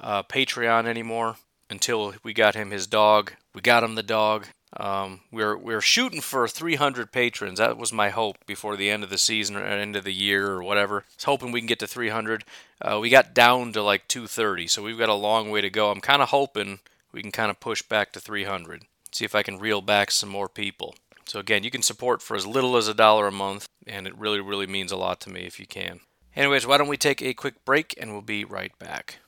uh, 0.00 0.22
Patreon 0.22 0.86
anymore 0.86 1.36
until 1.68 2.14
we 2.22 2.32
got 2.32 2.54
him 2.54 2.70
his 2.70 2.86
dog. 2.86 3.32
We 3.54 3.60
got 3.60 3.82
him 3.82 3.96
the 3.96 4.02
dog. 4.02 4.46
Um, 4.74 5.20
we're 5.30 5.56
we're 5.56 5.82
shooting 5.82 6.22
for 6.22 6.48
300 6.48 7.12
patrons. 7.12 7.58
That 7.58 7.76
was 7.76 7.92
my 7.92 8.08
hope 8.08 8.36
before 8.46 8.76
the 8.76 8.88
end 8.88 9.04
of 9.04 9.10
the 9.10 9.18
season 9.18 9.56
or 9.56 9.64
end 9.64 9.96
of 9.96 10.04
the 10.04 10.14
year 10.14 10.50
or 10.50 10.62
whatever. 10.62 11.00
I 11.00 11.14
was 11.16 11.24
hoping 11.24 11.52
we 11.52 11.60
can 11.60 11.66
get 11.66 11.78
to 11.80 11.86
300. 11.86 12.44
Uh, 12.80 12.98
we 13.00 13.10
got 13.10 13.34
down 13.34 13.72
to 13.72 13.82
like 13.82 14.08
230, 14.08 14.66
so 14.68 14.82
we've 14.82 14.98
got 14.98 15.10
a 15.10 15.14
long 15.14 15.50
way 15.50 15.60
to 15.60 15.68
go. 15.68 15.90
I'm 15.90 16.00
kind 16.00 16.22
of 16.22 16.30
hoping 16.30 16.78
we 17.12 17.20
can 17.20 17.32
kind 17.32 17.50
of 17.50 17.60
push 17.60 17.82
back 17.82 18.12
to 18.12 18.20
300. 18.20 18.84
See 19.10 19.26
if 19.26 19.34
I 19.34 19.42
can 19.42 19.58
reel 19.58 19.82
back 19.82 20.10
some 20.10 20.30
more 20.30 20.48
people. 20.48 20.94
So 21.26 21.38
again, 21.38 21.64
you 21.64 21.70
can 21.70 21.82
support 21.82 22.22
for 22.22 22.36
as 22.36 22.46
little 22.46 22.76
as 22.76 22.88
a 22.88 22.94
dollar 22.94 23.26
a 23.26 23.32
month, 23.32 23.66
and 23.86 24.06
it 24.06 24.16
really 24.16 24.40
really 24.40 24.66
means 24.66 24.92
a 24.92 24.96
lot 24.96 25.20
to 25.20 25.30
me 25.30 25.42
if 25.42 25.58
you 25.58 25.66
can. 25.66 26.00
Anyways, 26.34 26.66
why 26.66 26.78
don't 26.78 26.88
we 26.88 26.96
take 26.96 27.20
a 27.22 27.34
quick 27.34 27.64
break 27.64 27.94
and 28.00 28.12
we'll 28.12 28.22
be 28.22 28.44
right 28.44 28.76
back. 28.78 29.18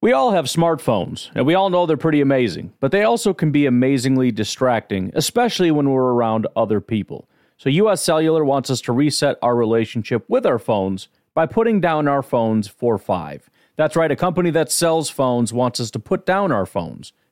We 0.00 0.12
all 0.12 0.32
have 0.32 0.44
smartphones, 0.44 1.30
and 1.34 1.46
we 1.46 1.54
all 1.54 1.70
know 1.70 1.86
they're 1.86 1.96
pretty 1.96 2.20
amazing, 2.20 2.74
but 2.78 2.92
they 2.92 3.04
also 3.04 3.32
can 3.32 3.50
be 3.50 3.64
amazingly 3.64 4.30
distracting, 4.30 5.10
especially 5.14 5.70
when 5.70 5.88
we're 5.88 6.12
around 6.12 6.46
other 6.54 6.82
people. 6.82 7.26
So, 7.56 7.70
US 7.70 8.02
Cellular 8.02 8.44
wants 8.44 8.68
us 8.68 8.82
to 8.82 8.92
reset 8.92 9.38
our 9.40 9.56
relationship 9.56 10.24
with 10.28 10.44
our 10.44 10.58
phones 10.58 11.08
by 11.32 11.46
putting 11.46 11.80
down 11.80 12.06
our 12.06 12.22
phones 12.22 12.68
for 12.68 12.98
five. 12.98 13.48
That's 13.76 13.96
right, 13.96 14.10
a 14.10 14.16
company 14.16 14.50
that 14.50 14.70
sells 14.70 15.08
phones 15.08 15.54
wants 15.54 15.80
us 15.80 15.90
to 15.92 15.98
put 15.98 16.26
down 16.26 16.52
our 16.52 16.66
phones. 16.66 17.14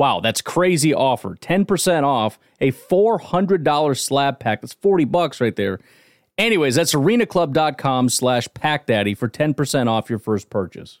Wow, 0.00 0.20
that's 0.20 0.40
crazy 0.40 0.94
offer. 0.94 1.34
10% 1.34 2.04
off 2.04 2.38
a 2.58 2.72
$400 2.72 3.98
slab 3.98 4.40
pack. 4.40 4.62
That's 4.62 4.72
40 4.72 5.04
bucks 5.04 5.42
right 5.42 5.54
there. 5.54 5.78
Anyways, 6.38 6.76
that's 6.76 6.94
arenaclub.com 6.94 8.08
slash 8.08 8.48
packdaddy 8.48 9.14
for 9.14 9.28
10% 9.28 9.88
off 9.88 10.08
your 10.08 10.18
first 10.18 10.48
purchase. 10.48 11.00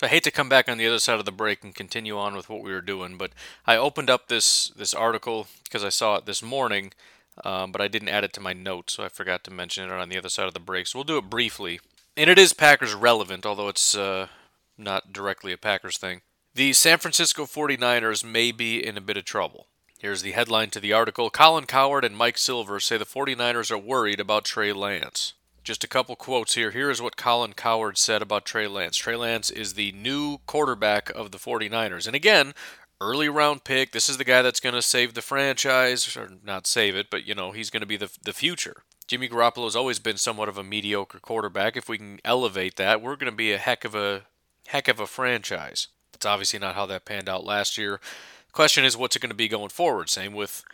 So 0.00 0.06
I 0.06 0.08
hate 0.08 0.24
to 0.24 0.30
come 0.30 0.48
back 0.48 0.66
on 0.66 0.78
the 0.78 0.86
other 0.86 0.98
side 0.98 1.18
of 1.18 1.26
the 1.26 1.30
break 1.30 1.62
and 1.62 1.74
continue 1.74 2.16
on 2.16 2.34
with 2.34 2.48
what 2.48 2.62
we 2.62 2.72
were 2.72 2.80
doing, 2.80 3.18
but 3.18 3.32
I 3.66 3.76
opened 3.76 4.08
up 4.08 4.28
this 4.28 4.68
this 4.68 4.94
article 4.94 5.46
because 5.64 5.84
I 5.84 5.90
saw 5.90 6.16
it 6.16 6.24
this 6.24 6.42
morning, 6.42 6.94
um, 7.44 7.70
but 7.70 7.82
I 7.82 7.88
didn't 7.88 8.08
add 8.08 8.24
it 8.24 8.32
to 8.32 8.40
my 8.40 8.54
notes, 8.54 8.94
so 8.94 9.04
I 9.04 9.10
forgot 9.10 9.44
to 9.44 9.50
mention 9.50 9.84
it 9.84 9.92
on 9.92 10.08
the 10.08 10.16
other 10.16 10.30
side 10.30 10.46
of 10.46 10.54
the 10.54 10.58
break. 10.58 10.86
So 10.86 10.98
we'll 10.98 11.04
do 11.04 11.18
it 11.18 11.28
briefly, 11.28 11.80
and 12.16 12.30
it 12.30 12.38
is 12.38 12.54
Packers 12.54 12.94
relevant, 12.94 13.44
although 13.44 13.68
it's 13.68 13.94
uh, 13.94 14.28
not 14.78 15.12
directly 15.12 15.52
a 15.52 15.58
Packers 15.58 15.98
thing. 15.98 16.22
The 16.54 16.72
San 16.72 16.96
Francisco 16.96 17.44
49ers 17.44 18.24
may 18.24 18.52
be 18.52 18.82
in 18.82 18.96
a 18.96 19.02
bit 19.02 19.18
of 19.18 19.26
trouble. 19.26 19.66
Here's 19.98 20.22
the 20.22 20.32
headline 20.32 20.70
to 20.70 20.80
the 20.80 20.94
article 20.94 21.28
Colin 21.28 21.66
Cowherd 21.66 22.06
and 22.06 22.16
Mike 22.16 22.38
Silver 22.38 22.80
say 22.80 22.96
the 22.96 23.04
49ers 23.04 23.70
are 23.70 23.76
worried 23.76 24.18
about 24.18 24.46
Trey 24.46 24.72
Lance. 24.72 25.34
Just 25.62 25.84
a 25.84 25.88
couple 25.88 26.16
quotes 26.16 26.54
here. 26.54 26.70
Here 26.70 26.90
is 26.90 27.02
what 27.02 27.16
Colin 27.16 27.52
Cowherd 27.52 27.98
said 27.98 28.22
about 28.22 28.44
Trey 28.44 28.66
Lance. 28.66 28.96
Trey 28.96 29.16
Lance 29.16 29.50
is 29.50 29.74
the 29.74 29.92
new 29.92 30.38
quarterback 30.46 31.10
of 31.10 31.32
the 31.32 31.38
49ers. 31.38 32.06
And 32.06 32.16
again, 32.16 32.54
early 33.00 33.28
round 33.28 33.64
pick. 33.64 33.92
This 33.92 34.08
is 34.08 34.16
the 34.16 34.24
guy 34.24 34.42
that's 34.42 34.60
going 34.60 34.74
to 34.74 34.82
save 34.82 35.14
the 35.14 35.22
franchise, 35.22 36.16
or 36.16 36.30
not 36.44 36.66
save 36.66 36.96
it, 36.96 37.08
but 37.10 37.26
you 37.26 37.34
know, 37.34 37.52
he's 37.52 37.70
going 37.70 37.80
to 37.82 37.86
be 37.86 37.96
the, 37.96 38.10
the 38.22 38.32
future. 38.32 38.84
Jimmy 39.06 39.28
Garoppolo 39.28 39.64
has 39.64 39.76
always 39.76 39.98
been 39.98 40.16
somewhat 40.16 40.48
of 40.48 40.56
a 40.56 40.62
mediocre 40.62 41.18
quarterback. 41.18 41.76
If 41.76 41.88
we 41.88 41.98
can 41.98 42.20
elevate 42.24 42.76
that, 42.76 43.02
we're 43.02 43.16
going 43.16 43.32
to 43.32 43.36
be 43.36 43.52
a 43.52 43.58
heck 43.58 43.84
of 43.84 43.94
a 43.94 44.22
heck 44.68 44.86
of 44.88 45.00
a 45.00 45.06
franchise. 45.06 45.88
It's 46.14 46.26
obviously 46.26 46.58
not 46.58 46.74
how 46.74 46.86
that 46.86 47.04
panned 47.04 47.28
out 47.28 47.44
last 47.44 47.76
year. 47.76 48.00
Question 48.52 48.84
is, 48.84 48.96
what's 48.96 49.16
it 49.16 49.20
going 49.20 49.30
to 49.30 49.36
be 49.36 49.48
going 49.48 49.70
forward? 49.70 50.10
Same 50.10 50.32
with, 50.32 50.64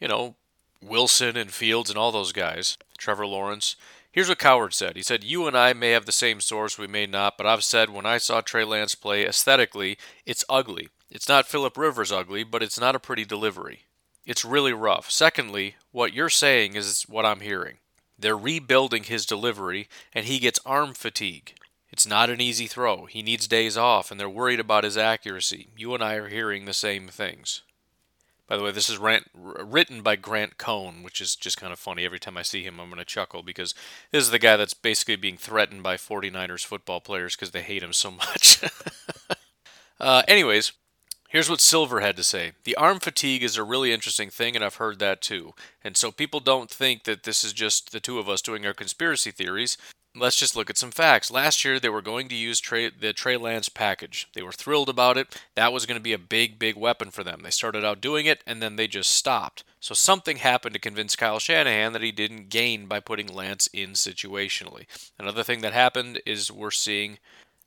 you 0.00 0.08
know, 0.08 0.36
Wilson 0.82 1.36
and 1.36 1.50
Fields 1.52 1.90
and 1.90 1.98
all 1.98 2.12
those 2.12 2.32
guys. 2.32 2.78
Trevor 2.96 3.26
Lawrence. 3.26 3.76
Here's 4.12 4.28
what 4.28 4.38
Cowherd 4.38 4.74
said. 4.74 4.94
He 4.94 5.02
said, 5.02 5.24
You 5.24 5.46
and 5.46 5.56
I 5.56 5.72
may 5.72 5.90
have 5.90 6.04
the 6.04 6.12
same 6.12 6.40
source, 6.40 6.78
we 6.78 6.86
may 6.86 7.06
not, 7.06 7.38
but 7.38 7.46
I've 7.46 7.64
said 7.64 7.88
when 7.88 8.04
I 8.04 8.18
saw 8.18 8.42
Trey 8.42 8.62
Lance 8.62 8.94
play 8.94 9.26
aesthetically, 9.26 9.96
it's 10.26 10.44
ugly. 10.50 10.90
It's 11.10 11.28
not 11.28 11.48
Philip 11.48 11.78
Rivers 11.78 12.12
ugly, 12.12 12.44
but 12.44 12.62
it's 12.62 12.78
not 12.78 12.94
a 12.94 13.00
pretty 13.00 13.24
delivery. 13.24 13.84
It's 14.26 14.44
really 14.44 14.74
rough. 14.74 15.10
Secondly, 15.10 15.76
what 15.92 16.12
you're 16.12 16.28
saying 16.28 16.76
is 16.76 17.04
what 17.08 17.24
I'm 17.24 17.40
hearing. 17.40 17.78
They're 18.18 18.36
rebuilding 18.36 19.04
his 19.04 19.24
delivery, 19.24 19.88
and 20.12 20.26
he 20.26 20.38
gets 20.38 20.60
arm 20.66 20.92
fatigue. 20.92 21.54
It's 21.90 22.06
not 22.06 22.30
an 22.30 22.40
easy 22.40 22.66
throw. 22.66 23.06
He 23.06 23.22
needs 23.22 23.48
days 23.48 23.76
off, 23.78 24.10
and 24.10 24.20
they're 24.20 24.28
worried 24.28 24.60
about 24.60 24.84
his 24.84 24.98
accuracy. 24.98 25.68
You 25.76 25.94
and 25.94 26.04
I 26.04 26.14
are 26.14 26.28
hearing 26.28 26.66
the 26.66 26.72
same 26.74 27.08
things. 27.08 27.62
By 28.48 28.56
the 28.56 28.64
way, 28.64 28.70
this 28.70 28.90
is 28.90 28.98
rant, 28.98 29.30
written 29.34 30.02
by 30.02 30.16
Grant 30.16 30.58
Cohn, 30.58 31.02
which 31.02 31.20
is 31.20 31.36
just 31.36 31.56
kind 31.56 31.72
of 31.72 31.78
funny. 31.78 32.04
Every 32.04 32.18
time 32.18 32.36
I 32.36 32.42
see 32.42 32.62
him, 32.62 32.80
I'm 32.80 32.88
going 32.88 32.98
to 32.98 33.04
chuckle 33.04 33.42
because 33.42 33.74
this 34.10 34.24
is 34.24 34.30
the 34.30 34.38
guy 34.38 34.56
that's 34.56 34.74
basically 34.74 35.16
being 35.16 35.36
threatened 35.36 35.82
by 35.82 35.96
49ers 35.96 36.66
football 36.66 37.00
players 37.00 37.34
because 37.34 37.52
they 37.52 37.62
hate 37.62 37.82
him 37.82 37.92
so 37.92 38.10
much. 38.10 38.62
uh, 40.00 40.22
anyways, 40.28 40.72
here's 41.28 41.48
what 41.48 41.60
Silver 41.60 42.00
had 42.00 42.16
to 42.16 42.24
say 42.24 42.52
The 42.64 42.76
arm 42.76 43.00
fatigue 43.00 43.42
is 43.42 43.56
a 43.56 43.64
really 43.64 43.92
interesting 43.92 44.28
thing, 44.28 44.54
and 44.54 44.64
I've 44.64 44.76
heard 44.76 44.98
that 44.98 45.22
too. 45.22 45.54
And 45.82 45.96
so 45.96 46.10
people 46.10 46.40
don't 46.40 46.70
think 46.70 47.04
that 47.04 47.22
this 47.22 47.44
is 47.44 47.52
just 47.52 47.92
the 47.92 48.00
two 48.00 48.18
of 48.18 48.28
us 48.28 48.42
doing 48.42 48.66
our 48.66 48.74
conspiracy 48.74 49.30
theories 49.30 49.78
let's 50.16 50.36
just 50.36 50.56
look 50.56 50.70
at 50.70 50.78
some 50.78 50.90
facts. 50.90 51.30
Last 51.30 51.64
year, 51.64 51.80
they 51.80 51.88
were 51.88 52.02
going 52.02 52.28
to 52.28 52.34
use 52.34 52.60
Trey, 52.60 52.90
the 52.90 53.12
Trey 53.12 53.36
Lance 53.36 53.68
package. 53.68 54.28
They 54.34 54.42
were 54.42 54.52
thrilled 54.52 54.88
about 54.88 55.16
it. 55.16 55.40
That 55.54 55.72
was 55.72 55.86
going 55.86 55.98
to 55.98 56.02
be 56.02 56.12
a 56.12 56.18
big, 56.18 56.58
big 56.58 56.76
weapon 56.76 57.10
for 57.10 57.24
them. 57.24 57.40
They 57.42 57.50
started 57.50 57.84
out 57.84 58.00
doing 58.00 58.26
it, 58.26 58.42
and 58.46 58.62
then 58.62 58.76
they 58.76 58.86
just 58.86 59.12
stopped. 59.12 59.64
So 59.80 59.94
something 59.94 60.36
happened 60.36 60.74
to 60.74 60.80
convince 60.80 61.16
Kyle 61.16 61.38
Shanahan 61.38 61.92
that 61.92 62.02
he 62.02 62.12
didn't 62.12 62.50
gain 62.50 62.86
by 62.86 63.00
putting 63.00 63.26
Lance 63.26 63.66
in 63.68 63.90
situationally. 63.90 64.86
Another 65.18 65.42
thing 65.42 65.60
that 65.62 65.72
happened 65.72 66.20
is 66.26 66.52
we're 66.52 66.70
seeing 66.70 67.18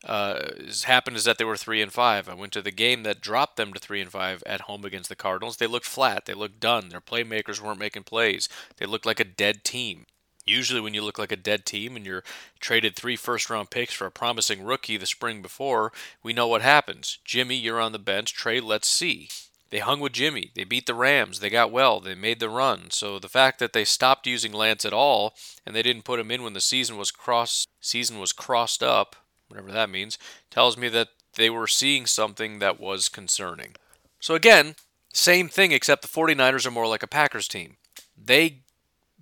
uh, 0.06 0.52
happened 0.84 1.18
is 1.18 1.24
that 1.24 1.40
they 1.40 1.44
were 1.44 1.58
three 1.58 1.82
and 1.82 1.92
five. 1.92 2.30
I 2.30 2.36
went 2.36 2.54
to 2.54 2.62
the 2.62 2.72
game 2.72 3.04
that 3.04 3.22
dropped 3.22 3.58
them 3.58 3.74
to 3.74 3.80
three 3.80 4.02
and 4.02 4.12
five 4.12 4.44
at 4.46 4.62
home 4.62 4.86
against 4.86 5.10
the 5.10 5.16
Cardinals. 5.16 5.58
They 5.58 5.68
looked 5.68 5.88
flat. 5.88 6.26
They 6.26 6.36
looked 6.36 6.60
done. 6.60 6.90
Their 6.90 7.02
playmakers 7.02 7.60
weren't 7.60 7.80
making 7.80 8.04
plays. 8.04 8.48
They 8.78 8.86
looked 8.86 9.06
like 9.08 9.20
a 9.20 9.24
dead 9.24 9.64
team. 9.64 10.06
Usually, 10.46 10.82
when 10.82 10.94
you 10.94 11.02
look 11.04 11.18
like 11.18 11.32
a 11.32 11.38
dead 11.38 11.66
team 11.66 11.96
and 11.96 12.06
you're 12.06 12.24
traded 12.60 12.96
three 12.96 13.16
first 13.16 13.50
round 13.50 13.70
picks 13.70 13.94
for 13.94 14.06
a 14.06 14.12
promising 14.12 14.64
rookie 14.64 14.98
the 14.98 15.06
spring 15.06 15.42
before, 15.42 15.92
we 16.24 16.34
know 16.34 16.48
what 16.48 16.62
happens. 16.62 17.20
Jimmy, 17.26 17.56
you're 17.56 17.82
on 17.82 17.92
the 17.92 18.00
bench. 18.00 18.34
Trey, 18.34 18.60
let's 18.60 18.88
see. 18.88 19.30
They 19.72 19.80
hung 19.80 20.00
with 20.00 20.14
Jimmy. 20.14 20.52
They 20.54 20.64
beat 20.64 20.86
the 20.86 20.94
Rams. 20.94 21.40
They 21.40 21.50
got 21.50 21.72
well. 21.72 22.00
They 22.00 22.16
made 22.16 22.40
the 22.40 22.50
run. 22.50 22.92
So 22.92 23.18
the 23.20 23.28
fact 23.28 23.60
that 23.60 23.74
they 23.74 23.84
stopped 23.84 24.28
using 24.28 24.54
Lance 24.54 24.86
at 24.86 24.94
all 24.94 25.34
and 25.66 25.76
they 25.76 25.82
didn't 25.82 26.06
put 26.06 26.20
him 26.20 26.30
in 26.30 26.44
when 26.44 26.54
the 26.54 26.62
season 26.62 26.98
was 26.98 27.12
cross 27.12 27.66
season 27.82 28.20
was 28.20 28.32
crossed 28.32 28.84
up 28.84 29.16
whatever 29.48 29.72
that 29.72 29.90
means, 29.90 30.18
tells 30.50 30.78
me 30.78 30.90
that 30.90 31.10
they 31.36 31.50
were 31.50 31.68
seeing 31.68 32.06
something 32.06 32.60
that 32.60 32.80
was 32.80 33.10
concerning. 33.10 33.76
So 34.20 34.36
again, 34.36 34.76
same 35.14 35.48
thing 35.48 35.72
except 35.72 36.02
the 36.02 36.08
49ers 36.08 36.66
are 36.66 36.72
more 36.72 36.88
like 36.88 37.04
a 37.04 37.08
Packers 37.08 37.48
team. 37.48 37.78
They 38.18 38.62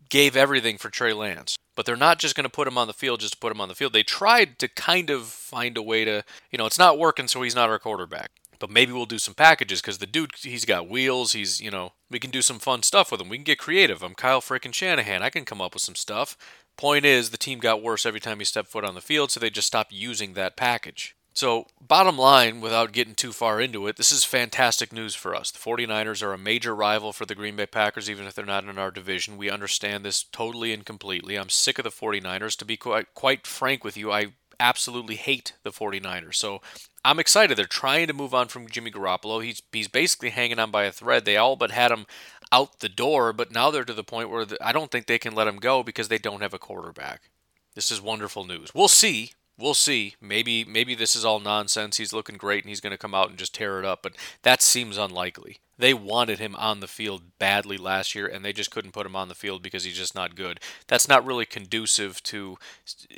gave 0.09 0.35
everything 0.35 0.77
for 0.77 0.89
Trey 0.89 1.13
Lance, 1.13 1.55
but 1.75 1.85
they're 1.85 1.95
not 1.95 2.19
just 2.19 2.35
going 2.35 2.43
to 2.43 2.49
put 2.49 2.67
him 2.67 2.77
on 2.77 2.87
the 2.87 2.93
field 2.93 3.19
just 3.19 3.33
to 3.33 3.39
put 3.39 3.51
him 3.51 3.61
on 3.61 3.67
the 3.67 3.75
field. 3.75 3.93
They 3.93 4.03
tried 4.03 4.59
to 4.59 4.67
kind 4.67 5.09
of 5.09 5.25
find 5.25 5.77
a 5.77 5.81
way 5.81 6.05
to, 6.05 6.23
you 6.51 6.57
know, 6.57 6.65
it's 6.65 6.79
not 6.79 6.99
working, 6.99 7.27
so 7.27 7.41
he's 7.41 7.55
not 7.55 7.69
our 7.69 7.79
quarterback. 7.79 8.31
But 8.59 8.69
maybe 8.69 8.93
we'll 8.93 9.05
do 9.05 9.19
some 9.19 9.33
packages 9.33 9.81
because 9.81 9.97
the 9.97 10.05
dude, 10.05 10.35
he's 10.39 10.63
got 10.63 10.87
wheels. 10.87 11.33
He's, 11.33 11.59
you 11.59 11.69
know, 11.69 11.93
we 12.09 12.19
can 12.19 12.31
do 12.31 12.41
some 12.41 12.59
fun 12.59 12.81
stuff 12.83 13.11
with 13.11 13.19
him. 13.19 13.27
We 13.27 13.37
can 13.37 13.43
get 13.43 13.57
creative. 13.57 14.01
I'm 14.01 14.15
Kyle 14.15 14.39
frickin' 14.39 14.73
Shanahan. 14.73 15.21
I 15.21 15.29
can 15.29 15.43
come 15.43 15.59
up 15.59 15.73
with 15.73 15.83
some 15.83 15.95
stuff. 15.95 16.37
Point 16.77 17.05
is, 17.05 17.29
the 17.29 17.37
team 17.37 17.59
got 17.59 17.83
worse 17.83 18.05
every 18.05 18.19
time 18.19 18.39
he 18.39 18.45
stepped 18.45 18.69
foot 18.69 18.85
on 18.85 18.95
the 18.95 19.01
field, 19.01 19.31
so 19.31 19.39
they 19.39 19.49
just 19.49 19.67
stopped 19.67 19.91
using 19.91 20.33
that 20.33 20.55
package. 20.55 21.15
So, 21.35 21.65
bottom 21.81 22.17
line, 22.17 22.61
without 22.61 22.91
getting 22.91 23.15
too 23.15 23.31
far 23.31 23.59
into 23.59 23.87
it, 23.87 23.95
this 23.95 24.11
is 24.11 24.23
fantastic 24.23 24.93
news 24.93 25.15
for 25.15 25.35
us. 25.35 25.49
The 25.49 25.57
49ers 25.57 26.21
are 26.21 26.31
a 26.31 26.37
major 26.37 26.75
rival 26.75 27.11
for 27.11 27.25
the 27.25 27.33
Green 27.33 27.55
Bay 27.55 27.65
Packers, 27.65 28.07
even 28.07 28.27
if 28.27 28.35
they're 28.35 28.45
not 28.45 28.65
in 28.65 28.77
our 28.77 28.91
division. 28.91 29.37
We 29.37 29.49
understand 29.49 30.05
this 30.05 30.23
totally 30.23 30.73
and 30.73 30.85
completely. 30.85 31.35
I'm 31.35 31.49
sick 31.49 31.79
of 31.79 31.83
the 31.83 31.89
49ers. 31.89 32.55
To 32.57 32.65
be 32.65 32.77
quite, 32.77 33.13
quite 33.15 33.47
frank 33.47 33.83
with 33.83 33.97
you, 33.97 34.11
I 34.11 34.27
absolutely 34.59 35.15
hate 35.15 35.53
the 35.63 35.71
49ers. 35.71 36.35
So, 36.35 36.61
I'm 37.03 37.19
excited. 37.19 37.57
They're 37.57 37.65
trying 37.65 38.07
to 38.07 38.13
move 38.13 38.35
on 38.35 38.47
from 38.47 38.69
Jimmy 38.69 38.91
Garoppolo. 38.91 39.43
He's, 39.43 39.61
he's 39.71 39.87
basically 39.87 40.29
hanging 40.29 40.59
on 40.59 40.69
by 40.69 40.83
a 40.83 40.91
thread. 40.91 41.25
They 41.25 41.37
all 41.37 41.55
but 41.55 41.71
had 41.71 41.91
him 41.91 42.05
out 42.51 42.79
the 42.79 42.89
door, 42.89 43.33
but 43.33 43.51
now 43.51 43.71
they're 43.71 43.83
to 43.83 43.93
the 43.93 44.03
point 44.03 44.29
where 44.29 44.45
the, 44.45 44.63
I 44.65 44.71
don't 44.71 44.91
think 44.91 45.07
they 45.07 45.17
can 45.17 45.33
let 45.33 45.47
him 45.47 45.57
go 45.57 45.81
because 45.81 46.09
they 46.09 46.19
don't 46.19 46.41
have 46.41 46.53
a 46.53 46.59
quarterback. 46.59 47.31
This 47.73 47.89
is 47.89 47.99
wonderful 47.99 48.45
news. 48.45 48.69
We'll 48.75 48.87
see. 48.87 49.31
We'll 49.57 49.75
see. 49.75 50.15
Maybe 50.19 50.63
maybe 50.63 50.95
this 50.95 51.15
is 51.15 51.23
all 51.23 51.39
nonsense. 51.39 51.97
He's 51.97 52.13
looking 52.13 52.37
great 52.37 52.63
and 52.63 52.69
he's 52.69 52.81
going 52.81 52.91
to 52.91 52.97
come 52.97 53.13
out 53.13 53.29
and 53.29 53.37
just 53.37 53.53
tear 53.53 53.79
it 53.79 53.85
up, 53.85 54.01
but 54.01 54.13
that 54.41 54.61
seems 54.61 54.97
unlikely. 54.97 55.59
They 55.77 55.93
wanted 55.93 56.39
him 56.39 56.55
on 56.55 56.79
the 56.79 56.87
field 56.87 57.23
badly 57.39 57.77
last 57.77 58.15
year 58.15 58.27
and 58.27 58.43
they 58.43 58.53
just 58.53 58.71
couldn't 58.71 58.93
put 58.93 59.05
him 59.05 59.15
on 59.15 59.27
the 59.27 59.35
field 59.35 59.61
because 59.61 59.83
he's 59.83 59.97
just 59.97 60.15
not 60.15 60.35
good. 60.35 60.59
That's 60.87 61.07
not 61.07 61.25
really 61.25 61.45
conducive 61.45 62.21
to 62.23 62.57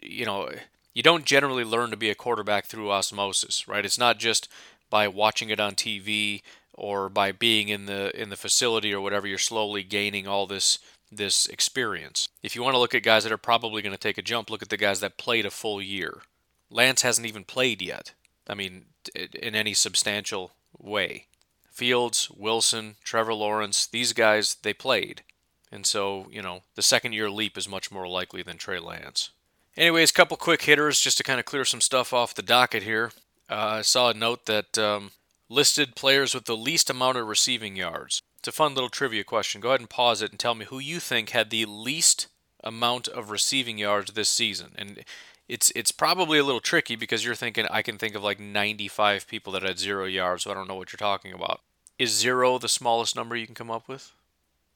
you 0.03 0.25
know, 0.25 0.49
you 0.93 1.03
don't 1.03 1.25
generally 1.25 1.63
learn 1.63 1.89
to 1.91 1.97
be 1.97 2.09
a 2.09 2.15
quarterback 2.15 2.65
through 2.65 2.91
osmosis, 2.91 3.67
right? 3.67 3.85
It's 3.85 3.99
not 3.99 4.19
just 4.19 4.49
by 4.89 5.07
watching 5.07 5.49
it 5.49 5.59
on 5.59 5.75
TV 5.75 6.41
or 6.73 7.09
by 7.09 7.31
being 7.31 7.69
in 7.69 7.85
the 7.85 8.11
in 8.19 8.29
the 8.29 8.35
facility 8.35 8.93
or 8.93 9.01
whatever 9.01 9.27
you're 9.27 9.37
slowly 9.37 9.83
gaining 9.83 10.27
all 10.27 10.45
this 10.45 10.79
this 11.11 11.45
experience. 11.47 12.27
If 12.43 12.55
you 12.55 12.63
want 12.63 12.73
to 12.73 12.79
look 12.79 12.95
at 12.95 13.03
guys 13.03 13.23
that 13.23 13.31
are 13.31 13.37
probably 13.37 13.81
going 13.81 13.93
to 13.93 13.99
take 13.99 14.17
a 14.17 14.21
jump, 14.21 14.49
look 14.49 14.61
at 14.61 14.69
the 14.69 14.77
guys 14.77 14.99
that 14.99 15.17
played 15.17 15.45
a 15.45 15.51
full 15.51 15.81
year. 15.81 16.21
Lance 16.69 17.03
hasn't 17.03 17.27
even 17.27 17.43
played 17.43 17.81
yet. 17.81 18.13
I 18.47 18.53
mean, 18.53 18.85
in 19.15 19.55
any 19.55 19.73
substantial 19.73 20.51
way. 20.77 21.25
Fields, 21.71 22.29
Wilson, 22.31 22.95
Trevor 23.03 23.33
Lawrence, 23.33 23.85
these 23.85 24.13
guys 24.13 24.55
they 24.61 24.73
played. 24.73 25.23
And 25.71 25.85
so, 25.85 26.27
you 26.31 26.41
know, 26.41 26.61
the 26.75 26.81
second 26.81 27.13
year 27.13 27.29
leap 27.29 27.57
is 27.57 27.67
much 27.67 27.91
more 27.91 28.07
likely 28.07 28.43
than 28.43 28.57
Trey 28.57 28.79
Lance. 28.79 29.31
Anyways, 29.75 30.11
couple 30.11 30.37
quick 30.37 30.61
hitters 30.61 31.01
just 31.01 31.17
to 31.17 31.23
kind 31.23 31.39
of 31.39 31.45
clear 31.45 31.65
some 31.65 31.81
stuff 31.81 32.13
off 32.13 32.33
the 32.33 32.41
docket 32.41 32.83
here. 32.83 33.11
Uh, 33.49 33.79
I 33.79 33.81
saw 33.81 34.09
a 34.09 34.13
note 34.13 34.45
that 34.45 34.77
um, 34.77 35.11
listed 35.49 35.95
players 35.95 36.33
with 36.33 36.45
the 36.45 36.55
least 36.55 36.89
amount 36.89 37.17
of 37.17 37.27
receiving 37.27 37.75
yards. 37.75 38.21
It's 38.45 38.55
a 38.55 38.61
fun 38.61 38.75
little 38.75 38.91
trivia 38.91 39.23
question. 39.23 39.59
Go 39.59 39.69
ahead 39.69 39.79
and 39.79 39.89
pause 39.89 40.21
it 40.21 40.29
and 40.29 40.39
tell 40.39 40.53
me 40.53 40.65
who 40.65 40.77
you 40.77 40.99
think 40.99 41.31
had 41.31 41.49
the 41.49 41.65
least 41.65 42.27
amount 42.63 43.07
of 43.07 43.31
receiving 43.31 43.79
yards 43.79 44.13
this 44.13 44.29
season. 44.29 44.73
And 44.75 45.03
it's 45.47 45.71
it's 45.75 45.91
probably 45.91 46.37
a 46.37 46.43
little 46.43 46.61
tricky 46.61 46.95
because 46.95 47.25
you're 47.25 47.33
thinking 47.33 47.65
I 47.71 47.81
can 47.81 47.97
think 47.97 48.13
of 48.13 48.23
like 48.23 48.39
95 48.39 49.27
people 49.27 49.51
that 49.53 49.63
had 49.63 49.79
0 49.79 50.05
yards, 50.05 50.43
so 50.43 50.51
I 50.51 50.53
don't 50.53 50.67
know 50.67 50.75
what 50.75 50.93
you're 50.93 50.97
talking 50.97 51.33
about. 51.33 51.61
Is 51.97 52.15
0 52.19 52.59
the 52.59 52.69
smallest 52.69 53.15
number 53.15 53.35
you 53.35 53.47
can 53.47 53.55
come 53.55 53.71
up 53.71 53.87
with? 53.87 54.11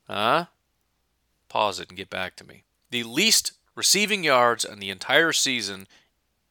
Huh? 0.07 0.45
Pause 1.47 1.82
it 1.82 1.89
and 1.89 1.97
get 1.97 2.09
back 2.09 2.36
to 2.38 2.43
me. 2.43 2.63
The 2.89 3.03
least 3.03 3.51
receiving 3.76 4.24
yards 4.24 4.65
in 4.65 4.80
the 4.80 4.89
entire 4.89 5.32
season 5.32 5.86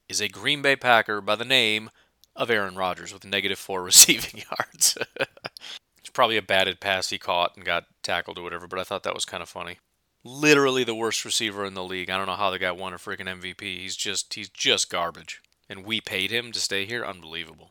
is 0.09 0.21
a 0.21 0.29
Green 0.29 0.63
Bay 0.63 0.77
Packer 0.77 1.21
by 1.21 1.35
the 1.35 1.45
name 1.45 1.91
of 2.37 2.49
Aaron 2.49 2.77
Rodgers 2.77 3.13
with 3.13 3.25
negative 3.25 3.59
four 3.59 3.83
receiving 3.91 4.45
yards. 4.49 4.97
probably 6.19 6.37
a 6.37 6.43
batted 6.43 6.81
pass 6.81 7.11
he 7.11 7.17
caught 7.17 7.55
and 7.55 7.65
got 7.65 7.85
tackled 8.03 8.41
or 8.41 8.43
whatever, 8.43 8.67
but 8.67 8.81
I 8.81 8.83
thought 8.83 9.05
that 9.05 9.15
was 9.15 9.25
kind 9.25 9.41
of 9.41 9.49
funny. 9.49 9.79
Literally 10.25 10.83
the 10.83 10.93
worst 10.93 11.25
receiver 11.25 11.65
in 11.65 11.75
the 11.75 11.85
league. 11.85 12.11
I 12.11 12.17
don't 12.17 12.27
know 12.27 12.35
how 12.35 12.51
the 12.51 12.59
guy 12.59 12.73
won 12.73 12.93
a 12.93 12.97
freaking 12.97 13.29
MVP. 13.41 13.61
He's 13.61 13.95
just 13.95 14.35
he's 14.35 14.49
just 14.49 14.91
garbage. 14.91 15.41
And 15.69 15.85
we 15.85 16.01
paid 16.01 16.33
him 16.33 16.51
to 16.51 16.59
stay 16.59 16.87
here. 16.87 17.05
Unbelievable. 17.05 17.71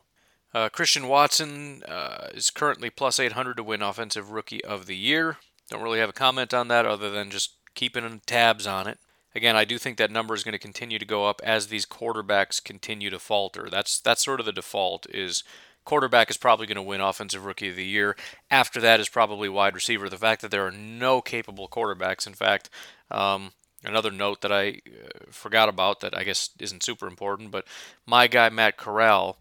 Uh, 0.54 0.70
Christian 0.70 1.08
Watson 1.08 1.82
uh, 1.86 2.28
is 2.32 2.48
currently 2.48 2.88
plus 2.88 3.20
800 3.20 3.58
to 3.58 3.62
win 3.62 3.82
Offensive 3.82 4.30
Rookie 4.30 4.64
of 4.64 4.86
the 4.86 4.96
Year. 4.96 5.36
Don't 5.68 5.82
really 5.82 5.98
have 5.98 6.08
a 6.08 6.14
comment 6.14 6.54
on 6.54 6.68
that 6.68 6.86
other 6.86 7.10
than 7.10 7.30
just 7.30 7.52
keeping 7.74 8.22
tabs 8.24 8.66
on 8.66 8.86
it. 8.86 8.98
Again, 9.34 9.56
I 9.56 9.66
do 9.66 9.76
think 9.76 9.98
that 9.98 10.10
number 10.10 10.32
is 10.32 10.42
going 10.42 10.52
to 10.52 10.58
continue 10.58 10.98
to 10.98 11.04
go 11.04 11.26
up 11.26 11.42
as 11.44 11.66
these 11.66 11.84
quarterbacks 11.84 12.64
continue 12.64 13.10
to 13.10 13.18
falter. 13.18 13.68
That's 13.70 14.00
that's 14.00 14.24
sort 14.24 14.40
of 14.40 14.46
the 14.46 14.52
default 14.52 15.06
is 15.10 15.44
quarterback 15.88 16.28
is 16.28 16.36
probably 16.36 16.66
going 16.66 16.76
to 16.76 16.82
win 16.82 17.00
offensive 17.00 17.46
rookie 17.46 17.70
of 17.70 17.76
the 17.76 17.84
year. 17.84 18.14
After 18.50 18.78
that 18.82 19.00
is 19.00 19.08
probably 19.08 19.48
wide 19.48 19.74
receiver. 19.74 20.10
The 20.10 20.18
fact 20.18 20.42
that 20.42 20.50
there 20.50 20.66
are 20.66 20.70
no 20.70 21.22
capable 21.22 21.66
quarterbacks, 21.66 22.26
in 22.26 22.34
fact, 22.34 22.68
um, 23.10 23.52
another 23.82 24.10
note 24.10 24.42
that 24.42 24.52
I 24.52 24.82
uh, 24.86 25.30
forgot 25.30 25.70
about 25.70 26.00
that 26.00 26.14
I 26.14 26.24
guess 26.24 26.50
isn't 26.58 26.82
super 26.82 27.06
important, 27.06 27.50
but 27.50 27.64
my 28.04 28.26
guy 28.26 28.50
Matt 28.50 28.76
Corral, 28.76 29.38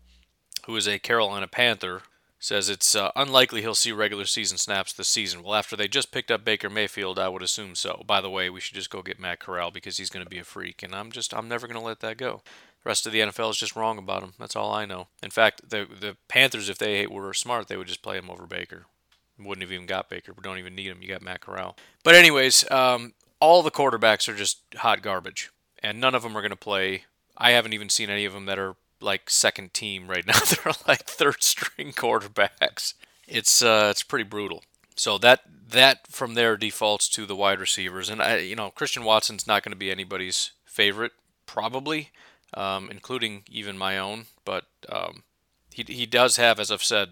who 0.66 0.78
is 0.78 0.88
a 0.88 1.00
Carolina 1.00 1.48
Panther, 1.48 2.04
says 2.40 2.70
it's 2.70 2.96
uh, 2.96 3.12
unlikely 3.14 3.60
he'll 3.60 3.76
see 3.76 3.92
regular 3.92 4.24
season 4.24 4.58
snaps 4.58 4.94
this 4.94 5.10
season. 5.10 5.44
Well, 5.44 5.56
after 5.56 5.76
they 5.76 5.90
just 5.90 6.14
picked 6.14 6.32
up 6.32 6.46
Baker 6.46 6.70
Mayfield, 6.70 7.20
I 7.20 7.28
would 7.28 7.44
assume 7.44 7.76
so. 7.76 8.04
By 8.08 8.22
the 8.22 8.30
way, 8.30 8.50
we 8.50 8.62
should 8.62 8.76
just 8.76 8.90
go 8.90 9.02
get 9.02 9.20
Matt 9.20 9.42
Corral 9.42 9.72
because 9.72 9.98
he's 9.98 10.10
going 10.10 10.24
to 10.24 10.30
be 10.30 10.40
a 10.40 10.46
freak, 10.46 10.82
and 10.82 10.96
I'm 10.96 11.12
just 11.12 11.34
I'm 11.34 11.50
never 11.50 11.68
going 11.68 11.80
to 11.80 11.86
let 11.86 12.00
that 12.00 12.16
go. 12.16 12.42
Rest 12.88 13.06
of 13.06 13.12
the 13.12 13.20
NFL 13.20 13.50
is 13.50 13.58
just 13.58 13.76
wrong 13.76 13.98
about 13.98 14.24
him. 14.24 14.34
That's 14.40 14.56
all 14.56 14.72
I 14.72 14.86
know. 14.86 15.10
In 15.22 15.30
fact, 15.30 15.70
the 15.70 15.86
the 16.00 16.16
Panthers, 16.30 16.70
if 16.70 16.78
they 16.78 17.06
were 17.06 17.34
smart, 17.34 17.68
they 17.68 17.76
would 17.76 17.88
just 17.88 18.02
play 18.02 18.18
him 18.18 18.30
over 18.30 18.46
Baker. 18.46 18.86
Wouldn't 19.38 19.62
have 19.62 19.74
even 19.74 19.86
got 19.86 20.10
Baker. 20.10 20.32
We 20.32 20.42
don't 20.42 20.58
even 20.58 20.74
need 20.74 20.88
him. 20.88 21.02
You 21.02 21.10
got 21.10 21.22
Matt 21.22 21.42
Corral. 21.42 21.76
But 22.06 22.16
anyways, 22.16 22.70
um, 22.72 23.14
all 23.42 23.62
the 23.62 23.72
quarterbacks 23.72 24.30
are 24.30 24.34
just 24.34 24.60
hot 24.78 25.02
garbage, 25.02 25.52
and 25.84 26.00
none 26.00 26.16
of 26.16 26.24
them 26.24 26.38
are 26.38 26.42
going 26.42 26.50
to 26.52 26.56
play. 26.56 27.04
I 27.38 27.52
haven't 27.52 27.74
even 27.74 27.90
seen 27.90 28.10
any 28.10 28.24
of 28.24 28.32
them 28.32 28.46
that 28.46 28.58
are 28.58 28.78
like 29.02 29.30
second 29.30 29.74
team 29.74 30.08
right 30.08 30.26
now. 30.26 30.40
They're 30.64 30.74
like 30.88 31.04
third 31.04 31.44
string 31.44 31.92
quarterbacks. 31.92 32.94
It's 33.28 33.62
uh, 33.62 33.90
it's 33.92 34.04
pretty 34.04 34.24
brutal. 34.24 34.64
So 34.96 35.18
that 35.18 35.42
that 35.70 36.08
from 36.08 36.36
there 36.36 36.56
defaults 36.56 37.10
to 37.10 37.26
the 37.26 37.36
wide 37.36 37.60
receivers, 37.60 38.10
and 38.10 38.22
I, 38.22 38.38
you 38.38 38.56
know, 38.56 38.70
Christian 38.70 39.04
Watson's 39.04 39.46
not 39.46 39.62
going 39.62 39.74
to 39.74 39.78
be 39.78 39.92
anybody's 39.92 40.52
favorite, 40.66 41.12
probably, 41.46 42.12
um, 42.58 42.90
including 42.90 43.44
even 43.50 43.78
my 43.78 43.98
own. 43.98 44.26
But 44.44 44.66
um, 44.90 45.24
he 45.72 45.86
he 45.88 46.06
does 46.06 46.38
have, 46.38 46.60
as 46.60 46.72
I've 46.72 46.84
said, 46.84 47.10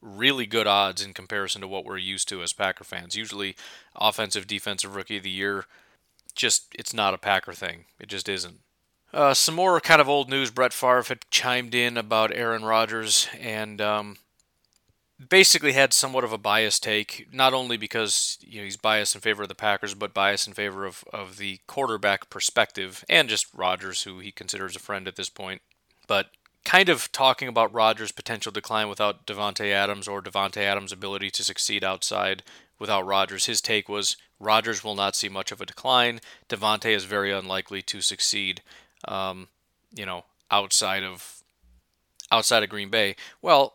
really 0.00 0.46
good 0.46 0.66
odds 0.66 1.04
in 1.04 1.12
comparison 1.12 1.60
to 1.62 1.68
what 1.68 1.84
we're 1.84 1.98
used 1.98 2.28
to 2.28 2.42
as 2.42 2.52
Packer 2.52 2.84
fans. 2.84 3.16
Usually, 3.16 3.56
offensive 3.96 4.46
defensive 4.46 4.94
rookie 4.94 5.16
of 5.18 5.24
the 5.24 5.30
year, 5.30 5.66
just 6.34 6.68
it's 6.78 6.94
not 6.94 7.12
a 7.12 7.18
Packer 7.18 7.52
thing. 7.52 7.86
It 7.98 8.08
just 8.08 8.28
isn't. 8.28 8.60
Uh, 9.12 9.34
some 9.34 9.54
more 9.54 9.80
kind 9.80 10.00
of 10.00 10.08
old 10.08 10.28
news. 10.28 10.50
Brett 10.50 10.72
Favre 10.72 11.02
had 11.02 11.30
chimed 11.30 11.74
in 11.74 11.96
about 11.96 12.34
Aaron 12.34 12.64
Rodgers 12.64 13.28
and 13.38 13.80
um, 13.80 14.16
basically 15.28 15.72
had 15.72 15.92
somewhat 15.92 16.24
of 16.24 16.32
a 16.32 16.38
biased 16.38 16.82
take, 16.82 17.28
not 17.32 17.54
only 17.54 17.76
because 17.76 18.38
you 18.40 18.58
know 18.58 18.64
he's 18.64 18.76
biased 18.76 19.14
in 19.14 19.20
favor 19.20 19.42
of 19.42 19.48
the 19.48 19.54
Packers, 19.54 19.94
but 19.94 20.14
biased 20.14 20.46
in 20.46 20.54
favor 20.54 20.84
of, 20.84 21.04
of 21.12 21.36
the 21.36 21.60
quarterback 21.66 22.30
perspective 22.30 23.04
and 23.08 23.28
just 23.28 23.46
Rodgers, 23.54 24.02
who 24.02 24.18
he 24.18 24.32
considers 24.32 24.76
a 24.76 24.80
friend 24.80 25.06
at 25.06 25.16
this 25.16 25.28
point. 25.28 25.62
But 26.06 26.28
kind 26.64 26.88
of 26.88 27.12
talking 27.12 27.48
about 27.48 27.72
Rodgers' 27.72 28.12
potential 28.12 28.50
decline 28.50 28.88
without 28.88 29.26
Davante 29.26 29.70
Adams 29.70 30.08
or 30.08 30.22
Davante 30.22 30.58
Adams' 30.58 30.92
ability 30.92 31.30
to 31.30 31.44
succeed 31.44 31.84
outside 31.84 32.42
without 32.78 33.06
Rodgers. 33.06 33.46
His 33.46 33.60
take 33.60 33.88
was 33.88 34.16
Rodgers 34.40 34.82
will 34.82 34.94
not 34.94 35.14
see 35.14 35.28
much 35.28 35.52
of 35.52 35.60
a 35.60 35.66
decline. 35.66 36.20
Davante 36.48 36.94
is 36.94 37.04
very 37.04 37.32
unlikely 37.32 37.82
to 37.82 38.00
succeed 38.00 38.62
um, 39.06 39.48
you 39.94 40.06
know, 40.06 40.24
outside 40.50 41.02
of 41.02 41.42
outside 42.32 42.62
of 42.62 42.70
Green 42.70 42.90
Bay. 42.90 43.16
Well, 43.42 43.74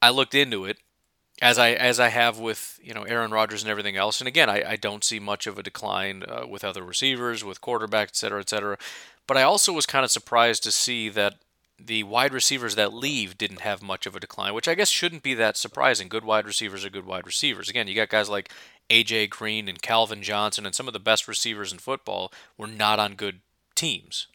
I 0.00 0.10
looked 0.10 0.34
into 0.34 0.64
it 0.64 0.78
as 1.40 1.58
I 1.58 1.70
as 1.70 2.00
I 2.00 2.08
have 2.08 2.38
with 2.38 2.78
you 2.82 2.94
know 2.94 3.02
Aaron 3.02 3.30
Rodgers 3.30 3.62
and 3.62 3.70
everything 3.70 3.96
else. 3.96 4.20
And 4.20 4.28
again, 4.28 4.50
I, 4.50 4.62
I 4.70 4.76
don't 4.76 5.04
see 5.04 5.18
much 5.18 5.46
of 5.46 5.58
a 5.58 5.62
decline 5.62 6.24
uh, 6.26 6.46
with 6.46 6.64
other 6.64 6.82
receivers, 6.82 7.44
with 7.44 7.60
quarterbacks, 7.60 8.08
et 8.08 8.16
cetera, 8.16 8.40
et 8.40 8.48
cetera. 8.48 8.78
But 9.26 9.36
I 9.36 9.42
also 9.42 9.72
was 9.72 9.86
kind 9.86 10.04
of 10.04 10.10
surprised 10.10 10.62
to 10.64 10.72
see 10.72 11.08
that 11.10 11.34
the 11.78 12.02
wide 12.02 12.32
receivers 12.32 12.74
that 12.74 12.92
leave 12.92 13.38
didn't 13.38 13.60
have 13.60 13.82
much 13.82 14.04
of 14.04 14.16
a 14.16 14.20
decline, 14.20 14.52
which 14.52 14.66
I 14.66 14.74
guess 14.74 14.88
shouldn't 14.88 15.22
be 15.22 15.34
that 15.34 15.56
surprising. 15.56 16.08
Good 16.08 16.24
wide 16.24 16.46
receivers 16.46 16.84
are 16.84 16.90
good 16.90 17.06
wide 17.06 17.26
receivers. 17.26 17.68
Again, 17.68 17.86
you 17.86 17.94
got 17.94 18.08
guys 18.08 18.28
like 18.28 18.50
AJ 18.90 19.30
Green 19.30 19.68
and 19.68 19.80
Calvin 19.80 20.22
Johnson 20.22 20.66
and 20.66 20.74
some 20.74 20.88
of 20.88 20.92
the 20.92 20.98
best 20.98 21.28
receivers 21.28 21.72
in 21.72 21.78
football 21.78 22.32
were 22.56 22.66
not 22.66 22.98
on 22.98 23.14
good 23.14 23.40
teams. 23.76 24.26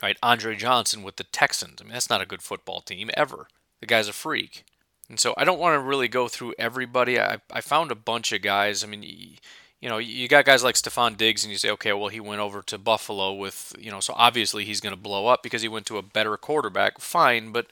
Right? 0.00 0.16
Andre 0.22 0.56
Johnson 0.56 1.02
with 1.02 1.16
the 1.16 1.24
Texans. 1.24 1.80
I 1.80 1.84
mean, 1.84 1.92
that's 1.92 2.10
not 2.10 2.20
a 2.20 2.26
good 2.26 2.42
football 2.42 2.80
team 2.80 3.10
ever. 3.14 3.48
The 3.80 3.86
guy's 3.86 4.08
a 4.08 4.12
freak. 4.12 4.64
And 5.08 5.20
so 5.20 5.34
I 5.36 5.44
don't 5.44 5.58
want 5.58 5.74
to 5.74 5.86
really 5.86 6.08
go 6.08 6.28
through 6.28 6.54
everybody. 6.58 7.20
I, 7.20 7.38
I 7.52 7.60
found 7.60 7.90
a 7.90 7.96
bunch 7.96 8.32
of 8.32 8.40
guys. 8.40 8.82
I 8.82 8.86
mean, 8.86 9.02
you 9.02 9.88
know, 9.88 9.98
you 9.98 10.28
got 10.28 10.44
guys 10.44 10.62
like 10.62 10.76
Stefon 10.76 11.16
Diggs, 11.16 11.44
and 11.44 11.52
you 11.52 11.58
say, 11.58 11.70
okay, 11.70 11.92
well, 11.92 12.08
he 12.08 12.20
went 12.20 12.40
over 12.40 12.62
to 12.62 12.78
Buffalo 12.78 13.34
with, 13.34 13.74
you 13.78 13.90
know, 13.90 14.00
so 14.00 14.14
obviously 14.16 14.64
he's 14.64 14.80
going 14.80 14.94
to 14.94 15.00
blow 15.00 15.26
up 15.26 15.42
because 15.42 15.62
he 15.62 15.68
went 15.68 15.86
to 15.86 15.98
a 15.98 16.02
better 16.02 16.36
quarterback. 16.36 17.00
Fine, 17.00 17.50
but 17.52 17.66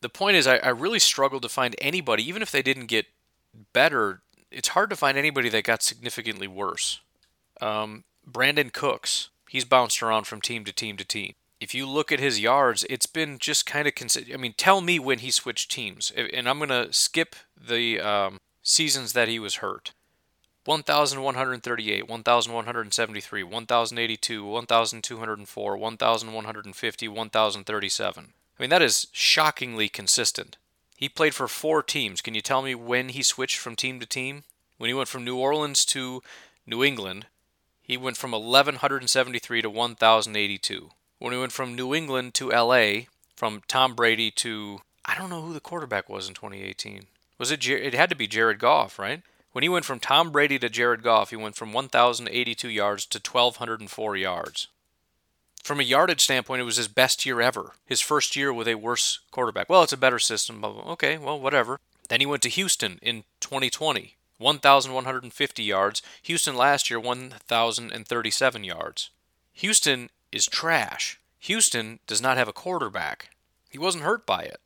the 0.00 0.08
point 0.08 0.36
is, 0.36 0.46
I, 0.46 0.56
I 0.56 0.70
really 0.70 0.98
struggled 0.98 1.42
to 1.42 1.48
find 1.48 1.76
anybody, 1.78 2.26
even 2.26 2.40
if 2.40 2.50
they 2.50 2.62
didn't 2.62 2.86
get 2.86 3.06
better, 3.72 4.22
it's 4.50 4.68
hard 4.68 4.90
to 4.90 4.96
find 4.96 5.18
anybody 5.18 5.48
that 5.50 5.64
got 5.64 5.82
significantly 5.82 6.48
worse. 6.48 7.00
Um, 7.60 8.04
Brandin 8.28 8.72
Cooks, 8.72 9.28
he's 9.48 9.66
bounced 9.66 10.02
around 10.02 10.26
from 10.26 10.40
team 10.40 10.64
to 10.64 10.72
team 10.72 10.96
to 10.96 11.04
team. 11.04 11.34
If 11.60 11.74
you 11.74 11.86
look 11.86 12.10
at 12.10 12.20
his 12.20 12.40
yards, 12.40 12.86
it's 12.88 13.06
been 13.06 13.38
just 13.38 13.66
kind 13.66 13.86
of 13.86 13.94
consistent. 13.94 14.34
I 14.34 14.38
mean, 14.38 14.54
tell 14.56 14.80
me 14.80 14.98
when 14.98 15.18
he 15.18 15.30
switched 15.30 15.70
teams. 15.70 16.10
And 16.10 16.48
I'm 16.48 16.58
going 16.58 16.70
to 16.70 16.92
skip 16.92 17.36
the 17.54 18.00
um, 18.00 18.38
seasons 18.62 19.12
that 19.12 19.28
he 19.28 19.38
was 19.38 19.56
hurt. 19.56 19.92
1138, 20.64 22.08
1173, 22.08 23.42
1082, 23.42 24.44
1204, 24.44 25.76
1150, 25.76 27.08
1037. 27.08 28.24
I 28.58 28.62
mean, 28.62 28.70
that 28.70 28.82
is 28.82 29.06
shockingly 29.12 29.88
consistent. 29.88 30.56
He 30.96 31.08
played 31.08 31.34
for 31.34 31.48
four 31.48 31.82
teams. 31.82 32.20
Can 32.20 32.34
you 32.34 32.42
tell 32.42 32.60
me 32.60 32.74
when 32.74 33.08
he 33.10 33.22
switched 33.22 33.58
from 33.58 33.74
team 33.74 34.00
to 34.00 34.06
team? 34.06 34.44
When 34.76 34.88
he 34.88 34.94
went 34.94 35.08
from 35.08 35.24
New 35.24 35.38
Orleans 35.38 35.84
to 35.86 36.22
New 36.66 36.84
England, 36.84 37.26
he 37.82 37.96
went 37.96 38.18
from 38.18 38.32
1173 38.32 39.62
to 39.62 39.70
1082. 39.70 40.90
When 41.20 41.34
he 41.34 41.38
went 41.38 41.52
from 41.52 41.76
New 41.76 41.94
England 41.94 42.32
to 42.34 42.48
LA, 42.48 43.02
from 43.36 43.62
Tom 43.68 43.94
Brady 43.94 44.30
to 44.32 44.80
I 45.04 45.16
don't 45.16 45.30
know 45.30 45.42
who 45.42 45.52
the 45.52 45.60
quarterback 45.60 46.08
was 46.08 46.26
in 46.26 46.34
2018. 46.34 47.06
Was 47.38 47.50
it 47.50 47.66
it 47.68 47.94
had 47.94 48.10
to 48.10 48.16
be 48.16 48.26
Jared 48.26 48.58
Goff, 48.58 48.98
right? 48.98 49.22
When 49.52 49.62
he 49.62 49.68
went 49.68 49.84
from 49.84 50.00
Tom 50.00 50.30
Brady 50.30 50.58
to 50.58 50.68
Jared 50.68 51.02
Goff, 51.02 51.30
he 51.30 51.36
went 51.36 51.56
from 51.56 51.72
1,082 51.72 52.68
yards 52.68 53.04
to 53.06 53.18
1,204 53.18 54.16
yards. 54.16 54.68
From 55.62 55.80
a 55.80 55.82
yardage 55.84 56.22
standpoint, 56.22 56.62
it 56.62 56.64
was 56.64 56.76
his 56.76 56.88
best 56.88 57.26
year 57.26 57.40
ever. 57.40 57.72
His 57.84 58.00
first 58.00 58.34
year 58.34 58.52
with 58.52 58.68
a 58.68 58.76
worse 58.76 59.18
quarterback. 59.30 59.68
Well, 59.68 59.82
it's 59.82 59.92
a 59.92 59.98
better 59.98 60.18
system. 60.18 60.64
Okay, 60.64 61.18
well, 61.18 61.38
whatever. 61.38 61.80
Then 62.08 62.20
he 62.20 62.26
went 62.26 62.42
to 62.42 62.48
Houston 62.48 62.98
in 63.02 63.24
2020, 63.40 64.16
1,150 64.38 65.62
yards. 65.62 66.02
Houston 66.22 66.56
last 66.56 66.88
year, 66.88 66.98
1,037 66.98 68.64
yards. 68.64 69.10
Houston 69.54 70.08
is 70.32 70.46
trash. 70.46 71.18
Houston 71.40 72.00
does 72.06 72.20
not 72.20 72.36
have 72.36 72.48
a 72.48 72.52
quarterback. 72.52 73.30
He 73.70 73.78
wasn't 73.78 74.04
hurt 74.04 74.26
by 74.26 74.42
it. 74.42 74.60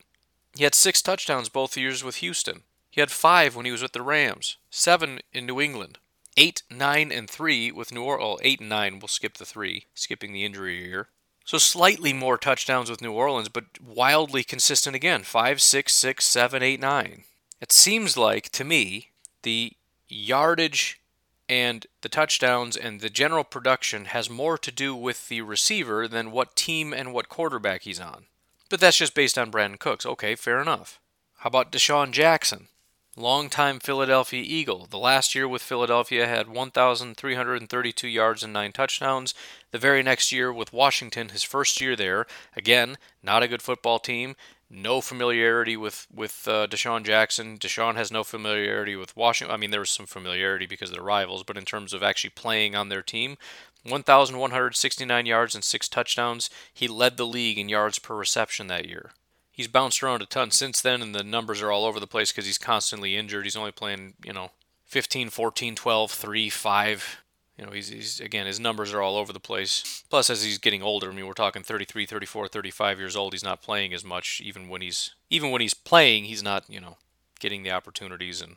He 0.57 0.65
had 0.65 0.75
six 0.75 1.03
touchdowns 1.03 1.49
both 1.49 1.77
years 1.77 2.03
with 2.03 2.17
Houston. 2.17 2.63
He 2.91 3.01
had 3.01 3.11
five 3.11 3.57
when 3.57 3.67
he 3.67 3.73
was 3.73 3.83
with 3.83 3.93
the 3.93 4.03
Rams, 4.03 4.57
seven 4.71 5.21
in 5.33 5.47
New 5.47 5.61
England, 5.61 5.99
eight, 6.37 6.63
nine, 6.71 7.11
and 7.11 7.29
three 7.29 7.73
with 7.73 7.93
New 7.93 8.03
Orleans. 8.03 8.41
Eight 8.45 8.61
and 8.61 8.69
nine. 8.69 8.99
We'll 8.99 9.09
skip 9.09 9.37
the 9.37 9.45
three, 9.45 9.87
skipping 9.95 10.33
the 10.33 10.45
injury 10.45 10.85
year. 10.85 11.09
So 11.45 11.59
slightly 11.59 12.13
more 12.13 12.39
touchdowns 12.39 12.89
with 12.89 13.03
New 13.03 13.13
Orleans, 13.13 13.49
but 13.49 13.65
wildly 13.85 14.45
consistent 14.45 14.97
again. 14.97 15.25
Five, 15.25 15.61
six, 15.61 15.95
six, 15.95 16.25
seven, 16.25 16.63
eight, 16.63 16.81
nine. 16.81 17.25
It 17.61 17.73
seems 17.73 18.17
like 18.17 18.49
to 18.51 18.65
me 18.65 19.11
the 19.43 19.73
yardage 20.09 21.01
and 21.49 21.87
the 22.01 22.09
touchdowns 22.09 22.77
and 22.77 23.01
the 23.01 23.11
general 23.11 23.45
production 23.45 24.07
has 24.07 24.31
more 24.31 24.57
to 24.59 24.71
do 24.71 24.95
with 24.95 25.29
the 25.29 25.43
receiver 25.43 26.09
than 26.09 26.31
what 26.31 26.57
team 26.57 26.93
and 26.93 27.13
what 27.13 27.29
quarterback 27.29 27.83
he's 27.83 28.01
on. 28.01 28.27
But 28.71 28.81
that's 28.81 28.99
just 28.99 29.15
based 29.15 29.39
on 29.39 29.51
Brandin 29.51 29.79
Cooks. 29.79 30.07
Okay, 30.07 30.35
fair 30.35 30.61
enough. 30.61 31.01
How 31.39 31.49
about 31.49 31.71
DeSean 31.71 32.13
Jackson? 32.13 32.69
longtime 33.17 33.79
Philadelphia 33.79 34.43
Eagle. 34.45 34.87
The 34.91 34.99
last 34.99 35.35
year 35.35 35.47
with 35.47 35.63
Philadelphia 35.63 36.27
had 36.27 36.49
1,332 36.49 38.09
yards 38.09 38.43
and 38.43 38.53
nine 38.53 38.73
touchdowns. 38.73 39.35
The 39.71 39.79
very 39.79 40.03
next 40.03 40.33
year 40.33 40.53
with 40.53 40.73
Washington, 40.73 41.29
his 41.29 41.43
first 41.43 41.81
year 41.81 41.95
there, 41.97 42.27
again, 42.57 42.97
not 43.23 43.43
a 43.43 43.49
good 43.49 43.63
football 43.63 43.99
team. 43.99 44.35
No 44.75 45.01
familiarity 45.01 45.77
with 45.77 46.07
with 46.13 46.49
uh, 46.49 46.67
DeSean 46.67 47.05
Jackson. 47.05 47.59
DeSean 47.59 47.95
has 47.95 48.11
no 48.11 48.25
familiarity 48.25 48.97
with 48.97 49.17
Washington. 49.17 49.55
I 49.55 49.57
mean, 49.57 49.71
there 49.71 49.81
was 49.81 49.91
some 49.91 50.07
familiarity 50.07 50.67
because 50.67 50.91
they're 50.91 51.03
rivals, 51.03 51.45
but 51.45 51.57
in 51.57 51.65
terms 51.65 51.93
of 51.93 52.03
actually 52.03 52.31
playing 52.31 52.75
on 52.75 52.89
their 52.89 53.03
team, 53.03 53.37
1,169 53.85 55.27
yards 55.27 55.55
and 55.55 55.63
six 55.63 55.89
touchdowns. 55.89 56.51
He 56.73 56.89
led 56.89 57.17
the 57.17 57.27
league 57.27 57.59
in 57.59 57.69
yards 57.69 57.99
per 57.99 58.17
reception 58.17 58.67
that 58.67 58.89
year 58.89 59.13
he's 59.55 59.69
bounced 59.69 60.03
around 60.03 60.21
a 60.21 60.27
ton 60.27 60.51
since 60.51 60.81
then, 60.81 61.01
and 61.01 61.15
the 61.15 61.23
numbers 61.23 61.63
are 61.63 61.71
all 61.71 61.87
over 61.87 62.01
the 62.01 62.07
place 62.07 62.33
because 62.33 62.47
he's 62.47 62.59
constantly 62.59 63.17
injured. 63.17 63.45
He's 63.45 63.57
only 63.57 63.73
playing, 63.73 64.15
you 64.23 64.33
know, 64.33 64.51
15, 64.85 65.31
14, 65.31 65.75
12, 65.77 66.11
3, 66.11 66.51
5. 66.51 67.24
You 67.59 67.65
know, 67.65 67.73
he's, 67.73 67.89
he's 67.89 68.21
again, 68.21 68.47
his 68.47 68.59
numbers 68.59 68.93
are 68.93 69.01
all 69.01 69.17
over 69.17 69.33
the 69.33 69.41
place. 69.41 70.03
Plus, 70.11 70.29
as 70.29 70.43
he's 70.43 70.59
getting 70.59 70.83
older, 70.83 71.11
I 71.11 71.15
mean, 71.15 71.27
we're 71.27 71.35
talking 71.35 71.63
33, 71.63 72.05
34, 72.05 72.49
35 72.49 72.99
years 72.99 73.15
old. 73.15 73.33
He's 73.33 73.45
not 73.45 73.63
playing 73.63 73.95
as 73.95 74.05
much. 74.05 74.41
Even 74.45 74.69
when 74.69 74.83
he's 74.83 75.15
even 75.31 75.51
when 75.51 75.61
he's 75.61 75.75
playing, 75.75 76.25
he's 76.25 76.43
not, 76.43 76.65
you 76.69 76.81
know, 76.81 76.97
getting 77.39 77.63
the 77.63 77.71
opportunities. 77.71 78.41
And 78.41 78.57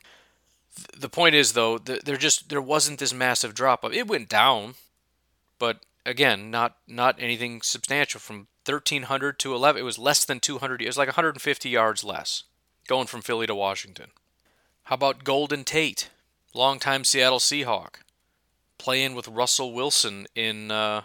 th- 0.75 0.99
the 0.99 1.09
point 1.09 1.35
is, 1.35 1.53
though, 1.53 1.77
th- 1.77 2.01
there 2.01 2.17
just 2.17 2.49
there 2.49 2.61
wasn't 2.61 2.99
this 2.99 3.13
massive 3.13 3.53
drop 3.53 3.85
off. 3.85 3.93
It 3.93 4.07
went 4.07 4.29
down, 4.29 4.75
but 5.59 5.85
again, 6.03 6.49
not 6.49 6.77
not 6.87 7.17
anything 7.19 7.61
substantial 7.61 8.19
from 8.19 8.47
1300 8.65 9.37
to 9.39 9.53
11. 9.53 9.79
It 9.79 9.85
was 9.85 9.99
less 9.99 10.25
than 10.25 10.39
200. 10.39 10.81
It 10.81 10.87
was 10.87 10.97
like 10.97 11.07
150 11.07 11.69
yards 11.69 12.03
less 12.03 12.43
going 12.87 13.07
from 13.07 13.21
Philly 13.21 13.45
to 13.45 13.53
Washington. 13.53 14.07
How 14.85 14.95
about 14.95 15.23
Golden 15.23 15.63
Tate, 15.63 16.09
longtime 16.53 17.03
Seattle 17.03 17.39
Seahawk, 17.39 17.97
playing 18.77 19.15
with 19.15 19.27
Russell 19.27 19.73
Wilson 19.73 20.27
in 20.35 20.71
uh, 20.71 21.03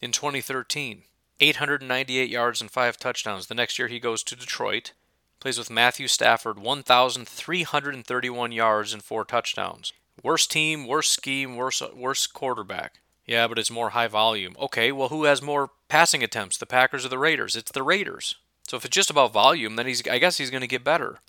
in 0.00 0.12
2013. 0.12 1.02
898 1.40 2.28
yards 2.28 2.60
and 2.60 2.70
five 2.70 2.96
touchdowns. 2.96 3.46
The 3.46 3.54
next 3.54 3.78
year 3.78 3.88
he 3.88 4.00
goes 4.00 4.22
to 4.24 4.34
Detroit, 4.34 4.92
plays 5.38 5.56
with 5.56 5.70
Matthew 5.70 6.08
Stafford, 6.08 6.58
1,331 6.58 8.52
yards 8.52 8.92
and 8.92 9.02
four 9.02 9.24
touchdowns. 9.24 9.92
Worst 10.22 10.50
team, 10.50 10.86
worst 10.86 11.12
scheme, 11.12 11.54
worst 11.54 11.82
worst 11.94 12.34
quarterback. 12.34 13.00
Yeah, 13.24 13.46
but 13.46 13.58
it's 13.58 13.70
more 13.70 13.90
high 13.90 14.08
volume. 14.08 14.56
Okay, 14.58 14.90
well, 14.90 15.10
who 15.10 15.24
has 15.24 15.42
more 15.42 15.70
passing 15.88 16.24
attempts, 16.24 16.56
the 16.56 16.66
Packers 16.66 17.04
or 17.04 17.08
the 17.08 17.18
Raiders? 17.18 17.54
It's 17.54 17.70
the 17.70 17.82
Raiders. 17.82 18.36
So 18.66 18.76
if 18.76 18.84
it's 18.84 18.94
just 18.94 19.10
about 19.10 19.32
volume, 19.32 19.76
then 19.76 19.86
he's 19.86 20.06
I 20.08 20.18
guess 20.18 20.38
he's 20.38 20.50
going 20.50 20.62
to 20.62 20.66
get 20.66 20.82
better. 20.82 21.20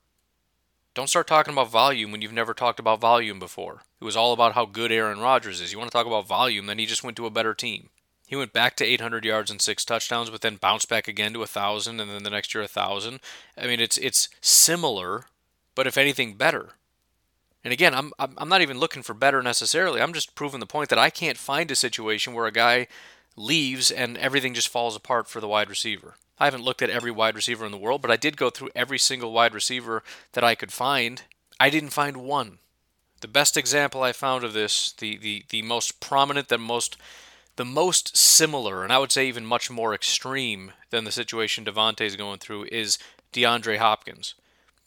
Don't 0.99 1.07
start 1.07 1.27
talking 1.27 1.53
about 1.53 1.69
volume 1.69 2.11
when 2.11 2.21
you've 2.21 2.33
never 2.33 2.53
talked 2.53 2.77
about 2.77 2.99
volume 2.99 3.39
before. 3.39 3.83
It 4.01 4.03
was 4.03 4.17
all 4.17 4.33
about 4.33 4.53
how 4.53 4.65
good 4.65 4.91
Aaron 4.91 5.21
Rodgers 5.21 5.61
is. 5.61 5.71
You 5.71 5.77
want 5.77 5.89
to 5.89 5.97
talk 5.97 6.05
about 6.05 6.27
volume, 6.27 6.65
then 6.65 6.77
he 6.77 6.85
just 6.85 7.05
went 7.05 7.15
to 7.15 7.25
a 7.25 7.29
better 7.29 7.53
team. 7.53 7.87
He 8.27 8.35
went 8.35 8.51
back 8.51 8.75
to 8.75 8.85
800 8.85 9.23
yards 9.23 9.49
and 9.49 9.61
six 9.61 9.85
touchdowns, 9.85 10.29
but 10.29 10.41
then 10.41 10.57
bounced 10.57 10.89
back 10.89 11.07
again 11.07 11.31
to 11.31 11.39
1,000, 11.39 12.01
and 12.01 12.11
then 12.11 12.23
the 12.23 12.29
next 12.29 12.53
year 12.53 12.63
1,000. 12.63 13.21
I 13.57 13.65
mean, 13.65 13.79
it's 13.79 13.97
it's 13.97 14.27
similar, 14.41 15.27
but 15.73 15.87
if 15.87 15.97
anything, 15.97 16.33
better. 16.33 16.71
And 17.63 17.71
again, 17.71 17.95
I'm 17.95 18.11
I'm 18.19 18.49
not 18.49 18.61
even 18.61 18.77
looking 18.77 19.01
for 19.01 19.13
better 19.13 19.41
necessarily. 19.41 20.01
I'm 20.01 20.11
just 20.11 20.35
proving 20.35 20.59
the 20.59 20.65
point 20.65 20.89
that 20.89 20.99
I 20.99 21.09
can't 21.09 21.37
find 21.37 21.71
a 21.71 21.77
situation 21.77 22.33
where 22.33 22.45
a 22.45 22.51
guy 22.51 22.87
leaves 23.37 23.89
and 23.89 24.17
everything 24.17 24.53
just 24.53 24.67
falls 24.67 24.97
apart 24.97 25.29
for 25.29 25.39
the 25.39 25.47
wide 25.47 25.69
receiver. 25.69 26.15
I 26.39 26.45
haven't 26.45 26.63
looked 26.63 26.81
at 26.81 26.89
every 26.89 27.11
wide 27.11 27.35
receiver 27.35 27.65
in 27.65 27.71
the 27.71 27.77
world, 27.77 28.01
but 28.01 28.11
I 28.11 28.17
did 28.17 28.37
go 28.37 28.49
through 28.49 28.69
every 28.75 28.97
single 28.97 29.31
wide 29.31 29.53
receiver 29.53 30.03
that 30.33 30.43
I 30.43 30.55
could 30.55 30.71
find. 30.71 31.23
I 31.59 31.69
didn't 31.69 31.89
find 31.89 32.17
one. 32.17 32.59
The 33.21 33.27
best 33.27 33.57
example 33.57 34.01
I 34.01 34.13
found 34.13 34.43
of 34.43 34.53
this, 34.53 34.93
the 34.93 35.17
the, 35.17 35.43
the 35.49 35.61
most 35.61 35.99
prominent, 35.99 36.47
the 36.47 36.57
most 36.57 36.97
the 37.57 37.65
most 37.65 38.15
similar, 38.15 38.85
and 38.85 38.93
I 38.93 38.99
would 38.99 39.11
say 39.11 39.27
even 39.27 39.45
much 39.45 39.69
more 39.69 39.93
extreme 39.93 40.71
than 40.91 41.03
the 41.03 41.11
situation 41.11 41.65
Davante 41.65 42.01
is 42.01 42.15
going 42.15 42.39
through, 42.39 42.67
is 42.71 42.97
DeAndre 43.33 43.77
Hopkins. 43.77 44.35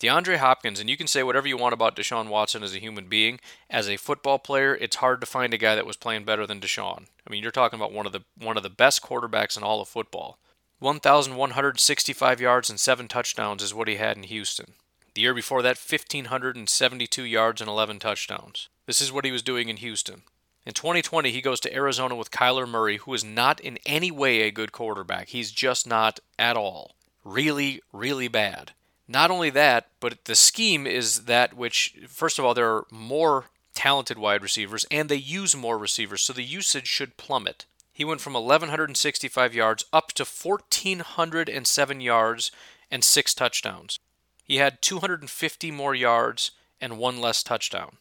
DeAndre 0.00 0.38
Hopkins, 0.38 0.80
and 0.80 0.88
you 0.88 0.96
can 0.96 1.06
say 1.06 1.22
whatever 1.22 1.46
you 1.46 1.58
want 1.58 1.74
about 1.74 1.94
Deshaun 1.94 2.28
Watson 2.28 2.62
as 2.62 2.74
a 2.74 2.80
human 2.80 3.08
being. 3.08 3.38
As 3.68 3.88
a 3.88 3.98
football 3.98 4.38
player, 4.38 4.74
it's 4.74 4.96
hard 4.96 5.20
to 5.20 5.26
find 5.26 5.52
a 5.52 5.58
guy 5.58 5.74
that 5.74 5.86
was 5.86 5.96
playing 5.96 6.24
better 6.24 6.46
than 6.46 6.60
Deshaun. 6.60 7.06
I 7.26 7.30
mean, 7.30 7.42
you're 7.42 7.52
talking 7.52 7.78
about 7.78 7.92
one 7.92 8.06
of 8.06 8.12
the 8.12 8.22
one 8.38 8.56
of 8.56 8.62
the 8.62 8.70
best 8.70 9.02
quarterbacks 9.02 9.56
in 9.56 9.62
all 9.62 9.82
of 9.82 9.88
football. 9.88 10.38
1,165 10.82 12.40
yards 12.40 12.68
and 12.68 12.80
seven 12.80 13.06
touchdowns 13.06 13.62
is 13.62 13.72
what 13.72 13.86
he 13.86 13.94
had 13.96 14.16
in 14.16 14.24
Houston. 14.24 14.72
The 15.14 15.20
year 15.20 15.32
before 15.32 15.62
that, 15.62 15.78
1,572 15.78 17.22
yards 17.22 17.60
and 17.60 17.70
11 17.70 18.00
touchdowns. 18.00 18.68
This 18.86 19.00
is 19.00 19.12
what 19.12 19.24
he 19.24 19.30
was 19.30 19.42
doing 19.42 19.68
in 19.68 19.76
Houston. 19.76 20.22
In 20.66 20.72
2020, 20.72 21.30
he 21.30 21.40
goes 21.40 21.60
to 21.60 21.72
Arizona 21.72 22.16
with 22.16 22.32
Kyler 22.32 22.68
Murray, 22.68 22.96
who 22.96 23.14
is 23.14 23.22
not 23.22 23.60
in 23.60 23.78
any 23.86 24.10
way 24.10 24.40
a 24.40 24.50
good 24.50 24.72
quarterback. 24.72 25.28
He's 25.28 25.52
just 25.52 25.86
not 25.86 26.18
at 26.36 26.56
all. 26.56 26.96
Really, 27.24 27.80
really 27.92 28.26
bad. 28.26 28.72
Not 29.06 29.30
only 29.30 29.50
that, 29.50 29.86
but 30.00 30.24
the 30.24 30.34
scheme 30.34 30.88
is 30.88 31.26
that 31.26 31.54
which, 31.54 31.94
first 32.08 32.40
of 32.40 32.44
all, 32.44 32.54
there 32.54 32.74
are 32.74 32.86
more 32.90 33.44
talented 33.72 34.18
wide 34.18 34.42
receivers 34.42 34.84
and 34.90 35.08
they 35.08 35.14
use 35.14 35.54
more 35.54 35.78
receivers, 35.78 36.22
so 36.22 36.32
the 36.32 36.42
usage 36.42 36.88
should 36.88 37.16
plummet. 37.16 37.66
He 37.92 38.04
went 38.04 38.20
from 38.20 38.32
1,165 38.32 39.54
yards 39.54 39.84
up 39.92 40.12
to 40.12 40.24
1,407 40.24 42.00
yards 42.00 42.50
and 42.90 43.04
six 43.04 43.34
touchdowns. 43.34 43.98
He 44.44 44.56
had 44.56 44.82
250 44.82 45.70
more 45.70 45.94
yards 45.94 46.52
and 46.80 46.98
one 46.98 47.20
less 47.20 47.42
touchdown. 47.42 47.96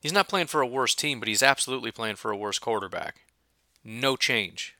He's 0.00 0.12
not 0.12 0.28
playing 0.28 0.46
for 0.48 0.60
a 0.60 0.66
worse 0.66 0.94
team, 0.94 1.18
but 1.18 1.28
he's 1.28 1.42
absolutely 1.42 1.90
playing 1.90 2.16
for 2.16 2.30
a 2.30 2.36
worse 2.36 2.58
quarterback. 2.58 3.22
No 3.82 4.16
change. 4.16 4.76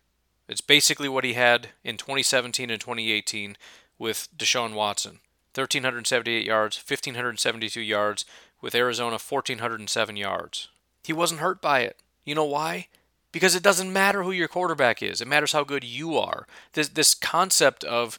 It's 0.48 0.60
basically 0.60 1.08
what 1.08 1.24
he 1.24 1.34
had 1.34 1.68
in 1.82 1.96
2017 1.96 2.70
and 2.70 2.80
2018 2.80 3.56
with 3.98 4.28
Deshaun 4.36 4.74
Watson 4.74 5.20
1,378 5.54 6.44
yards, 6.44 6.76
1,572 6.76 7.80
yards, 7.80 8.24
with 8.60 8.74
Arizona 8.74 9.18
1,407 9.18 10.16
yards. 10.16 10.68
He 11.04 11.12
wasn't 11.12 11.40
hurt 11.40 11.62
by 11.62 11.80
it. 11.80 12.00
You 12.24 12.34
know 12.34 12.44
why? 12.44 12.88
Because 13.34 13.56
it 13.56 13.64
doesn't 13.64 13.92
matter 13.92 14.22
who 14.22 14.30
your 14.30 14.46
quarterback 14.46 15.02
is. 15.02 15.20
It 15.20 15.26
matters 15.26 15.50
how 15.50 15.64
good 15.64 15.82
you 15.82 16.16
are. 16.16 16.46
This 16.72 16.88
this 16.88 17.14
concept 17.14 17.82
of 17.82 18.18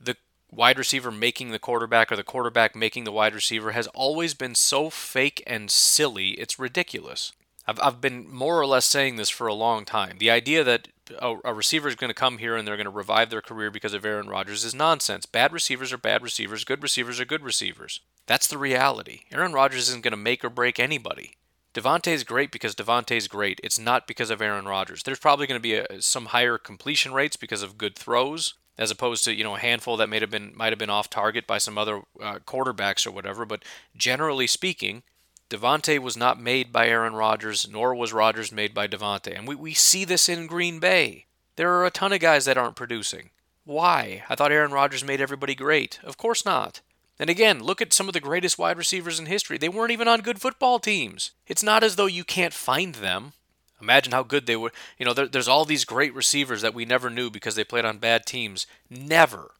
the 0.00 0.16
wide 0.50 0.76
receiver 0.76 1.12
making 1.12 1.52
the 1.52 1.60
quarterback 1.60 2.10
or 2.10 2.16
the 2.16 2.24
quarterback 2.24 2.74
making 2.74 3.04
the 3.04 3.12
wide 3.12 3.32
receiver 3.32 3.70
has 3.70 3.86
always 3.88 4.34
been 4.34 4.56
so 4.56 4.90
fake 4.90 5.40
and 5.46 5.70
silly. 5.70 6.30
It's 6.30 6.58
ridiculous. 6.58 7.30
I've 7.68 7.78
I've 7.80 8.00
been 8.00 8.28
more 8.28 8.60
or 8.60 8.66
less 8.66 8.86
saying 8.86 9.14
this 9.14 9.30
for 9.30 9.46
a 9.46 9.54
long 9.54 9.84
time. 9.84 10.18
The 10.18 10.32
idea 10.32 10.64
that 10.64 10.88
a, 11.20 11.36
a 11.44 11.54
receiver 11.54 11.86
is 11.86 11.94
going 11.94 12.10
to 12.10 12.14
come 12.14 12.38
here 12.38 12.56
and 12.56 12.66
they're 12.66 12.76
going 12.76 12.86
to 12.86 12.90
revive 12.90 13.30
their 13.30 13.40
career 13.42 13.70
because 13.70 13.94
of 13.94 14.04
Aaron 14.04 14.28
Rodgers 14.28 14.64
is 14.64 14.74
nonsense. 14.74 15.26
Bad 15.26 15.52
receivers 15.52 15.92
are 15.92 15.98
bad 15.98 16.24
receivers. 16.24 16.64
Good 16.64 16.82
receivers 16.82 17.20
are 17.20 17.24
good 17.24 17.44
receivers. 17.44 18.00
That's 18.26 18.48
the 18.48 18.58
reality. 18.58 19.20
Aaron 19.30 19.52
Rodgers 19.52 19.88
isn't 19.88 20.02
going 20.02 20.10
to 20.10 20.16
make 20.16 20.44
or 20.44 20.50
break 20.50 20.80
anybody. 20.80 21.36
Davante's 21.76 22.24
great 22.24 22.50
because 22.50 22.74
Davante's 22.74 23.28
great. 23.28 23.60
It's 23.62 23.78
not 23.78 24.06
because 24.06 24.30
of 24.30 24.40
Aaron 24.40 24.64
Rodgers. 24.64 25.02
There's 25.02 25.18
probably 25.18 25.46
going 25.46 25.60
to 25.60 25.62
be 25.62 25.74
a, 25.74 26.00
some 26.00 26.26
higher 26.26 26.56
completion 26.56 27.12
rates 27.12 27.36
because 27.36 27.62
of 27.62 27.76
good 27.76 27.96
throws, 27.96 28.54
as 28.78 28.90
opposed 28.90 29.24
to 29.24 29.34
you 29.34 29.44
know 29.44 29.56
a 29.56 29.60
handful 29.60 29.98
that 29.98 30.08
might 30.08 30.22
have 30.22 30.30
been 30.30 30.52
might 30.56 30.72
have 30.72 30.78
been 30.78 30.88
off 30.88 31.10
target 31.10 31.46
by 31.46 31.58
some 31.58 31.76
other 31.76 31.98
uh, 32.20 32.38
quarterbacks 32.46 33.06
or 33.06 33.10
whatever. 33.10 33.44
But 33.44 33.62
generally 33.94 34.46
speaking, 34.46 35.02
Davante 35.50 35.98
was 35.98 36.16
not 36.16 36.40
made 36.40 36.72
by 36.72 36.88
Aaron 36.88 37.14
Rodgers, 37.14 37.68
nor 37.70 37.94
was 37.94 38.14
Rodgers 38.14 38.50
made 38.50 38.72
by 38.72 38.88
Davante. 38.88 39.36
And 39.36 39.46
we, 39.46 39.54
we 39.54 39.74
see 39.74 40.06
this 40.06 40.30
in 40.30 40.46
Green 40.46 40.78
Bay. 40.78 41.26
There 41.56 41.72
are 41.74 41.84
a 41.84 41.90
ton 41.90 42.12
of 42.14 42.20
guys 42.20 42.46
that 42.46 42.56
aren't 42.56 42.76
producing. 42.76 43.30
Why? 43.64 44.24
I 44.30 44.34
thought 44.34 44.52
Aaron 44.52 44.72
Rodgers 44.72 45.04
made 45.04 45.20
everybody 45.20 45.54
great. 45.54 46.00
Of 46.02 46.16
course 46.16 46.44
not. 46.46 46.80
And 47.18 47.30
again, 47.30 47.62
look 47.62 47.80
at 47.80 47.92
some 47.92 48.08
of 48.08 48.14
the 48.14 48.20
greatest 48.20 48.58
wide 48.58 48.76
receivers 48.76 49.18
in 49.18 49.26
history. 49.26 49.56
They 49.58 49.68
weren't 49.68 49.92
even 49.92 50.08
on 50.08 50.20
good 50.20 50.40
football 50.40 50.78
teams. 50.78 51.30
It's 51.46 51.62
not 51.62 51.82
as 51.82 51.96
though 51.96 52.06
you 52.06 52.24
can't 52.24 52.52
find 52.52 52.96
them. 52.96 53.32
Imagine 53.80 54.12
how 54.12 54.22
good 54.22 54.46
they 54.46 54.56
were. 54.56 54.72
You 54.98 55.06
know, 55.06 55.12
there, 55.12 55.26
there's 55.26 55.48
all 55.48 55.64
these 55.64 55.84
great 55.84 56.14
receivers 56.14 56.62
that 56.62 56.74
we 56.74 56.84
never 56.84 57.10
knew 57.10 57.30
because 57.30 57.54
they 57.54 57.64
played 57.64 57.84
on 57.84 57.98
bad 57.98 58.26
teams. 58.26 58.66
Never. 58.90 59.52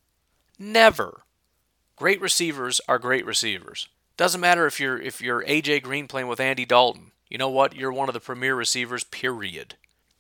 Never. 0.59 1.23
Great 1.97 2.21
receivers 2.21 2.81
are 2.89 2.99
great 2.99 3.25
receivers. 3.25 3.89
Doesn't 4.17 4.41
matter 4.41 4.67
if 4.67 4.81
you're 4.81 5.01
if 5.01 5.21
you're 5.21 5.45
AJ 5.45 5.83
Green 5.83 6.09
playing 6.09 6.29
with 6.29 6.41
Andy 6.41 6.65
Dalton. 6.65 7.13
You 7.29 7.39
know 7.39 7.51
what? 7.51 7.75
You're 7.75 7.93
one 7.93 8.09
of 8.09 8.15
the 8.15 8.21
premier 8.21 8.55
receivers, 8.55 9.05
period. 9.05 9.75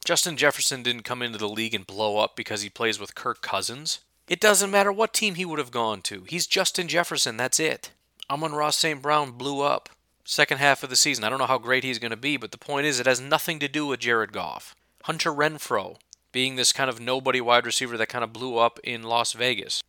Justin 0.04 0.36
Jefferson 0.36 0.82
didn't 0.82 1.02
come 1.02 1.22
into 1.22 1.38
the 1.38 1.48
league 1.48 1.74
and 1.74 1.86
blow 1.86 2.18
up 2.18 2.36
because 2.36 2.62
he 2.62 2.68
plays 2.68 3.00
with 3.00 3.14
Kirk 3.14 3.40
Cousins. 3.40 4.00
It 4.28 4.40
doesn't 4.40 4.70
matter 4.70 4.90
what 4.90 5.12
team 5.12 5.36
he 5.36 5.44
would 5.44 5.58
have 5.58 5.70
gone 5.70 6.02
to. 6.02 6.24
He's 6.28 6.46
Justin 6.46 6.88
Jefferson. 6.88 7.36
That's 7.36 7.60
it. 7.60 7.92
Amon-Ra 8.28 8.70
St. 8.70 9.00
Brown 9.00 9.32
blew 9.32 9.60
up. 9.60 9.88
Second 10.24 10.58
half 10.58 10.82
of 10.82 10.90
the 10.90 10.96
season. 10.96 11.22
I 11.22 11.28
don't 11.28 11.38
know 11.38 11.46
how 11.46 11.58
great 11.58 11.84
he's 11.84 12.00
going 12.00 12.10
to 12.10 12.16
be, 12.16 12.36
but 12.36 12.50
the 12.50 12.58
point 12.58 12.86
is, 12.86 12.98
it 12.98 13.06
has 13.06 13.20
nothing 13.20 13.60
to 13.60 13.68
do 13.68 13.86
with 13.86 14.00
Jared 14.00 14.32
Goff. 14.32 14.74
Hunter 15.04 15.30
Renfrow 15.30 15.96
being 16.32 16.56
this 16.56 16.72
kind 16.72 16.90
of 16.90 16.98
nobody 17.00 17.40
wide 17.40 17.64
receiver 17.64 17.96
that 17.96 18.08
kind 18.08 18.24
of 18.24 18.32
blew 18.32 18.58
up 18.58 18.80
in 18.82 19.04
Las 19.04 19.32
Vegas. 19.32 19.82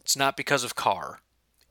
It's 0.00 0.16
not 0.16 0.36
because 0.36 0.62
of 0.62 0.76
Carr. 0.76 1.20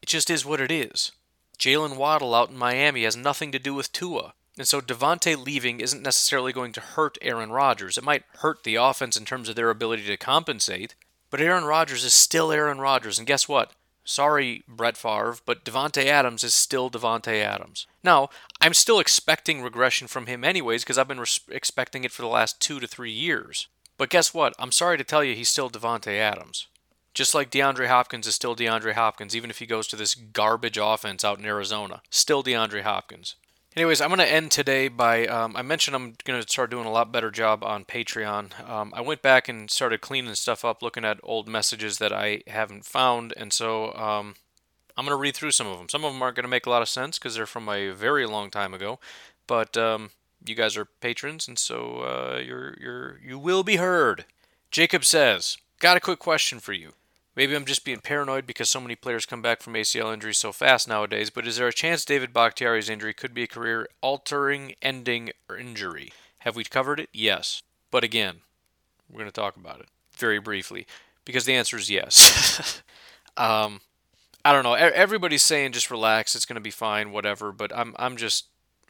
It 0.02 0.10
just 0.10 0.30
is 0.30 0.46
what 0.46 0.60
it 0.60 0.70
is. 0.70 1.14
Jaylen 1.58 1.96
Waddle 1.96 2.36
out 2.36 2.50
in 2.50 2.58
Miami 2.58 3.06
has 3.06 3.16
nothing 3.16 3.52
to 3.54 3.60
do 3.60 3.74
with 3.74 3.92
Tua. 3.92 4.34
And 4.58 4.68
so 4.68 4.82
Davante 4.82 5.38
leaving 5.38 5.80
isn't 5.80 6.04
necessarily 6.04 6.52
going 6.52 6.74
to 6.74 6.82
hurt 6.82 7.18
Aaron 7.22 7.52
Rodgers. 7.52 7.98
It 7.98 8.04
might 8.04 8.24
hurt 8.40 8.64
the 8.66 8.76
offense 8.76 9.16
in 9.16 9.24
terms 9.24 9.48
of 9.48 9.56
their 9.56 9.70
ability 9.70 10.06
to 10.06 10.18
compensate, 10.18 10.96
but 11.30 11.42
Aaron 11.42 11.66
Rodgers 11.66 12.04
is 12.04 12.14
still 12.14 12.52
Aaron 12.52 12.80
Rodgers, 12.80 13.18
and 13.18 13.28
guess 13.28 13.48
what? 13.48 13.72
Sorry, 14.04 14.64
Brett 14.68 14.98
Favre, 14.98 15.38
but 15.46 15.64
Davante 15.64 16.06
Adams 16.06 16.44
is 16.44 16.54
still 16.54 16.90
Davante 16.90 17.44
Adams. 17.44 17.86
Now, 18.04 18.30
I'm 18.60 18.74
still 18.74 19.00
expecting 19.00 19.62
regression 19.62 20.08
from 20.08 20.26
him 20.26 20.44
anyways 20.44 20.84
because 20.84 20.98
I've 20.98 21.08
been 21.08 21.20
res- 21.20 21.42
expecting 21.50 22.04
it 22.04 22.12
for 22.12 22.24
the 22.24 22.28
last 22.28 22.60
two 22.60 22.80
to 22.80 22.88
three 22.88 23.12
years. 23.12 23.68
But 23.98 24.10
guess 24.10 24.34
what? 24.34 24.56
I'm 24.58 24.72
sorry 24.72 24.98
to 24.98 25.04
tell 25.04 25.24
you, 25.24 25.36
he's 25.36 25.50
still 25.50 25.70
Davante 25.70 26.18
Adams. 26.18 26.68
Just 27.14 27.36
like 27.36 27.52
DeAndre 27.52 27.88
Hopkins 27.88 28.26
is 28.26 28.36
still 28.36 28.56
DeAndre 28.56 28.94
Hopkins, 28.94 29.36
even 29.36 29.50
if 29.50 29.60
he 29.60 29.66
goes 29.66 29.88
to 29.88 29.96
this 29.96 30.16
garbage 30.16 30.78
offense 30.82 31.24
out 31.24 31.38
in 31.38 31.46
Arizona. 31.46 32.02
Still 32.10 32.44
DeAndre 32.44 32.82
Hopkins. 32.82 33.36
Anyways, 33.76 34.02
I'm 34.02 34.10
going 34.10 34.20
to 34.20 34.32
end 34.32 34.50
today 34.50 34.88
by 34.88 35.28
um, 35.28 35.56
I 35.56 35.62
mentioned 35.62 35.96
I'm 35.96 36.16
going 36.24 36.42
to 36.42 36.48
start 36.48 36.72
doing 36.72 36.88
a 36.88 36.92
lot 36.92 37.12
better 37.12 37.30
job 37.30 37.64
on 37.64 37.86
Patreon. 37.86 38.68
Um, 38.68 38.92
I 38.96 39.02
went 39.02 39.22
back 39.22 39.48
and 39.48 39.70
started 39.70 40.02
cleaning 40.02 40.34
stuff 40.36 40.66
up, 40.66 40.82
looking 40.82 41.06
at 41.06 41.20
old 41.22 41.48
messages 41.48 42.00
that 42.00 42.12
I 42.12 42.42
haven't 42.48 42.86
found, 42.86 43.32
and 43.38 43.54
so 43.54 43.94
um, 43.94 44.36
I'm 44.98 45.06
going 45.06 45.16
to 45.16 45.22
read 45.22 45.36
through 45.36 45.52
some 45.52 45.68
of 45.68 45.78
them. 45.78 45.88
Some 45.88 46.04
of 46.04 46.12
them 46.12 46.22
aren't 46.22 46.36
going 46.36 46.46
to 46.46 46.50
make 46.50 46.66
a 46.66 46.70
lot 46.72 46.82
of 46.82 46.90
sense 46.90 47.20
because 47.20 47.36
they're 47.36 47.46
from 47.46 47.70
a 47.70 47.92
very 47.92 48.26
long 48.26 48.50
time 48.50 48.74
ago, 48.74 49.00
but 49.46 49.78
um, 49.78 50.10
you 50.44 50.56
guys 50.56 50.76
are 50.76 50.86
patrons, 50.86 51.48
and 51.48 51.60
so 51.60 52.00
uh, 52.00 52.40
you're 52.44 52.76
you're 52.82 53.20
you 53.24 53.38
will 53.38 53.64
be 53.64 53.76
heard. 53.76 54.26
Jacob 54.72 55.06
says, 55.06 55.58
"Got 55.80 55.96
a 55.96 56.02
quick 56.02 56.20
question 56.20 56.60
for 56.60 56.74
you. 56.74 56.94
Maybe 57.40 57.56
I'm 57.56 57.64
just 57.64 57.86
being 57.86 58.02
paranoid 58.02 58.46
because 58.46 58.70
so 58.70 58.82
many 58.82 58.98
players 58.98 59.26
come 59.26 59.42
back 59.42 59.62
from 59.62 59.72
ACL 59.76 60.14
injuries 60.14 60.38
so 60.38 60.52
fast 60.52 60.90
nowadays, 60.90 61.30
but 61.30 61.48
is 61.48 61.56
there 61.56 61.70
a 61.70 61.74
chance 61.74 62.04
David 62.04 62.34
Bakhtiari's 62.34 62.90
injury 62.90 63.14
could 63.14 63.34
be 63.34 63.44
a 63.44 63.48
career 63.48 63.88
altering, 64.02 64.74
ending 64.82 65.30
injury? 65.58 66.12
Have 66.40 66.58
we 66.58 66.66
covered 66.66 67.00
it? 67.00 67.08
Yes. 67.14 67.62
But 67.92 68.04
again, 68.04 68.42
we're 69.10 69.20
going 69.20 69.32
to 69.32 69.32
talk 69.32 69.56
about 69.56 69.80
it 69.80 69.86
very 70.18 70.40
briefly 70.40 70.86
because 71.24 71.46
the 71.46 71.56
answer 71.56 71.78
is 71.78 71.90
yes. 71.90 72.84
um, 73.38 73.80
I 74.44 74.52
don't 74.52 74.64
know. 74.64 74.74
Everybody's 74.74 75.42
saying 75.42 75.72
just 75.72 75.90
relax, 75.90 76.36
it's 76.36 76.46
going 76.46 76.56
to 76.56 76.60
be 76.60 76.72
fine, 76.72 77.14
whatever, 77.14 77.54
but 77.54 77.74
I'm, 77.74 77.96
I'm 77.98 78.18
just, 78.18 78.48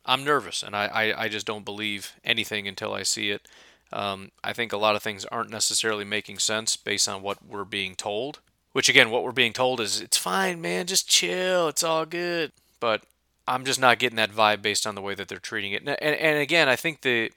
I'm 0.07 0.23
nervous 0.23 0.63
and 0.63 0.75
I, 0.75 0.87
I, 0.87 1.25
I 1.25 1.29
just 1.29 1.45
don't 1.45 1.65
believe 1.65 2.13
anything 2.23 2.67
until 2.67 2.95
I 2.95 3.03
see 3.03 3.29
it. 3.29 3.47
Um, 3.91 4.31
I 4.43 4.53
think 4.53 4.71
a 4.71 4.77
lot 4.77 4.95
of 4.95 5.03
things 5.03 5.25
aren't 5.25 5.49
necessarily 5.49 6.05
making 6.05 6.39
sense 6.39 6.75
based 6.75 7.07
on 7.07 7.21
what 7.21 7.45
we're 7.45 7.63
being 7.63 7.95
told. 7.95 8.39
Which, 8.71 8.89
again, 8.89 9.09
what 9.09 9.23
we're 9.23 9.31
being 9.31 9.53
told 9.53 9.81
is 9.81 9.99
it's 9.99 10.17
fine, 10.17 10.61
man, 10.61 10.85
just 10.85 11.09
chill, 11.09 11.67
it's 11.67 11.83
all 11.83 12.05
good. 12.05 12.51
But 12.79 13.01
I'm 13.47 13.65
just 13.65 13.79
not 13.79 13.97
getting 13.97 14.17
that 14.17 14.31
vibe 14.31 14.61
based 14.61 14.85
on 14.85 14.93
the 14.93 15.01
way 15.01 15.15
that 15.15 15.27
they're 15.27 15.39
treating 15.39 15.71
it. 15.71 15.81
And, 15.81 15.89
and, 15.89 16.15
and 16.15 16.39
again, 16.39 16.69
I 16.69 16.75
think 16.75 17.01
the 17.01 17.31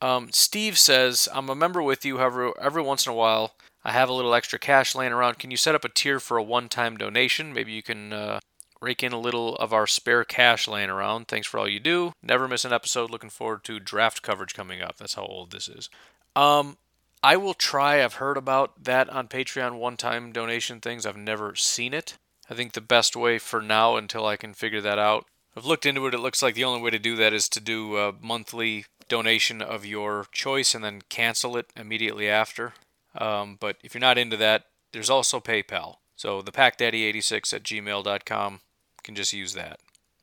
Um, 0.00 0.30
Steve 0.32 0.78
says, 0.78 1.28
I'm 1.32 1.48
a 1.48 1.54
member 1.54 1.82
with 1.82 2.04
you, 2.04 2.18
however, 2.18 2.52
every 2.60 2.82
once 2.82 3.06
in 3.06 3.12
a 3.12 3.14
while 3.16 3.54
I 3.84 3.92
have 3.92 4.08
a 4.08 4.12
little 4.12 4.34
extra 4.34 4.58
cash 4.58 4.94
laying 4.94 5.12
around. 5.12 5.38
Can 5.38 5.50
you 5.50 5.56
set 5.56 5.74
up 5.74 5.84
a 5.84 5.88
tier 5.88 6.20
for 6.20 6.36
a 6.36 6.42
one 6.42 6.68
time 6.68 6.96
donation? 6.96 7.52
Maybe 7.52 7.72
you 7.72 7.82
can 7.82 8.12
uh, 8.12 8.40
rake 8.80 9.02
in 9.02 9.12
a 9.12 9.20
little 9.20 9.56
of 9.56 9.72
our 9.72 9.86
spare 9.86 10.24
cash 10.24 10.68
laying 10.68 10.90
around. 10.90 11.28
Thanks 11.28 11.46
for 11.46 11.58
all 11.58 11.68
you 11.68 11.80
do. 11.80 12.12
Never 12.22 12.48
miss 12.48 12.64
an 12.64 12.72
episode. 12.72 13.10
Looking 13.10 13.30
forward 13.30 13.64
to 13.64 13.80
draft 13.80 14.22
coverage 14.22 14.54
coming 14.54 14.80
up. 14.80 14.96
That's 14.96 15.14
how 15.14 15.24
old 15.24 15.50
this 15.50 15.68
is. 15.68 15.88
Um, 16.36 16.76
I 17.22 17.36
will 17.36 17.54
try. 17.54 18.02
I've 18.02 18.14
heard 18.14 18.36
about 18.36 18.84
that 18.84 19.08
on 19.10 19.28
Patreon 19.28 19.78
one 19.78 19.96
time 19.96 20.32
donation 20.32 20.80
things. 20.80 21.04
I've 21.04 21.16
never 21.16 21.54
seen 21.54 21.92
it. 21.92 22.16
I 22.50 22.54
think 22.54 22.72
the 22.72 22.80
best 22.80 23.16
way 23.16 23.38
for 23.38 23.60
now 23.60 23.96
until 23.96 24.24
I 24.24 24.36
can 24.36 24.54
figure 24.54 24.80
that 24.80 24.98
out. 24.98 25.26
I've 25.56 25.66
looked 25.66 25.86
into 25.86 26.06
it. 26.06 26.14
It 26.14 26.20
looks 26.20 26.42
like 26.42 26.54
the 26.54 26.64
only 26.64 26.80
way 26.80 26.90
to 26.90 26.98
do 26.98 27.16
that 27.16 27.32
is 27.32 27.48
to 27.50 27.60
do 27.60 27.96
a 27.96 28.14
monthly 28.20 28.86
donation 29.08 29.60
of 29.60 29.84
your 29.84 30.26
choice 30.32 30.74
and 30.74 30.84
then 30.84 31.02
cancel 31.08 31.56
it 31.56 31.66
immediately 31.76 32.28
after. 32.28 32.74
Um, 33.16 33.56
but 33.58 33.76
if 33.82 33.94
you're 33.94 34.00
not 34.00 34.18
into 34.18 34.36
that, 34.36 34.66
there's 34.92 35.10
also 35.10 35.40
PayPal. 35.40 35.96
So 36.16 36.42
the 36.42 36.52
packdaddy86 36.52 37.52
at 37.52 37.62
gmail.com 37.62 38.60
can 39.08 39.14
just 39.14 39.32
use 39.32 39.54
that. 39.54 39.80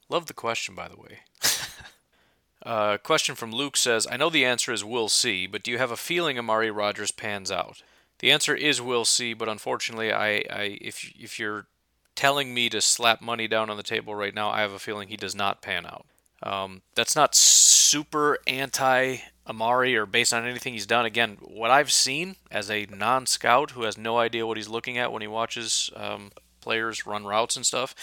Love 0.09 0.27
the 0.27 0.33
question, 0.33 0.75
by 0.75 0.87
the 0.87 0.95
way. 0.95 1.21
uh, 2.63 2.99
question 2.99 3.33
from 3.33 3.51
Luke 3.51 3.75
says, 3.75 4.05
I 4.11 4.15
know 4.15 4.29
the 4.29 4.45
answer 4.45 4.71
is 4.71 4.83
we'll 4.83 5.09
see, 5.09 5.47
but 5.47 5.63
do 5.63 5.71
you 5.71 5.79
have 5.79 5.89
a 5.89 5.97
feeling 5.97 6.37
Amari 6.37 6.69
Rodgers 6.69 7.09
pans 7.09 7.49
out? 7.49 7.81
The 8.19 8.31
answer 8.31 8.53
is 8.53 8.79
we'll 8.79 9.03
see, 9.03 9.33
but 9.33 9.49
unfortunately, 9.49 10.13
I, 10.13 10.43
I 10.51 10.77
if 10.81 11.11
if 11.19 11.39
you're 11.39 11.65
telling 12.13 12.53
me 12.53 12.69
to 12.69 12.79
slap 12.79 13.21
money 13.21 13.47
down 13.47 13.71
on 13.71 13.77
the 13.77 13.83
table 13.83 14.13
right 14.13 14.35
now, 14.35 14.51
I 14.51 14.61
have 14.61 14.71
a 14.71 14.79
feeling 14.79 15.07
he 15.07 15.17
does 15.17 15.35
not 15.35 15.63
pan 15.63 15.87
out. 15.87 16.05
Um, 16.43 16.83
that's 16.93 17.15
not 17.15 17.33
super 17.33 18.37
anti 18.45 19.17
Amari 19.47 19.95
or 19.95 20.05
based 20.05 20.31
on 20.31 20.45
anything 20.45 20.73
he's 20.73 20.85
done. 20.85 21.05
Again, 21.05 21.37
what 21.41 21.71
I've 21.71 21.91
seen 21.91 22.35
as 22.51 22.69
a 22.69 22.85
non 22.85 23.25
scout 23.25 23.71
who 23.71 23.81
has 23.81 23.97
no 23.97 24.19
idea 24.19 24.45
what 24.45 24.57
he's 24.57 24.69
looking 24.69 24.99
at 24.99 25.11
when 25.11 25.23
he 25.23 25.27
watches 25.27 25.89
um, 25.95 26.29
players 26.61 27.07
run 27.07 27.25
routes 27.25 27.55
and 27.55 27.65
stuff, 27.65 27.95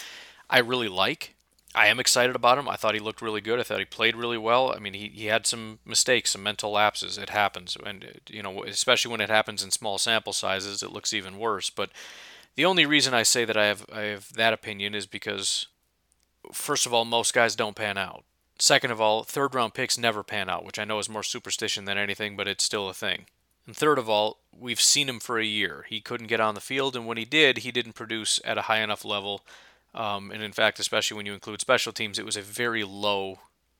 I 0.53 0.59
really 0.59 0.87
like. 0.87 1.33
I 1.73 1.87
am 1.87 1.99
excited 1.99 2.35
about 2.35 2.59
him. 2.59 2.69
I 2.69 2.75
thought 2.75 2.93
he 2.93 2.99
looked 2.99 3.23
really 3.23 3.41
good. 3.41 3.59
I 3.59 3.63
thought 3.63 3.79
he 3.79 3.85
played 3.85 4.15
really 4.15 4.37
well. 4.37 4.71
I 4.71 4.77
mean, 4.77 4.93
he, 4.93 5.07
he 5.07 5.25
had 5.25 5.47
some 5.47 5.79
mistakes, 5.83 6.29
some 6.29 6.43
mental 6.43 6.69
lapses. 6.69 7.17
It 7.17 7.31
happens. 7.31 7.75
And, 7.83 8.03
uh, 8.03 8.07
you 8.29 8.43
know, 8.43 8.63
especially 8.63 9.11
when 9.11 9.21
it 9.21 9.31
happens 9.31 9.63
in 9.63 9.71
small 9.71 9.97
sample 9.97 10.31
sizes, 10.31 10.83
it 10.83 10.91
looks 10.91 11.11
even 11.11 11.39
worse. 11.39 11.71
But 11.71 11.89
the 12.55 12.65
only 12.65 12.85
reason 12.85 13.15
I 13.15 13.23
say 13.23 13.45
that 13.45 13.57
I 13.57 13.65
have, 13.65 13.87
I 13.91 14.01
have 14.01 14.31
that 14.33 14.53
opinion 14.53 14.93
is 14.93 15.07
because, 15.07 15.65
first 16.51 16.85
of 16.85 16.93
all, 16.93 17.03
most 17.03 17.33
guys 17.33 17.55
don't 17.55 17.75
pan 17.75 17.97
out. 17.97 18.23
Second 18.59 18.91
of 18.91 19.01
all, 19.01 19.23
third 19.23 19.55
round 19.55 19.73
picks 19.73 19.97
never 19.97 20.21
pan 20.21 20.51
out, 20.51 20.63
which 20.63 20.77
I 20.77 20.85
know 20.85 20.99
is 20.99 21.09
more 21.09 21.23
superstition 21.23 21.85
than 21.85 21.97
anything, 21.97 22.37
but 22.37 22.47
it's 22.47 22.63
still 22.63 22.87
a 22.87 22.93
thing. 22.93 23.25
And 23.65 23.75
third 23.75 23.97
of 23.97 24.07
all, 24.07 24.37
we've 24.55 24.79
seen 24.79 25.09
him 25.09 25.19
for 25.19 25.39
a 25.39 25.45
year. 25.45 25.85
He 25.89 25.99
couldn't 25.99 26.27
get 26.27 26.39
on 26.39 26.53
the 26.53 26.61
field, 26.61 26.95
and 26.95 27.07
when 27.07 27.17
he 27.17 27.25
did, 27.25 27.59
he 27.59 27.71
didn't 27.71 27.93
produce 27.93 28.39
at 28.45 28.59
a 28.59 28.63
high 28.63 28.81
enough 28.81 29.03
level. 29.03 29.41
Um, 29.93 30.31
and 30.31 30.41
in 30.41 30.51
fact, 30.51 30.79
especially 30.79 31.17
when 31.17 31.25
you 31.25 31.33
include 31.33 31.61
special 31.61 31.93
teams, 31.93 32.17
it 32.17 32.25
was 32.25 32.37
a 32.37 32.41
very 32.41 32.83
low, 32.83 33.39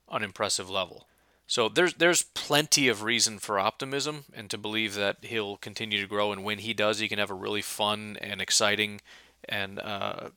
unimpressive 0.09 0.69
level. 0.69 1.07
So 1.47 1.69
there's 1.69 1.95
there's 1.95 2.23
plenty 2.23 2.87
of 2.87 3.03
reason 3.03 3.39
for 3.39 3.59
optimism 3.59 4.25
and 4.33 4.49
to 4.49 4.57
believe 4.57 4.95
that 4.95 5.17
he'll 5.21 5.57
continue 5.57 6.01
to 6.01 6.07
grow. 6.07 6.31
And 6.31 6.43
when 6.43 6.59
he 6.59 6.73
does, 6.73 6.99
he 6.99 7.07
can 7.07 7.19
have 7.19 7.31
a 7.31 7.35
really 7.35 7.61
fun 7.61 8.17
and 8.21 8.41
exciting 8.41 9.01
and 9.47 9.79
uh, 9.79 10.29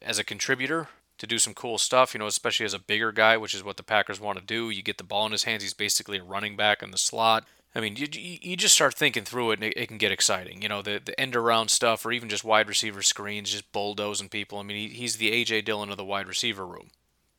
as 0.00 0.18
a 0.18 0.24
contributor 0.24 0.88
to 1.18 1.26
do 1.26 1.38
some 1.38 1.54
cool 1.54 1.78
stuff, 1.78 2.14
you 2.14 2.18
know, 2.18 2.26
especially 2.26 2.66
as 2.66 2.74
a 2.74 2.78
bigger 2.78 3.12
guy, 3.12 3.36
which 3.36 3.54
is 3.54 3.62
what 3.62 3.76
the 3.76 3.82
Packers 3.82 4.20
want 4.20 4.38
to 4.38 4.44
do. 4.44 4.70
You 4.70 4.82
get 4.82 4.98
the 4.98 5.04
ball 5.04 5.26
in 5.26 5.32
his 5.32 5.44
hands, 5.44 5.62
he's 5.62 5.74
basically 5.74 6.18
a 6.18 6.24
running 6.24 6.56
back 6.56 6.82
in 6.82 6.90
the 6.90 6.98
slot. 6.98 7.44
I 7.74 7.80
mean, 7.80 7.96
you, 7.96 8.06
you 8.12 8.56
just 8.56 8.74
start 8.74 8.94
thinking 8.94 9.24
through 9.24 9.52
it 9.52 9.54
and 9.54 9.64
it, 9.64 9.74
it, 9.76 9.86
can 9.86 9.96
get 9.96 10.12
exciting. 10.12 10.60
You 10.60 10.68
know, 10.68 10.82
the, 10.82 11.00
the 11.02 11.18
end 11.18 11.34
around 11.34 11.70
stuff 11.70 12.04
or 12.04 12.12
even 12.12 12.28
just 12.28 12.44
wide 12.44 12.68
receiver 12.68 13.02
screens, 13.02 13.50
just 13.50 13.72
bulldozing 13.72 14.28
people. 14.28 14.58
I 14.58 14.62
mean, 14.62 14.76
he, 14.76 14.94
he's 14.94 15.16
the 15.16 15.32
A.J. 15.32 15.62
Dillon 15.62 15.90
of 15.90 15.96
the 15.96 16.04
wide 16.04 16.28
receiver 16.28 16.66
room. 16.66 16.90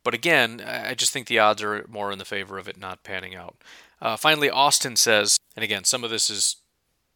But 0.04 0.16
again, 0.16 0.62
I 0.66 0.96
just 0.96 1.14
think 1.14 1.28
the 1.28 1.40
odds 1.40 1.62
are 1.62 1.86
more 1.88 2.12
in 2.12 2.20
the 2.20 2.26
favor 2.26 2.58
of 2.58 2.68
it 2.68 2.78
not 2.78 3.04
panning 3.04 3.36
out. 3.36 3.56
Uh, 4.02 4.18
finally, 4.18 4.50
Austin 4.50 4.96
says, 4.96 5.40
and 5.56 5.64
again, 5.64 5.86
some 5.86 6.04
of 6.04 6.10
this 6.10 6.30
is, 6.30 6.58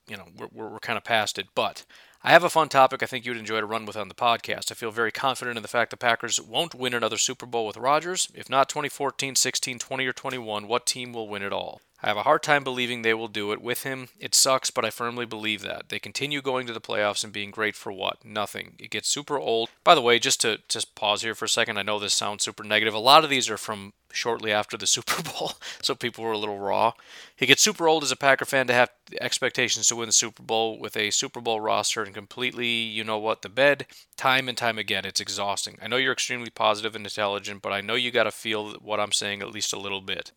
you 0.07 0.15
know, 0.15 0.27
we're, 0.37 0.69
we're 0.69 0.79
kind 0.79 0.95
of 0.95 1.03
past 1.03 1.37
it, 1.37 1.47
but 1.53 1.85
I 2.23 2.31
have 2.31 2.43
a 2.43 2.49
fun 2.49 2.69
topic 2.69 3.03
I 3.03 3.05
think 3.07 3.25
you'd 3.25 3.37
enjoy 3.37 3.59
to 3.59 3.65
run 3.65 3.85
with 3.85 3.97
on 3.97 4.07
the 4.07 4.15
podcast. 4.15 4.71
I 4.71 4.75
feel 4.75 4.91
very 4.91 5.11
confident 5.11 5.57
in 5.57 5.63
the 5.63 5.67
fact 5.67 5.91
the 5.91 5.97
Packers 5.97 6.39
won't 6.39 6.75
win 6.75 6.93
another 6.93 7.17
Super 7.17 7.45
Bowl 7.45 7.65
with 7.67 7.77
Rodgers. 7.77 8.29
If 8.33 8.49
not 8.49 8.69
2014, 8.69 9.35
16, 9.35 9.79
20, 9.79 10.05
or 10.05 10.13
21, 10.13 10.67
what 10.67 10.85
team 10.85 11.13
will 11.13 11.27
win 11.27 11.43
it 11.43 11.51
all? 11.53 11.81
I 12.01 12.07
have 12.07 12.17
a 12.17 12.23
hard 12.23 12.43
time 12.43 12.63
believing 12.63 13.01
they 13.01 13.15
will 13.15 13.27
do 13.27 13.51
it 13.51 13.61
with 13.61 13.81
him. 13.81 14.09
It 14.19 14.35
sucks, 14.35 14.69
but 14.69 14.85
I 14.85 14.91
firmly 14.91 15.25
believe 15.25 15.63
that. 15.63 15.89
They 15.89 15.97
continue 15.97 16.43
going 16.43 16.67
to 16.67 16.73
the 16.73 16.79
playoffs 16.79 17.23
and 17.23 17.33
being 17.33 17.49
great 17.49 17.75
for 17.75 17.91
what? 17.91 18.23
Nothing. 18.23 18.75
It 18.77 18.91
gets 18.91 19.09
super 19.09 19.39
old. 19.39 19.69
By 19.83 19.95
the 19.95 20.01
way, 20.01 20.19
just 20.19 20.41
to 20.41 20.59
just 20.69 20.93
pause 20.93 21.23
here 21.23 21.33
for 21.33 21.45
a 21.45 21.49
second, 21.49 21.79
I 21.79 21.81
know 21.81 21.97
this 21.97 22.13
sounds 22.13 22.43
super 22.43 22.63
negative. 22.63 22.93
A 22.93 22.99
lot 22.99 23.23
of 23.23 23.31
these 23.31 23.49
are 23.49 23.57
from 23.57 23.93
shortly 24.11 24.51
after 24.51 24.77
the 24.77 24.85
Super 24.97 25.23
Bowl, 25.23 25.53
so 25.81 25.95
people 25.95 26.23
were 26.23 26.33
a 26.33 26.37
little 26.37 26.59
raw. 26.59 26.93
He 27.35 27.47
gets 27.47 27.63
super 27.63 27.87
old 27.87 28.03
as 28.03 28.11
a 28.11 28.15
Packer 28.15 28.45
fan 28.45 28.67
to 28.67 28.73
have 28.73 28.91
expectations 29.19 29.87
to 29.87 29.95
win 29.95 30.07
the 30.07 30.13
Super 30.13 30.43
Bowl 30.43 30.79
with 30.79 30.95
a 30.95 31.09
Super 31.09 31.41
Bowl 31.41 31.59
roster 31.59 32.03
and 32.03 32.13
completely, 32.13 32.67
you 32.67 33.03
know 33.03 33.17
what, 33.17 33.41
the 33.41 33.49
bed, 33.49 33.87
time 34.15 34.47
and 34.47 34.57
time 34.57 34.77
again. 34.77 35.03
It's 35.03 35.19
exhausting. 35.19 35.79
I 35.81 35.87
know 35.87 35.97
you're 35.97 36.13
extremely 36.13 36.51
positive 36.51 36.95
and 36.95 37.05
intelligent, 37.05 37.63
but 37.63 37.73
I 37.73 37.81
know 37.81 37.95
you 37.95 38.11
got 38.11 38.25
to 38.25 38.31
feel 38.31 38.73
what 38.73 38.99
I'm 38.99 39.11
saying 39.11 39.41
at 39.41 39.51
least 39.51 39.73
a 39.73 39.79
little 39.79 40.01
bit. 40.01 40.31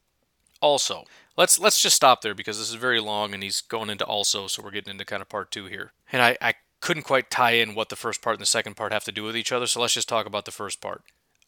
Also, 0.60 1.04
let's 1.36 1.58
let's 1.58 1.80
just 1.80 1.96
stop 1.96 2.22
there 2.22 2.34
because 2.34 2.58
this 2.58 2.68
is 2.68 2.74
very 2.74 3.00
long 3.00 3.32
and 3.32 3.42
he's 3.42 3.60
going 3.60 3.90
into 3.90 4.04
also, 4.04 4.46
so 4.46 4.62
we're 4.62 4.70
getting 4.70 4.92
into 4.92 5.04
kind 5.04 5.22
of 5.22 5.28
part 5.28 5.50
two 5.50 5.66
here. 5.66 5.92
And 6.12 6.22
I, 6.22 6.36
I 6.40 6.54
couldn't 6.80 7.04
quite 7.04 7.30
tie 7.30 7.52
in 7.52 7.74
what 7.74 7.88
the 7.88 7.96
first 7.96 8.22
part 8.22 8.34
and 8.34 8.42
the 8.42 8.46
second 8.46 8.76
part 8.76 8.92
have 8.92 9.04
to 9.04 9.12
do 9.12 9.22
with 9.22 9.36
each 9.36 9.52
other, 9.52 9.66
so 9.66 9.80
let's 9.80 9.94
just 9.94 10.08
talk 10.08 10.26
about 10.26 10.44
the 10.44 10.50
first 10.50 10.80
part. 10.80 11.02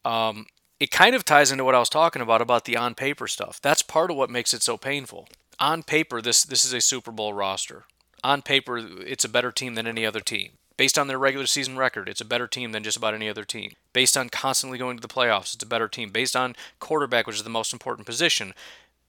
Um, 0.05 0.47
it 0.81 0.91
kind 0.91 1.15
of 1.15 1.25
ties 1.25 1.53
into 1.53 1.65
what 1.65 1.75
I 1.75 1.79
was 1.79 1.89
talking 1.89 2.23
about 2.23 2.43
about 2.43 2.65
the 2.65 2.77
on 2.77 2.95
paper 2.95 3.29
stuff. 3.29 3.61
That's 3.63 3.83
part 3.83 4.11
of 4.11 4.17
what 4.17 4.31
makes 4.31 4.53
it 4.53 4.63
so 4.63 4.77
painful. 4.77 5.29
On 5.61 5.83
paper, 5.83 6.21
this 6.21 6.43
this 6.43 6.65
is 6.65 6.73
a 6.73 6.81
Super 6.81 7.13
Bowl 7.13 7.33
roster. 7.33 7.85
On 8.25 8.43
paper, 8.43 8.79
it's 8.79 9.25
a 9.25 9.29
better 9.29 9.53
team 9.53 9.75
than 9.75 9.87
any 9.87 10.05
other 10.07 10.21
team. 10.21 10.53
Based 10.77 10.99
on 10.99 11.07
their 11.07 11.19
regular 11.19 11.47
season 11.47 11.77
record, 11.77 12.09
it's 12.09 12.21
a 12.21 12.25
better 12.25 12.49
team 12.49 12.73
than 12.73 12.83
just 12.83 12.97
about 12.97 13.15
any 13.15 13.29
other 13.29 13.45
team. 13.45 13.73
Based 13.93 14.17
on 14.17 14.29
constantly 14.29 14.79
going 14.79 14.97
to 14.97 15.01
the 15.01 15.13
playoffs, 15.13 15.55
it's 15.55 15.63
a 15.63 15.67
better 15.67 15.87
team. 15.87 16.11
Based 16.11 16.35
on 16.35 16.57
quarterback, 16.81 17.27
which 17.27 17.37
is 17.37 17.45
the 17.45 17.51
most 17.51 17.73
important 17.73 18.07
position, 18.07 18.55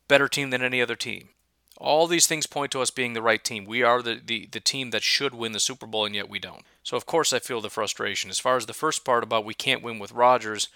better 0.07 0.27
team 0.27 0.49
than 0.49 0.61
any 0.61 0.81
other 0.81 0.95
team. 0.95 1.29
All 1.77 2.07
these 2.07 2.27
things 2.27 2.45
point 2.45 2.71
to 2.71 2.81
us 2.81 2.91
being 2.91 3.13
the 3.13 3.21
right 3.21 3.43
team. 3.43 3.65
We 3.65 3.83
are 3.83 4.01
the, 4.01 4.21
the, 4.23 4.47
the 4.51 4.59
team 4.59 4.91
that 4.91 5.03
should 5.03 5.33
win 5.33 5.51
the 5.51 5.59
Super 5.59 5.87
Bowl, 5.87 6.05
and 6.05 6.15
yet 6.15 6.29
we 6.29 6.39
don't. 6.39 6.63
So, 6.83 6.95
of 6.95 7.05
course, 7.05 7.33
I 7.33 7.39
feel 7.39 7.61
the 7.61 7.69
frustration. 7.69 8.29
As 8.29 8.39
far 8.39 8.57
as 8.57 8.67
the 8.67 8.73
first 8.73 9.03
part 9.03 9.23
about 9.23 9.43
we 9.43 9.53
can't 9.53 9.83
win 9.83 9.99
with 9.99 10.11
Rodgers, 10.11 10.69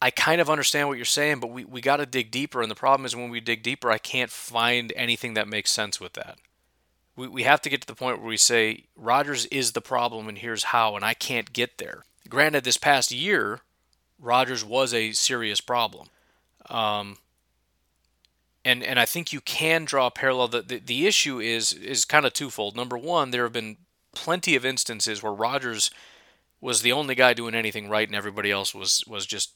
I 0.00 0.10
kind 0.10 0.40
of 0.40 0.48
understand 0.48 0.88
what 0.88 0.96
you're 0.96 1.04
saying, 1.04 1.40
but 1.40 1.50
we, 1.50 1.64
we 1.64 1.80
got 1.80 1.96
to 1.96 2.06
dig 2.06 2.30
deeper. 2.30 2.62
And 2.62 2.70
the 2.70 2.76
problem 2.76 3.04
is 3.04 3.16
when 3.16 3.30
we 3.30 3.40
dig 3.40 3.62
deeper, 3.62 3.90
I 3.90 3.98
can't 3.98 4.30
find 4.30 4.92
anything 4.94 5.34
that 5.34 5.48
makes 5.48 5.72
sense 5.72 6.00
with 6.00 6.12
that. 6.12 6.38
We, 7.16 7.26
we 7.26 7.42
have 7.42 7.60
to 7.62 7.68
get 7.68 7.80
to 7.80 7.86
the 7.86 7.94
point 7.94 8.20
where 8.20 8.28
we 8.28 8.36
say 8.36 8.84
Rodgers 8.96 9.46
is 9.46 9.72
the 9.72 9.80
problem, 9.80 10.28
and 10.28 10.38
here's 10.38 10.64
how, 10.64 10.94
and 10.94 11.04
I 11.04 11.14
can't 11.14 11.52
get 11.52 11.78
there. 11.78 12.04
Granted, 12.28 12.62
this 12.62 12.76
past 12.76 13.10
year, 13.10 13.60
Rodgers 14.20 14.64
was 14.64 14.94
a 14.94 15.12
serious 15.12 15.60
problem. 15.60 16.08
Um, 16.70 17.18
and 18.64 18.82
and 18.82 18.98
I 18.98 19.06
think 19.06 19.32
you 19.32 19.40
can 19.40 19.84
draw 19.84 20.06
a 20.06 20.10
parallel. 20.10 20.48
The, 20.48 20.62
the, 20.62 20.78
the 20.78 21.06
issue 21.06 21.40
is 21.40 21.72
is 21.72 22.04
kind 22.04 22.26
of 22.26 22.32
twofold. 22.32 22.76
Number 22.76 22.98
one, 22.98 23.30
there 23.30 23.44
have 23.44 23.52
been 23.52 23.76
plenty 24.12 24.56
of 24.56 24.64
instances 24.64 25.22
where 25.22 25.32
Rodgers 25.32 25.90
was 26.60 26.82
the 26.82 26.92
only 26.92 27.14
guy 27.14 27.34
doing 27.34 27.54
anything 27.54 27.88
right, 27.88 28.08
and 28.08 28.16
everybody 28.16 28.50
else 28.50 28.74
was 28.74 29.04
was 29.06 29.26
just 29.26 29.52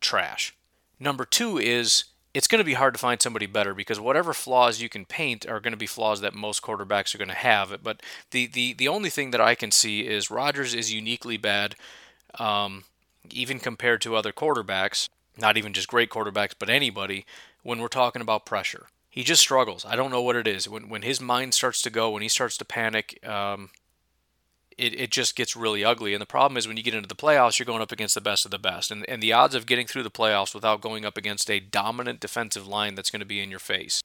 trash. 0.00 0.54
Number 0.98 1.24
two 1.24 1.58
is 1.58 2.04
it's 2.34 2.46
going 2.46 2.58
to 2.58 2.64
be 2.64 2.74
hard 2.74 2.92
to 2.92 3.00
find 3.00 3.20
somebody 3.22 3.46
better 3.46 3.72
because 3.72 3.98
whatever 3.98 4.34
flaws 4.34 4.82
you 4.82 4.90
can 4.90 5.06
paint 5.06 5.46
are 5.46 5.60
going 5.60 5.72
to 5.72 5.78
be 5.78 5.86
flaws 5.86 6.20
that 6.20 6.34
most 6.34 6.62
quarterbacks 6.62 7.14
are 7.14 7.18
going 7.18 7.28
to 7.28 7.34
have. 7.34 7.82
But 7.82 8.02
the 8.30 8.46
the 8.46 8.74
the 8.74 8.88
only 8.88 9.10
thing 9.10 9.30
that 9.30 9.40
I 9.40 9.54
can 9.54 9.70
see 9.70 10.06
is 10.06 10.30
Rodgers 10.30 10.74
is 10.74 10.92
uniquely 10.92 11.38
bad, 11.38 11.76
um, 12.38 12.84
even 13.30 13.58
compared 13.58 14.02
to 14.02 14.16
other 14.16 14.32
quarterbacks. 14.32 15.08
Not 15.38 15.56
even 15.56 15.72
just 15.72 15.88
great 15.88 16.10
quarterbacks, 16.10 16.54
but 16.58 16.70
anybody 16.70 17.26
when 17.66 17.80
we're 17.80 17.88
talking 17.88 18.22
about 18.22 18.46
pressure. 18.46 18.86
He 19.10 19.24
just 19.24 19.42
struggles. 19.42 19.84
I 19.84 19.96
don't 19.96 20.10
know 20.10 20.22
what 20.22 20.36
it 20.36 20.46
is. 20.46 20.68
When 20.68 20.88
when 20.88 21.02
his 21.02 21.20
mind 21.20 21.54
starts 21.54 21.82
to 21.82 21.90
go, 21.90 22.10
when 22.10 22.22
he 22.22 22.28
starts 22.28 22.56
to 22.58 22.64
panic, 22.64 23.18
um, 23.26 23.70
it, 24.78 24.92
it 25.00 25.10
just 25.10 25.36
gets 25.36 25.56
really 25.56 25.82
ugly. 25.84 26.12
And 26.14 26.20
the 26.20 26.26
problem 26.26 26.56
is 26.58 26.68
when 26.68 26.76
you 26.76 26.82
get 26.82 26.94
into 26.94 27.08
the 27.08 27.14
playoffs, 27.14 27.58
you're 27.58 27.66
going 27.66 27.82
up 27.82 27.92
against 27.92 28.14
the 28.14 28.20
best 28.20 28.44
of 28.44 28.50
the 28.50 28.58
best. 28.58 28.90
And, 28.90 29.08
and 29.08 29.22
the 29.22 29.32
odds 29.32 29.54
of 29.54 29.66
getting 29.66 29.86
through 29.86 30.02
the 30.04 30.10
playoffs 30.10 30.54
without 30.54 30.82
going 30.82 31.04
up 31.06 31.16
against 31.16 31.50
a 31.50 31.60
dominant 31.60 32.20
defensive 32.20 32.66
line 32.68 32.94
that's 32.94 33.10
going 33.10 33.20
to 33.20 33.26
be 33.26 33.40
in 33.40 33.50
your 33.50 33.58
face, 33.58 34.02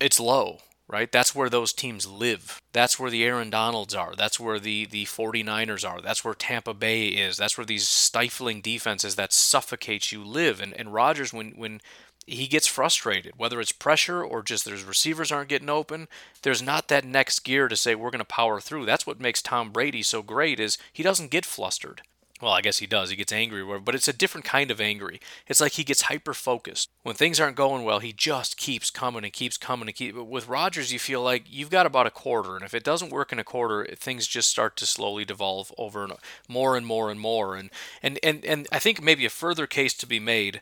it's 0.00 0.20
low. 0.20 0.60
right? 0.88 1.12
That's 1.12 1.34
where 1.34 1.50
those 1.50 1.72
teams 1.72 2.06
live. 2.06 2.60
That's 2.72 2.98
where 2.98 3.10
the 3.10 3.24
Aaron 3.24 3.50
Donalds 3.50 3.94
are. 3.94 4.14
That's 4.16 4.40
where 4.40 4.58
the 4.58 4.86
the 4.86 5.04
49ers 5.04 5.88
are. 5.88 6.00
That's 6.00 6.24
where 6.24 6.34
Tampa 6.34 6.74
Bay 6.74 7.08
is. 7.08 7.36
That's 7.36 7.58
where 7.58 7.64
these 7.64 7.88
stifling 7.88 8.60
defenses 8.60 9.14
that 9.16 9.32
suffocate 9.32 10.10
you 10.12 10.24
live. 10.24 10.60
And 10.60 10.72
and 10.74 10.92
Rodgers 10.94 11.32
when 11.32 11.50
when 11.52 11.80
he 12.28 12.46
gets 12.46 12.66
frustrated, 12.66 13.34
whether 13.36 13.60
it's 13.60 13.72
pressure 13.72 14.22
or 14.22 14.42
just 14.42 14.64
there's 14.64 14.84
receivers 14.84 15.32
aren't 15.32 15.48
getting 15.48 15.70
open. 15.70 16.08
There's 16.42 16.62
not 16.62 16.88
that 16.88 17.04
next 17.04 17.40
gear 17.40 17.68
to 17.68 17.76
say 17.76 17.94
we're 17.94 18.10
going 18.10 18.18
to 18.18 18.24
power 18.24 18.60
through. 18.60 18.86
That's 18.86 19.06
what 19.06 19.20
makes 19.20 19.42
Tom 19.42 19.70
Brady 19.70 20.02
so 20.02 20.22
great 20.22 20.60
is 20.60 20.78
he 20.92 21.02
doesn't 21.02 21.30
get 21.30 21.46
flustered. 21.46 22.02
Well, 22.40 22.52
I 22.52 22.60
guess 22.60 22.78
he 22.78 22.86
does. 22.86 23.10
He 23.10 23.16
gets 23.16 23.32
angry, 23.32 23.64
but 23.80 23.96
it's 23.96 24.06
a 24.06 24.12
different 24.12 24.44
kind 24.44 24.70
of 24.70 24.80
angry. 24.80 25.20
It's 25.48 25.60
like 25.60 25.72
he 25.72 25.82
gets 25.82 26.02
hyper 26.02 26.32
focused. 26.34 26.88
When 27.02 27.16
things 27.16 27.40
aren't 27.40 27.56
going 27.56 27.82
well, 27.82 27.98
he 27.98 28.12
just 28.12 28.56
keeps 28.56 28.90
coming 28.90 29.24
and 29.24 29.32
keeps 29.32 29.56
coming 29.56 29.88
and 29.88 29.96
keep. 29.96 30.14
With 30.14 30.46
Rodgers, 30.46 30.92
you 30.92 31.00
feel 31.00 31.20
like 31.20 31.46
you've 31.48 31.70
got 31.70 31.86
about 31.86 32.06
a 32.06 32.12
quarter, 32.12 32.54
and 32.54 32.64
if 32.64 32.74
it 32.74 32.84
doesn't 32.84 33.10
work 33.10 33.32
in 33.32 33.40
a 33.40 33.44
quarter, 33.44 33.84
things 33.96 34.28
just 34.28 34.50
start 34.50 34.76
to 34.76 34.86
slowly 34.86 35.24
devolve 35.24 35.72
over 35.76 36.04
and 36.04 36.12
more 36.46 36.76
and 36.76 36.86
more 36.86 37.10
and 37.10 37.18
more. 37.18 37.56
And 37.56 37.70
and 38.04 38.20
and 38.22 38.44
and 38.44 38.68
I 38.70 38.78
think 38.78 39.02
maybe 39.02 39.26
a 39.26 39.30
further 39.30 39.66
case 39.66 39.94
to 39.94 40.06
be 40.06 40.20
made 40.20 40.60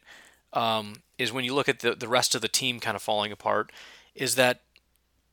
um, 0.57 1.03
is 1.19 1.33
when 1.33 1.45
you 1.45 1.55
look 1.55 1.69
at 1.69 1.81
the 1.81 1.95
the 1.95 2.09
rest 2.09 2.35
of 2.35 2.41
the 2.41 2.49
team 2.49 2.81
kind 2.81 2.97
of 2.97 3.03
falling 3.03 3.31
apart, 3.31 3.71
is 4.15 4.35
that 4.35 4.63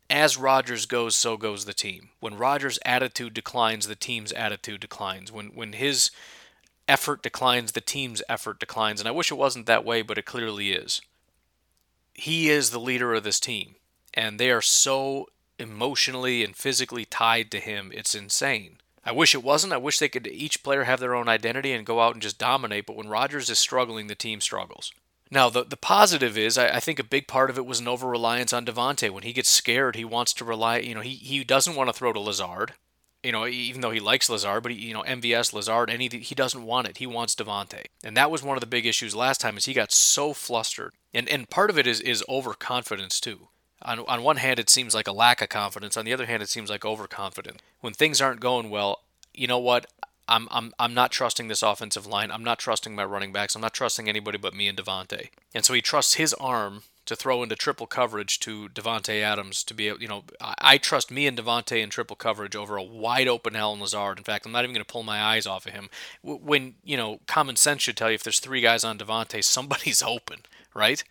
as 0.09 0.37
Rodgers 0.37 0.85
goes, 0.85 1.15
so 1.15 1.37
goes 1.37 1.65
the 1.65 1.73
team. 1.73 2.09
When 2.19 2.37
Rodgers' 2.37 2.77
attitude 2.85 3.33
declines, 3.33 3.87
the 3.87 3.95
team's 3.95 4.33
attitude 4.33 4.81
declines. 4.81 5.31
When 5.31 5.47
when 5.47 5.73
his 5.73 6.11
effort 6.87 7.23
declines, 7.23 7.71
the 7.71 7.81
team's 7.81 8.21
effort 8.27 8.59
declines. 8.59 8.99
And 8.99 9.07
I 9.07 9.11
wish 9.11 9.31
it 9.31 9.35
wasn't 9.35 9.65
that 9.65 9.85
way, 9.85 10.01
but 10.01 10.17
it 10.17 10.25
clearly 10.25 10.73
is. 10.73 11.01
He 12.13 12.49
is 12.49 12.69
the 12.69 12.79
leader 12.79 13.13
of 13.13 13.23
this 13.23 13.39
team, 13.39 13.75
and 14.13 14.39
they 14.39 14.51
are 14.51 14.61
so 14.61 15.29
emotionally 15.57 16.43
and 16.43 16.55
physically 16.55 17.05
tied 17.05 17.49
to 17.51 17.59
him. 17.59 17.91
It's 17.93 18.13
insane. 18.13 18.77
I 19.05 19.11
wish 19.13 19.33
it 19.33 19.43
wasn't. 19.43 19.73
I 19.73 19.77
wish 19.77 19.99
they 19.99 20.09
could 20.09 20.27
each 20.27 20.63
player 20.63 20.83
have 20.83 20.99
their 20.99 21.15
own 21.15 21.27
identity 21.27 21.71
and 21.71 21.85
go 21.85 22.01
out 22.01 22.13
and 22.13 22.21
just 22.21 22.37
dominate. 22.37 22.85
But 22.85 22.95
when 22.95 23.09
Rodgers 23.09 23.49
is 23.49 23.57
struggling, 23.57 24.07
the 24.07 24.15
team 24.15 24.41
struggles. 24.41 24.91
Now, 25.33 25.49
the, 25.49 25.63
the 25.63 25.77
positive 25.77 26.37
is, 26.37 26.59
I, 26.59 26.75
I 26.75 26.79
think 26.79 26.99
a 26.99 27.03
big 27.03 27.27
part 27.27 27.49
of 27.49 27.57
it 27.57 27.65
was 27.65 27.79
an 27.79 27.87
over 27.87 28.07
reliance 28.07 28.53
on 28.53 28.67
Davante. 28.67 29.09
When 29.09 29.23
he 29.23 29.33
gets 29.33 29.49
scared, 29.49 29.95
he 29.95 30.05
wants 30.05 30.31
to 30.35 30.45
rely, 30.45 30.77
you 30.77 30.93
know, 30.93 31.01
he, 31.01 31.15
he 31.15 31.43
doesn't 31.43 31.75
want 31.75 31.89
to 31.89 31.93
throw 31.93 32.13
to 32.13 32.19
Lazard, 32.19 32.75
you 33.23 33.31
know, 33.31 33.47
even 33.47 33.81
though 33.81 33.89
he 33.89 33.99
likes 33.99 34.29
Lazard, 34.29 34.61
but, 34.61 34.71
he, 34.71 34.77
you 34.77 34.93
know, 34.93 35.01
MVS, 35.01 35.51
Lazard, 35.51 35.89
any, 35.89 36.07
he 36.07 36.35
doesn't 36.35 36.63
want 36.63 36.87
it. 36.87 36.99
He 36.99 37.07
wants 37.07 37.33
Davante. 37.33 37.85
And 38.03 38.15
that 38.15 38.29
was 38.29 38.43
one 38.43 38.57
of 38.57 38.61
the 38.61 38.67
big 38.67 38.85
issues 38.85 39.15
last 39.15 39.41
time 39.41 39.57
is 39.57 39.65
he 39.65 39.73
got 39.73 39.91
so 39.91 40.33
flustered. 40.33 40.93
And, 41.15 41.27
and 41.27 41.49
part 41.49 41.71
of 41.71 41.79
it 41.79 41.87
is, 41.87 41.99
is 41.99 42.23
overconfidence, 42.29 43.19
too. 43.19 43.47
On, 43.81 44.01
on 44.01 44.21
one 44.21 44.37
hand, 44.37 44.59
it 44.59 44.69
seems 44.69 44.93
like 44.93 45.07
a 45.07 45.11
lack 45.11 45.41
of 45.41 45.49
confidence. 45.49 45.97
On 45.97 46.05
the 46.05 46.13
other 46.13 46.27
hand, 46.27 46.43
it 46.43 46.49
seems 46.49 46.69
like 46.69 46.85
overconfidence. 46.85 47.57
When 47.81 47.93
things 47.93 48.21
aren't 48.21 48.39
going 48.39 48.69
well, 48.69 48.99
you 49.33 49.47
know 49.47 49.57
what? 49.57 49.87
I'm 50.27 50.47
I'm 50.51 50.73
I'm 50.79 50.93
not 50.93 51.11
trusting 51.11 51.47
this 51.47 51.63
offensive 51.63 52.05
line. 52.05 52.31
I'm 52.31 52.43
not 52.43 52.59
trusting 52.59 52.95
my 52.95 53.03
running 53.03 53.33
backs. 53.33 53.55
I'm 53.55 53.61
not 53.61 53.73
trusting 53.73 54.07
anybody 54.07 54.37
but 54.37 54.53
me 54.53 54.67
and 54.67 54.77
Davante. 54.77 55.29
And 55.53 55.65
so 55.65 55.73
he 55.73 55.81
trusts 55.81 56.13
his 56.15 56.33
arm 56.35 56.83
to 57.05 57.15
throw 57.15 57.43
into 57.43 57.55
triple 57.55 57.87
coverage 57.87 58.39
to 58.39 58.69
Davante 58.69 59.21
Adams 59.21 59.63
to 59.65 59.73
be 59.73 59.85
you 59.85 60.07
know 60.07 60.23
I, 60.39 60.55
I 60.59 60.77
trust 60.77 61.11
me 61.11 61.27
and 61.27 61.37
Davante 61.37 61.81
in 61.81 61.89
triple 61.89 62.15
coverage 62.15 62.55
over 62.55 62.77
a 62.77 62.83
wide 62.83 63.27
open 63.27 63.55
Allen 63.55 63.81
Lazard. 63.81 64.17
In 64.17 64.23
fact, 64.23 64.45
I'm 64.45 64.51
not 64.51 64.63
even 64.63 64.73
going 64.73 64.85
to 64.85 64.91
pull 64.91 65.03
my 65.03 65.21
eyes 65.21 65.45
off 65.45 65.65
of 65.65 65.73
him. 65.73 65.89
When 66.21 66.75
you 66.83 66.95
know 66.95 67.19
common 67.27 67.57
sense 67.57 67.81
should 67.81 67.97
tell 67.97 68.09
you 68.09 68.15
if 68.15 68.23
there's 68.23 68.39
three 68.39 68.61
guys 68.61 68.83
on 68.83 68.97
Davante, 68.97 69.43
somebody's 69.43 70.01
open, 70.07 70.39
right? 70.73 71.03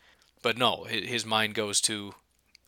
But 0.42 0.56
no, 0.56 0.84
his 0.84 1.26
mind 1.26 1.54
goes 1.54 1.80
to 1.82 2.14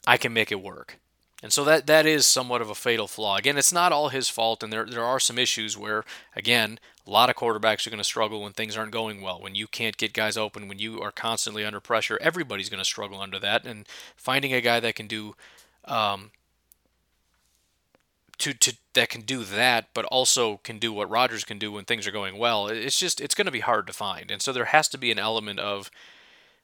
I 0.06 0.18
can 0.18 0.32
make 0.32 0.52
it 0.52 0.62
work. 0.62 0.98
And 1.44 1.52
so 1.52 1.62
that 1.64 1.86
that 1.88 2.06
is 2.06 2.24
somewhat 2.24 2.62
of 2.62 2.70
a 2.70 2.74
fatal 2.74 3.06
flaw. 3.06 3.36
Again, 3.36 3.58
it's 3.58 3.70
not 3.70 3.92
all 3.92 4.08
his 4.08 4.30
fault, 4.30 4.62
and 4.62 4.72
there 4.72 4.86
there 4.86 5.04
are 5.04 5.20
some 5.20 5.38
issues 5.38 5.76
where, 5.76 6.02
again, 6.34 6.80
a 7.06 7.10
lot 7.10 7.28
of 7.28 7.36
quarterbacks 7.36 7.86
are 7.86 7.90
going 7.90 7.98
to 7.98 8.02
struggle 8.04 8.40
when 8.40 8.54
things 8.54 8.78
aren't 8.78 8.92
going 8.92 9.20
well. 9.20 9.42
When 9.42 9.54
you 9.54 9.66
can't 9.66 9.98
get 9.98 10.14
guys 10.14 10.38
open, 10.38 10.68
when 10.68 10.78
you 10.78 11.02
are 11.02 11.12
constantly 11.12 11.62
under 11.62 11.80
pressure, 11.80 12.18
everybody's 12.22 12.70
going 12.70 12.78
to 12.78 12.84
struggle 12.84 13.20
under 13.20 13.38
that. 13.40 13.66
And 13.66 13.86
finding 14.16 14.54
a 14.54 14.62
guy 14.62 14.80
that 14.80 14.94
can 14.94 15.06
do, 15.06 15.34
um, 15.84 16.30
to 18.38 18.54
to 18.54 18.74
that 18.94 19.10
can 19.10 19.20
do 19.20 19.44
that, 19.44 19.88
but 19.92 20.06
also 20.06 20.60
can 20.64 20.78
do 20.78 20.94
what 20.94 21.10
Rodgers 21.10 21.44
can 21.44 21.58
do 21.58 21.70
when 21.70 21.84
things 21.84 22.06
are 22.06 22.10
going 22.10 22.38
well. 22.38 22.68
It's 22.68 22.98
just 22.98 23.20
it's 23.20 23.34
going 23.34 23.44
to 23.44 23.52
be 23.52 23.60
hard 23.60 23.86
to 23.88 23.92
find. 23.92 24.30
And 24.30 24.40
so 24.40 24.50
there 24.50 24.64
has 24.64 24.88
to 24.88 24.96
be 24.96 25.12
an 25.12 25.18
element 25.18 25.60
of 25.60 25.90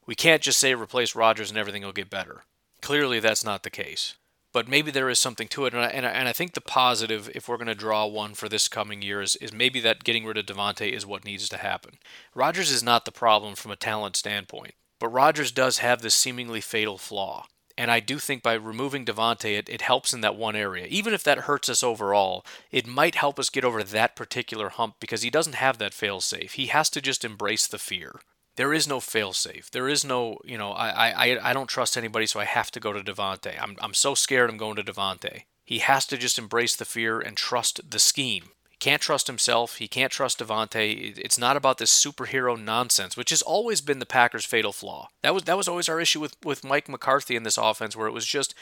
we 0.07 0.15
can't 0.15 0.41
just 0.41 0.59
say 0.59 0.73
replace 0.75 1.15
Rodgers 1.15 1.51
and 1.51 1.59
everything 1.59 1.83
will 1.83 1.93
get 1.93 2.09
better. 2.09 2.45
Clearly, 2.81 3.21
that's 3.21 3.45
not 3.45 3.63
the 3.63 3.69
case 3.69 4.15
but 4.53 4.69
maybe 4.69 4.91
there 4.91 5.09
is 5.09 5.19
something 5.19 5.49
to 5.49 5.67
it. 5.67 5.75
And 5.75 5.83
I, 5.83 5.89
and 5.89 6.07
I, 6.07 6.11
and 6.11 6.29
I 6.29 6.33
think 6.33 6.55
the 6.55 6.61
positive, 6.61 7.31
if 7.35 7.49
we're 7.49 7.57
going 7.57 7.67
to 7.69 7.75
draw 7.75 8.07
one 8.07 8.35
for 8.35 8.49
this 8.49 8.69
coming 8.69 9.03
year, 9.03 9.23
is, 9.23 9.37
is 9.37 9.53
maybe 9.53 9.81
that 9.81 10.05
getting 10.05 10.25
rid 10.25 10.39
of 10.39 10.47
Davante 10.47 10.91
is 10.91 11.07
what 11.07 11.25
needs 11.25 11.49
to 11.49 11.57
happen. 11.57 11.99
Rodgers 12.35 12.71
is 12.71 12.83
not 12.83 13.05
the 13.05 13.13
problem 13.13 13.55
from 13.55 13.71
a 13.71 13.77
talent 13.77 14.17
standpoint, 14.17 14.75
but 14.99 15.09
Rodgers 15.09 15.53
does 15.53 15.79
have 15.79 16.03
this 16.03 16.15
seemingly 16.15 16.61
fatal 16.61 16.99
flaw. 16.99 17.47
And 17.79 17.91
I 17.91 18.01
do 18.01 18.19
think 18.19 18.43
by 18.43 18.55
removing 18.55 19.07
Davante, 19.07 19.57
it, 19.57 19.69
it 19.71 19.81
helps 19.81 20.13
in 20.13 20.21
that 20.21 20.37
one 20.37 20.55
area. 20.55 20.87
Even 20.91 21.15
if 21.15 21.25
that 21.25 21.39
hurts 21.39 21.69
us 21.71 21.83
overall, 21.83 22.45
it 22.71 22.87
might 22.87 23.15
help 23.15 23.39
us 23.39 23.49
get 23.49 23.65
over 23.65 23.83
that 23.83 24.17
particular 24.17 24.69
hump 24.69 24.97
because 25.01 25.23
he 25.23 25.31
doesn't 25.31 25.55
have 25.55 25.79
that 25.79 25.95
fail 25.95 26.21
safe. 26.21 26.53
He 26.53 26.67
has 26.67 26.91
to 26.91 27.01
just 27.01 27.25
embrace 27.25 27.67
the 27.67 27.79
fear 27.79 28.21
there 28.61 28.75
is 28.75 28.87
no 28.87 28.99
failsafe. 28.99 29.71
There 29.71 29.89
is 29.89 30.05
no, 30.05 30.37
you 30.45 30.59
know, 30.59 30.73
I, 30.73 31.31
I, 31.31 31.51
I 31.51 31.53
don't 31.55 31.67
trust 31.67 31.97
anybody, 31.97 32.27
so 32.27 32.41
I 32.41 32.45
have 32.45 32.71
to 32.73 32.79
go 32.79 32.93
to 32.93 33.01
Davante. 33.01 33.55
I'm, 33.59 33.75
I'm 33.81 33.95
so 33.95 34.15
scared 34.15 34.51
I'm 34.51 34.59
going 34.59 34.77
to 34.77 34.83
Davante. 34.83 35.45
He 35.65 35.79
has 35.79 36.05
to 36.09 36.19
just 36.19 36.39
embrace 36.39 36.77
the 36.77 36.85
fear 36.85 37.21
and 37.21 37.39
trust 37.39 37.91
the 37.91 37.99
scheme. 37.99 38.51
He 38.69 38.77
can't 38.77 39.01
trust 39.01 39.29
himself. 39.29 39.77
He 39.77 39.89
can't 39.89 40.13
trust 40.13 40.41
Davante. 40.41 41.17
It's 41.17 41.39
not 41.39 41.57
about 41.57 41.79
this 41.79 41.91
superhero 41.91 42.63
nonsense, 42.63 43.17
which 43.17 43.31
has 43.31 43.41
always 43.41 43.81
been 43.81 43.99
the 43.99 44.05
Packers' 44.05 44.45
fatal 44.45 44.73
flaw. 44.73 45.09
That 45.23 45.33
was 45.33 45.45
that 45.45 45.57
was 45.57 45.67
always 45.67 45.89
our 45.89 45.99
issue 45.99 46.21
with, 46.21 46.37
with 46.45 46.63
Mike 46.63 46.87
McCarthy 46.87 47.37
in 47.37 47.45
this 47.45 47.57
offense, 47.57 47.97
where 47.97 48.09
it 48.09 48.13
was 48.13 48.27
just 48.27 48.55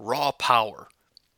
raw 0.00 0.32
power. 0.32 0.88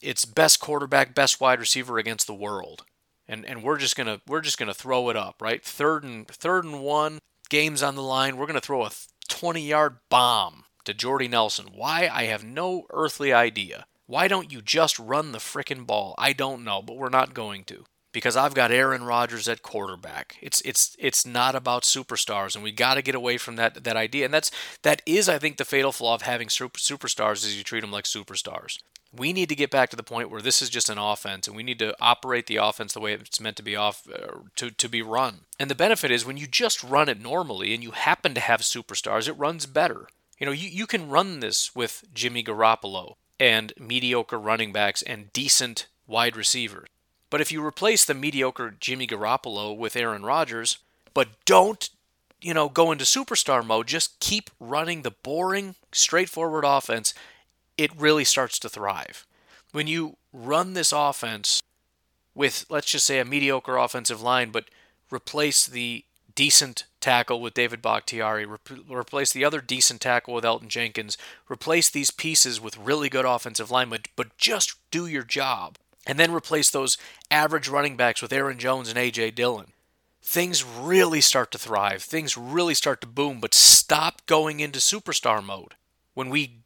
It's 0.00 0.24
best 0.24 0.58
quarterback, 0.58 1.14
best 1.14 1.38
wide 1.38 1.60
receiver 1.60 1.98
against 1.98 2.26
the 2.26 2.32
world. 2.32 2.86
And 3.28 3.44
and 3.44 3.62
we're 3.62 3.76
just 3.76 3.94
gonna 3.94 4.22
we're 4.26 4.40
just 4.40 4.56
gonna 4.56 4.72
throw 4.72 5.10
it 5.10 5.16
up, 5.16 5.42
right? 5.42 5.62
Third 5.62 6.02
and 6.02 6.26
third 6.26 6.64
and 6.64 6.80
one, 6.80 7.18
games 7.48 7.82
on 7.82 7.94
the 7.94 8.02
line. 8.02 8.36
We're 8.36 8.46
going 8.46 8.54
to 8.54 8.60
throw 8.60 8.84
a 8.84 8.90
20 9.28 9.60
yard 9.60 9.96
bomb 10.08 10.64
to 10.84 10.94
Jordy 10.94 11.28
Nelson. 11.28 11.66
Why? 11.74 12.08
I 12.12 12.24
have 12.24 12.44
no 12.44 12.86
earthly 12.90 13.32
idea. 13.32 13.86
Why 14.06 14.28
don't 14.28 14.52
you 14.52 14.62
just 14.62 14.98
run 14.98 15.32
the 15.32 15.38
frickin' 15.38 15.86
ball? 15.86 16.14
I 16.16 16.32
don't 16.32 16.64
know, 16.64 16.80
but 16.80 16.96
we're 16.96 17.08
not 17.08 17.34
going 17.34 17.64
to. 17.64 17.84
Because 18.12 18.36
I've 18.36 18.54
got 18.54 18.70
Aaron 18.70 19.04
Rodgers 19.04 19.46
at 19.46 19.62
quarterback. 19.62 20.38
It's 20.40 20.62
it's 20.62 20.96
it's 20.98 21.26
not 21.26 21.54
about 21.54 21.82
superstars, 21.82 22.54
and 22.54 22.64
we 22.64 22.72
got 22.72 22.94
to 22.94 23.02
get 23.02 23.14
away 23.14 23.36
from 23.36 23.56
that 23.56 23.84
that 23.84 23.96
idea. 23.96 24.24
And 24.24 24.32
that's 24.32 24.50
that 24.82 25.02
is, 25.04 25.28
I 25.28 25.38
think, 25.38 25.58
the 25.58 25.66
fatal 25.66 25.92
flaw 25.92 26.14
of 26.14 26.22
having 26.22 26.48
super, 26.48 26.78
superstars 26.78 27.44
is 27.44 27.58
you 27.58 27.64
treat 27.64 27.82
them 27.82 27.92
like 27.92 28.04
superstars. 28.04 28.78
We 29.16 29.32
need 29.32 29.48
to 29.48 29.54
get 29.54 29.70
back 29.70 29.90
to 29.90 29.96
the 29.96 30.02
point 30.02 30.30
where 30.30 30.42
this 30.42 30.60
is 30.60 30.70
just 30.70 30.90
an 30.90 30.98
offense, 30.98 31.46
and 31.46 31.56
we 31.56 31.62
need 31.62 31.78
to 31.78 31.96
operate 32.00 32.46
the 32.46 32.56
offense 32.56 32.92
the 32.92 33.00
way 33.00 33.12
it's 33.12 33.40
meant 33.40 33.56
to 33.56 33.62
be 33.62 33.76
off 33.76 34.06
uh, 34.12 34.40
to 34.56 34.70
to 34.70 34.88
be 34.88 35.02
run. 35.02 35.40
And 35.58 35.70
the 35.70 35.74
benefit 35.74 36.10
is 36.10 36.24
when 36.24 36.36
you 36.36 36.46
just 36.46 36.84
run 36.84 37.08
it 37.08 37.20
normally, 37.20 37.74
and 37.74 37.82
you 37.82 37.92
happen 37.92 38.34
to 38.34 38.40
have 38.40 38.60
superstars, 38.60 39.28
it 39.28 39.32
runs 39.32 39.66
better. 39.66 40.08
You 40.38 40.46
know, 40.46 40.52
you, 40.52 40.68
you 40.68 40.86
can 40.86 41.08
run 41.08 41.40
this 41.40 41.74
with 41.74 42.04
Jimmy 42.12 42.44
Garoppolo 42.44 43.14
and 43.40 43.72
mediocre 43.78 44.38
running 44.38 44.72
backs 44.72 45.02
and 45.02 45.32
decent 45.32 45.86
wide 46.06 46.36
receivers. 46.36 46.88
But 47.30 47.40
if 47.40 47.50
you 47.50 47.64
replace 47.64 48.04
the 48.04 48.14
mediocre 48.14 48.74
Jimmy 48.78 49.06
Garoppolo 49.06 49.76
with 49.76 49.96
Aaron 49.96 50.24
Rodgers, 50.24 50.78
but 51.14 51.28
don't 51.44 51.88
you 52.40 52.54
know 52.54 52.68
go 52.68 52.92
into 52.92 53.04
superstar 53.04 53.64
mode, 53.64 53.86
just 53.88 54.20
keep 54.20 54.50
running 54.60 55.02
the 55.02 55.10
boring, 55.10 55.74
straightforward 55.92 56.64
offense 56.64 57.14
it 57.76 57.90
really 57.98 58.24
starts 58.24 58.58
to 58.60 58.68
thrive. 58.68 59.26
When 59.72 59.86
you 59.86 60.16
run 60.32 60.74
this 60.74 60.92
offense 60.92 61.62
with, 62.34 62.66
let's 62.68 62.90
just 62.90 63.06
say, 63.06 63.18
a 63.18 63.24
mediocre 63.24 63.76
offensive 63.76 64.22
line, 64.22 64.50
but 64.50 64.66
replace 65.10 65.66
the 65.66 66.04
decent 66.34 66.84
tackle 67.00 67.40
with 67.40 67.54
David 67.54 67.82
Bakhtiari, 67.82 68.46
re- 68.46 68.58
replace 68.88 69.32
the 69.32 69.44
other 69.44 69.60
decent 69.60 70.00
tackle 70.00 70.34
with 70.34 70.44
Elgton 70.44 70.68
Jenkins, 70.68 71.16
replace 71.50 71.88
these 71.88 72.10
pieces 72.10 72.60
with 72.60 72.76
really 72.76 73.08
good 73.08 73.24
offensive 73.24 73.70
linemen, 73.70 74.02
but 74.14 74.36
just 74.36 74.76
do 74.90 75.06
your 75.06 75.22
job. 75.22 75.78
And 76.06 76.20
then 76.20 76.32
replace 76.32 76.70
those 76.70 76.98
average 77.30 77.68
running 77.68 77.96
backs 77.96 78.22
with 78.22 78.32
Aaron 78.32 78.58
Jones 78.58 78.88
and 78.88 78.98
A.J. 78.98 79.32
Dillon. 79.32 79.72
Things 80.22 80.64
really 80.64 81.20
start 81.20 81.50
to 81.52 81.58
thrive. 81.58 82.02
Things 82.02 82.36
really 82.36 82.74
start 82.74 83.00
to 83.00 83.06
boom, 83.06 83.40
but 83.40 83.54
stop 83.54 84.24
going 84.26 84.60
into 84.60 84.78
superstar 84.78 85.42
mode. 85.42 85.74
When 86.14 86.30
we 86.30 86.60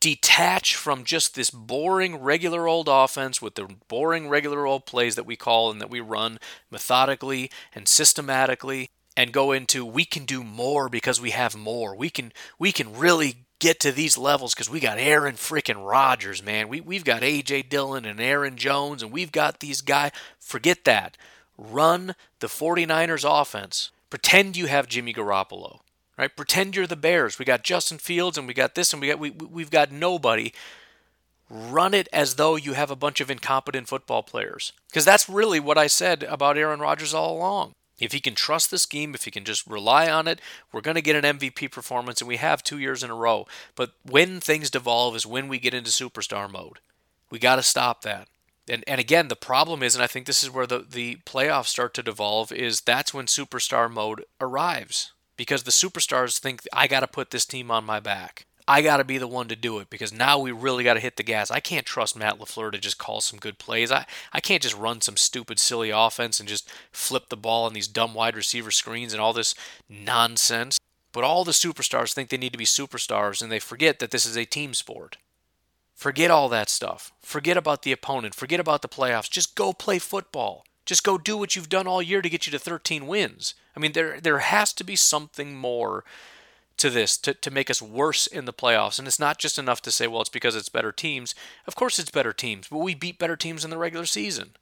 detach 0.00 0.76
from 0.76 1.04
just 1.04 1.34
this 1.34 1.50
boring 1.50 2.16
regular 2.16 2.68
old 2.68 2.88
offense 2.88 3.42
with 3.42 3.54
the 3.56 3.68
boring 3.88 4.28
regular 4.28 4.66
old 4.66 4.86
plays 4.86 5.16
that 5.16 5.26
we 5.26 5.36
call 5.36 5.70
and 5.70 5.80
that 5.80 5.90
we 5.90 6.00
run 6.00 6.38
methodically 6.70 7.50
and 7.74 7.88
systematically 7.88 8.90
and 9.16 9.32
go 9.32 9.50
into 9.50 9.84
we 9.84 10.04
can 10.04 10.24
do 10.24 10.44
more 10.44 10.88
because 10.88 11.20
we 11.20 11.30
have 11.30 11.56
more. 11.56 11.96
We 11.96 12.10
can 12.10 12.32
we 12.58 12.70
can 12.70 12.96
really 12.96 13.46
get 13.58 13.80
to 13.80 13.90
these 13.90 14.16
levels 14.16 14.54
because 14.54 14.70
we 14.70 14.78
got 14.78 14.98
Aaron 14.98 15.34
freaking 15.34 15.84
Rodgers, 15.84 16.44
man. 16.44 16.68
We 16.68 16.80
we've 16.80 17.04
got 17.04 17.22
AJ 17.22 17.68
Dillon 17.68 18.04
and 18.04 18.20
Aaron 18.20 18.56
Jones 18.56 19.02
and 19.02 19.10
we've 19.10 19.32
got 19.32 19.58
these 19.58 19.80
guys. 19.80 20.12
Forget 20.38 20.84
that. 20.84 21.16
Run 21.56 22.14
the 22.38 22.46
49ers 22.46 23.28
offense. 23.28 23.90
Pretend 24.10 24.56
you 24.56 24.66
have 24.66 24.86
Jimmy 24.86 25.12
Garoppolo. 25.12 25.80
Right? 26.18 26.34
Pretend 26.34 26.74
you're 26.74 26.88
the 26.88 26.96
Bears. 26.96 27.38
We 27.38 27.44
got 27.44 27.62
Justin 27.62 27.98
Fields 27.98 28.36
and 28.36 28.48
we 28.48 28.54
got 28.54 28.74
this 28.74 28.92
and 28.92 29.00
we 29.00 29.08
got 29.08 29.20
we 29.20 29.30
we've 29.30 29.70
got 29.70 29.92
nobody. 29.92 30.52
Run 31.48 31.94
it 31.94 32.08
as 32.12 32.34
though 32.34 32.56
you 32.56 32.74
have 32.74 32.90
a 32.90 32.96
bunch 32.96 33.20
of 33.20 33.30
incompetent 33.30 33.88
football 33.88 34.22
players. 34.22 34.72
Because 34.88 35.04
that's 35.04 35.28
really 35.28 35.60
what 35.60 35.78
I 35.78 35.86
said 35.86 36.24
about 36.24 36.58
Aaron 36.58 36.80
Rodgers 36.80 37.14
all 37.14 37.36
along. 37.36 37.72
If 37.98 38.12
he 38.12 38.20
can 38.20 38.34
trust 38.34 38.70
the 38.70 38.78
scheme, 38.78 39.14
if 39.14 39.24
he 39.24 39.30
can 39.30 39.44
just 39.44 39.66
rely 39.66 40.10
on 40.10 40.28
it, 40.28 40.40
we're 40.72 40.82
going 40.82 40.94
to 40.94 41.02
get 41.02 41.24
an 41.24 41.38
MVP 41.38 41.72
performance, 41.72 42.20
and 42.20 42.28
we 42.28 42.36
have 42.36 42.62
two 42.62 42.78
years 42.78 43.02
in 43.02 43.10
a 43.10 43.14
row. 43.14 43.46
But 43.74 43.92
when 44.04 44.40
things 44.40 44.70
devolve 44.70 45.16
is 45.16 45.26
when 45.26 45.48
we 45.48 45.58
get 45.58 45.74
into 45.74 45.90
superstar 45.90 46.50
mode. 46.50 46.78
We 47.30 47.38
got 47.38 47.56
to 47.56 47.62
stop 47.62 48.02
that. 48.02 48.28
And, 48.68 48.84
and 48.86 49.00
again, 49.00 49.28
the 49.28 49.36
problem 49.36 49.82
is, 49.82 49.94
and 49.94 50.04
I 50.04 50.06
think 50.06 50.26
this 50.26 50.44
is 50.44 50.50
where 50.50 50.66
the, 50.66 50.84
the 50.88 51.16
playoffs 51.26 51.66
start 51.66 51.92
to 51.94 52.02
devolve, 52.02 52.52
is 52.52 52.82
that's 52.82 53.12
when 53.12 53.26
superstar 53.26 53.90
mode 53.90 54.24
arrives. 54.40 55.12
Because 55.38 55.62
the 55.62 55.70
superstars 55.70 56.38
think, 56.38 56.60
I 56.74 56.86
got 56.86 57.00
to 57.00 57.06
put 57.06 57.30
this 57.30 57.46
team 57.46 57.70
on 57.70 57.86
my 57.86 58.00
back. 58.00 58.44
I 58.68 58.82
got 58.82 58.98
to 58.98 59.04
be 59.04 59.16
the 59.16 59.26
one 59.26 59.48
to 59.48 59.56
do 59.56 59.78
it 59.78 59.88
because 59.88 60.12
now 60.12 60.38
we 60.38 60.52
really 60.52 60.84
got 60.84 60.94
to 60.94 61.00
hit 61.00 61.16
the 61.16 61.22
gas. 61.22 61.50
I 61.50 61.58
can't 61.58 61.86
trust 61.86 62.18
Matt 62.18 62.38
LaFleur 62.38 62.70
to 62.72 62.78
just 62.78 62.98
call 62.98 63.22
some 63.22 63.38
good 63.38 63.58
plays. 63.58 63.90
I, 63.90 64.04
I 64.30 64.40
can't 64.40 64.62
just 64.62 64.76
run 64.76 65.00
some 65.00 65.16
stupid, 65.16 65.58
silly 65.58 65.88
offense 65.88 66.38
and 66.38 66.46
just 66.46 66.70
flip 66.92 67.30
the 67.30 67.36
ball 67.36 67.64
on 67.64 67.72
these 67.72 67.88
dumb 67.88 68.12
wide 68.12 68.36
receiver 68.36 68.70
screens 68.70 69.14
and 69.14 69.22
all 69.22 69.32
this 69.32 69.54
nonsense. 69.88 70.78
But 71.12 71.24
all 71.24 71.44
the 71.44 71.52
superstars 71.52 72.12
think 72.12 72.28
they 72.28 72.36
need 72.36 72.52
to 72.52 72.58
be 72.58 72.66
superstars 72.66 73.40
and 73.40 73.50
they 73.50 73.58
forget 73.58 74.00
that 74.00 74.10
this 74.10 74.26
is 74.26 74.36
a 74.36 74.44
team 74.44 74.74
sport. 74.74 75.16
Forget 75.94 76.30
all 76.30 76.50
that 76.50 76.68
stuff. 76.68 77.10
Forget 77.20 77.56
about 77.56 77.82
the 77.84 77.92
opponent. 77.92 78.34
Forget 78.34 78.60
about 78.60 78.82
the 78.82 78.88
playoffs. 78.88 79.30
Just 79.30 79.54
go 79.54 79.72
play 79.72 79.98
football. 79.98 80.66
Just 80.88 81.04
go 81.04 81.18
do 81.18 81.36
what 81.36 81.54
you've 81.54 81.68
done 81.68 81.86
all 81.86 82.00
year 82.00 82.22
to 82.22 82.30
get 82.30 82.46
you 82.46 82.50
to 82.50 82.58
13 82.58 83.06
wins. 83.06 83.52
I 83.76 83.78
mean, 83.78 83.92
there 83.92 84.22
there 84.22 84.38
has 84.38 84.72
to 84.72 84.84
be 84.84 84.96
something 84.96 85.54
more 85.54 86.02
to 86.78 86.88
this 86.88 87.18
to, 87.18 87.34
to 87.34 87.50
make 87.50 87.68
us 87.68 87.82
worse 87.82 88.26
in 88.26 88.46
the 88.46 88.54
playoffs. 88.54 88.98
And 88.98 89.06
it's 89.06 89.18
not 89.20 89.38
just 89.38 89.58
enough 89.58 89.82
to 89.82 89.90
say, 89.90 90.06
well, 90.06 90.22
it's 90.22 90.30
because 90.30 90.56
it's 90.56 90.70
better 90.70 90.90
teams. 90.90 91.34
Of 91.66 91.76
course, 91.76 91.98
it's 91.98 92.10
better 92.10 92.32
teams, 92.32 92.68
but 92.68 92.78
we 92.78 92.94
beat 92.94 93.18
better 93.18 93.36
teams 93.36 93.64
in 93.64 93.70
the 93.70 93.76
regular 93.76 94.06
season. 94.06 94.52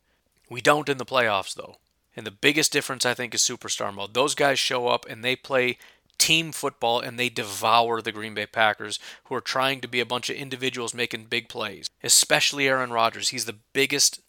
We 0.50 0.60
don't 0.60 0.88
in 0.88 0.98
the 0.98 1.06
playoffs, 1.06 1.54
though. 1.54 1.76
And 2.16 2.26
the 2.26 2.32
biggest 2.32 2.72
difference, 2.72 3.06
I 3.06 3.14
think, 3.14 3.32
is 3.32 3.42
superstar 3.42 3.94
mode. 3.94 4.14
Those 4.14 4.34
guys 4.34 4.58
show 4.58 4.88
up 4.88 5.06
and 5.08 5.22
they 5.22 5.36
play 5.36 5.78
team 6.18 6.50
football 6.50 6.98
and 6.98 7.20
they 7.20 7.28
devour 7.28 8.02
the 8.02 8.10
Green 8.10 8.34
Bay 8.34 8.46
Packers, 8.46 8.98
who 9.24 9.36
are 9.36 9.40
trying 9.40 9.80
to 9.80 9.88
be 9.88 10.00
a 10.00 10.06
bunch 10.06 10.28
of 10.28 10.36
individuals 10.36 10.92
making 10.92 11.26
big 11.26 11.48
plays. 11.48 11.88
Especially 12.02 12.66
Aaron 12.66 12.90
Rodgers. 12.90 13.28
He's 13.28 13.44
the 13.44 13.56
biggest. 13.72 14.20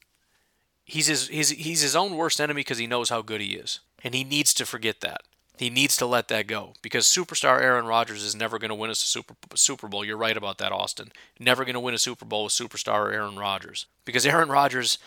He's 0.87 1.07
his, 1.07 1.27
he's, 1.27 1.49
he's 1.49 1.81
his 1.81 1.95
own 1.95 2.15
worst 2.15 2.39
enemy 2.39 2.61
because 2.61 2.77
he 2.77 2.87
knows 2.87 3.09
how 3.09 3.21
good 3.21 3.41
he 3.41 3.55
is. 3.55 3.81
And 4.03 4.13
he 4.13 4.23
needs 4.23 4.53
to 4.55 4.65
forget 4.65 5.01
that. 5.01 5.21
He 5.57 5.69
needs 5.69 5.97
to 5.97 6.05
let 6.05 6.27
that 6.29 6.47
go 6.47 6.73
because 6.81 7.05
superstar 7.07 7.59
Aaron 7.59 7.85
Rodgers 7.85 8.23
is 8.23 8.35
never 8.35 8.59
going 8.59 8.69
to 8.69 8.75
win 8.75 8.91
us 8.91 9.03
a 9.03 9.07
Super, 9.07 9.35
Super 9.55 9.87
Bowl. 9.87 10.05
You're 10.05 10.15
right 10.15 10.37
about 10.37 10.59
that, 10.59 10.71
Austin. 10.71 11.11
Never 11.39 11.65
going 11.65 11.73
to 11.73 11.79
win 11.79 11.95
a 11.95 11.99
Super 11.99 12.25
Bowl 12.25 12.45
with 12.45 12.53
superstar 12.53 13.11
Aaron 13.11 13.35
Rodgers 13.35 13.87
because 14.05 14.25
Aaron 14.25 14.49
Rodgers, 14.49 14.99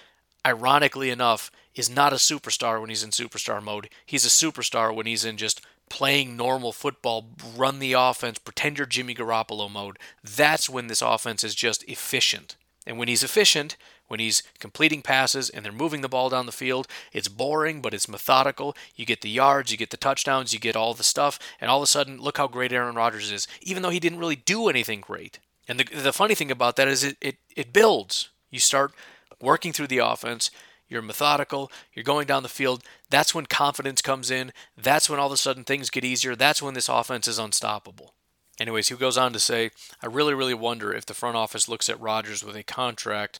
ironically 0.45 1.09
enough, 1.09 1.53
is 1.77 1.89
not 1.89 2.13
a 2.13 2.17
superstar 2.17 2.81
when 2.81 2.91
he's 2.91 3.05
in 3.05 3.11
superstar 3.11 3.63
mode. 3.63 3.89
He's 4.05 4.27
a 4.27 4.29
superstar 4.29 4.95
when 4.95 5.07
he's 5.07 5.25
in 5.25 5.37
just 5.37 5.61
playing 5.89 6.37
normal 6.37 6.73
football, 6.73 7.27
run 7.57 7.79
the 7.79 7.93
offense, 7.93 8.39
pretend 8.39 8.79
you're 8.79 8.87
Jimmy 8.87 9.15
Garoppolo 9.15 9.71
mode. 9.71 9.99
That's 10.25 10.69
when 10.69 10.89
this 10.89 11.03
offense 11.03 11.45
is 11.45 11.55
just 11.55 11.85
efficient. 11.85 12.57
And 12.87 12.99
when 12.99 13.09
he's 13.09 13.23
efficient, 13.23 13.77
when 14.11 14.19
he's 14.19 14.43
completing 14.59 15.03
passes 15.03 15.49
and 15.49 15.65
they're 15.65 15.71
moving 15.71 16.01
the 16.01 16.09
ball 16.09 16.29
down 16.29 16.47
the 16.47 16.53
field. 16.53 16.89
It's 17.13 17.29
boring, 17.29 17.81
but 17.81 17.95
it's 17.95 18.09
methodical. 18.09 18.77
You 18.97 19.07
get 19.07 19.21
the 19.21 19.31
yards, 19.31 19.71
you 19.71 19.79
get 19.79 19.91
the 19.91 19.97
touchdowns, 19.97 20.53
you 20.53 20.59
get 20.59 20.75
all 20.75 20.95
the 20.95 21.05
stuff, 21.05 21.39
and 21.61 21.71
all 21.71 21.79
of 21.79 21.85
a 21.85 21.87
sudden, 21.87 22.21
look 22.21 22.37
how 22.37 22.49
great 22.49 22.73
Aaron 22.73 22.97
Rodgers 22.97 23.31
is, 23.31 23.47
even 23.63 23.85
though 23.85 23.91
he 23.91 24.01
didn't 24.01 24.19
really 24.19 24.35
do 24.35 24.69
anything 24.69 25.01
great. 25.01 25.39
And 25.69 25.79
the, 25.79 25.85
the 25.85 26.13
funny 26.13 26.35
thing 26.35 26.51
about 26.51 26.75
that 26.75 26.89
is 26.89 27.05
it, 27.05 27.19
it, 27.21 27.37
it 27.55 27.73
builds. 27.73 28.31
You 28.51 28.59
start 28.59 28.93
working 29.41 29.73
through 29.73 29.87
the 29.87 29.99
offense, 29.99 30.51
you're 30.89 31.03
methodical, 31.03 31.71
you're 31.95 32.03
going 32.03 32.27
down 32.27 32.43
the 32.43 32.49
field. 32.49 32.83
That's 33.11 33.33
when 33.33 33.47
confidence 33.47 34.03
comes 34.03 34.29
in. 34.29 34.53
That's 34.77 35.09
when 35.09 35.21
all 35.21 35.29
of 35.29 35.33
a 35.33 35.37
sudden 35.37 35.63
things 35.63 35.89
get 35.89 36.05
easier. 36.05 36.35
That's 36.35 36.61
when 36.61 36.75
this 36.75 36.89
offense 36.89 37.29
is 37.29 37.39
unstoppable. 37.39 38.15
Anyways, 38.59 38.89
he 38.89 38.97
goes 38.97 39.17
on 39.17 39.33
to 39.33 39.39
say, 39.39 39.71
I 40.03 40.07
really, 40.07 40.35
really 40.35 40.53
wonder 40.53 40.93
if 40.93 41.07
the 41.07 41.15
front 41.15 41.37
office 41.37 41.69
looks 41.69 41.89
at 41.89 42.01
Rodgers 42.01 42.43
with 42.43 42.57
a 42.57 42.65
contract 42.65 43.39